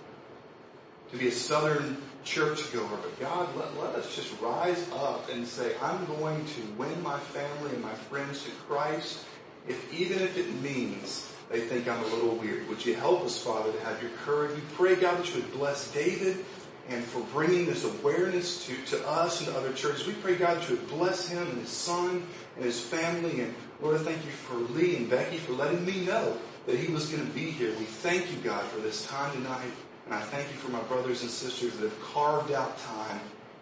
to 1.11 1.17
be 1.17 1.29
a 1.29 1.31
southern 1.31 2.01
churchgoer, 2.27 2.89
but 2.89 3.19
God, 3.19 3.55
let, 3.55 3.77
let 3.77 3.95
us 3.95 4.15
just 4.15 4.39
rise 4.41 4.89
up 4.91 5.29
and 5.29 5.47
say, 5.47 5.73
I'm 5.81 6.05
going 6.05 6.45
to 6.45 6.61
win 6.77 7.01
my 7.01 7.17
family 7.17 7.71
and 7.71 7.81
my 7.81 7.93
friends 7.93 8.43
to 8.43 8.51
Christ, 8.67 9.25
if 9.67 9.93
even 9.93 10.19
if 10.19 10.37
it 10.37 10.53
means 10.61 11.31
they 11.49 11.61
think 11.61 11.87
I'm 11.87 12.03
a 12.03 12.07
little 12.07 12.35
weird. 12.35 12.67
Would 12.67 12.85
you 12.85 12.95
help 12.95 13.23
us, 13.23 13.41
Father, 13.41 13.71
to 13.71 13.79
have 13.81 14.01
your 14.01 14.11
courage? 14.25 14.53
We 14.53 14.61
pray, 14.75 14.95
God, 14.95 15.19
that 15.19 15.29
you 15.29 15.35
would 15.35 15.53
bless 15.53 15.91
David 15.91 16.43
and 16.89 17.03
for 17.03 17.21
bringing 17.33 17.65
this 17.65 17.85
awareness 17.85 18.65
to, 18.65 18.75
to 18.97 19.07
us 19.07 19.39
and 19.39 19.49
to 19.49 19.57
other 19.57 19.73
churches. 19.73 20.05
We 20.05 20.13
pray, 20.13 20.35
God, 20.35 20.57
that 20.57 20.69
you 20.69 20.75
would 20.75 20.87
bless 20.89 21.27
him 21.27 21.47
and 21.47 21.59
his 21.59 21.69
son 21.69 22.25
and 22.55 22.65
his 22.65 22.79
family. 22.79 23.41
And 23.41 23.55
Lord, 23.81 23.95
I 23.95 24.03
thank 24.03 24.25
you 24.25 24.31
for 24.31 24.55
Lee 24.55 24.97
and 24.97 25.09
Becky 25.09 25.37
for 25.37 25.53
letting 25.53 25.85
me 25.85 26.05
know 26.05 26.37
that 26.65 26.77
he 26.77 26.91
was 26.91 27.09
going 27.09 27.25
to 27.25 27.33
be 27.33 27.49
here. 27.51 27.69
We 27.79 27.85
thank 27.85 28.29
you, 28.31 28.37
God, 28.39 28.63
for 28.65 28.81
this 28.81 29.05
time 29.07 29.31
tonight. 29.31 29.71
And 30.07 30.15
I 30.15 30.21
thank 30.21 30.47
you 30.47 30.55
for 30.55 30.71
my 30.71 30.81
brothers 30.83 31.21
and 31.21 31.29
sisters 31.29 31.75
that 31.75 31.83
have 31.83 32.01
carved 32.01 32.53
out 32.53 32.77
time 32.79 33.19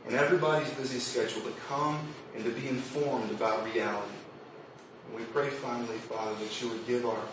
in 0.08 0.14
everybody's 0.14 0.70
busy 0.74 1.00
schedule 1.00 1.42
to 1.42 1.54
come 1.68 2.08
and 2.36 2.44
to 2.46 2.52
be 2.52 2.68
informed 2.68 3.32
about 3.32 3.66
reality. 3.66 4.14
And 5.08 5.18
we 5.18 5.24
pray 5.26 5.50
finally, 5.50 5.98
Father, 5.98 6.36
that 6.36 6.62
you 6.62 6.70
would 6.70 6.86
give 6.86 7.04
our 7.04 7.24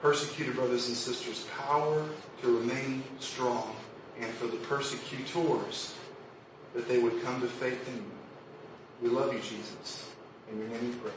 persecuted 0.00 0.54
brothers 0.54 0.88
and 0.88 0.96
sisters 0.96 1.46
power 1.58 2.08
to 2.40 2.58
remain 2.58 3.04
strong 3.20 3.76
and 4.18 4.30
for 4.32 4.46
the 4.46 4.56
persecutors 4.56 5.94
that 6.74 6.88
they 6.88 6.98
would 6.98 7.22
come 7.22 7.42
to 7.42 7.46
faith 7.46 7.86
in 7.88 7.96
you. 7.96 8.02
We 9.02 9.08
love 9.10 9.34
you, 9.34 9.40
Jesus. 9.40 10.10
In 10.50 10.58
your 10.58 10.68
name 10.68 10.88
we 10.88 10.94
pray. 10.96 11.12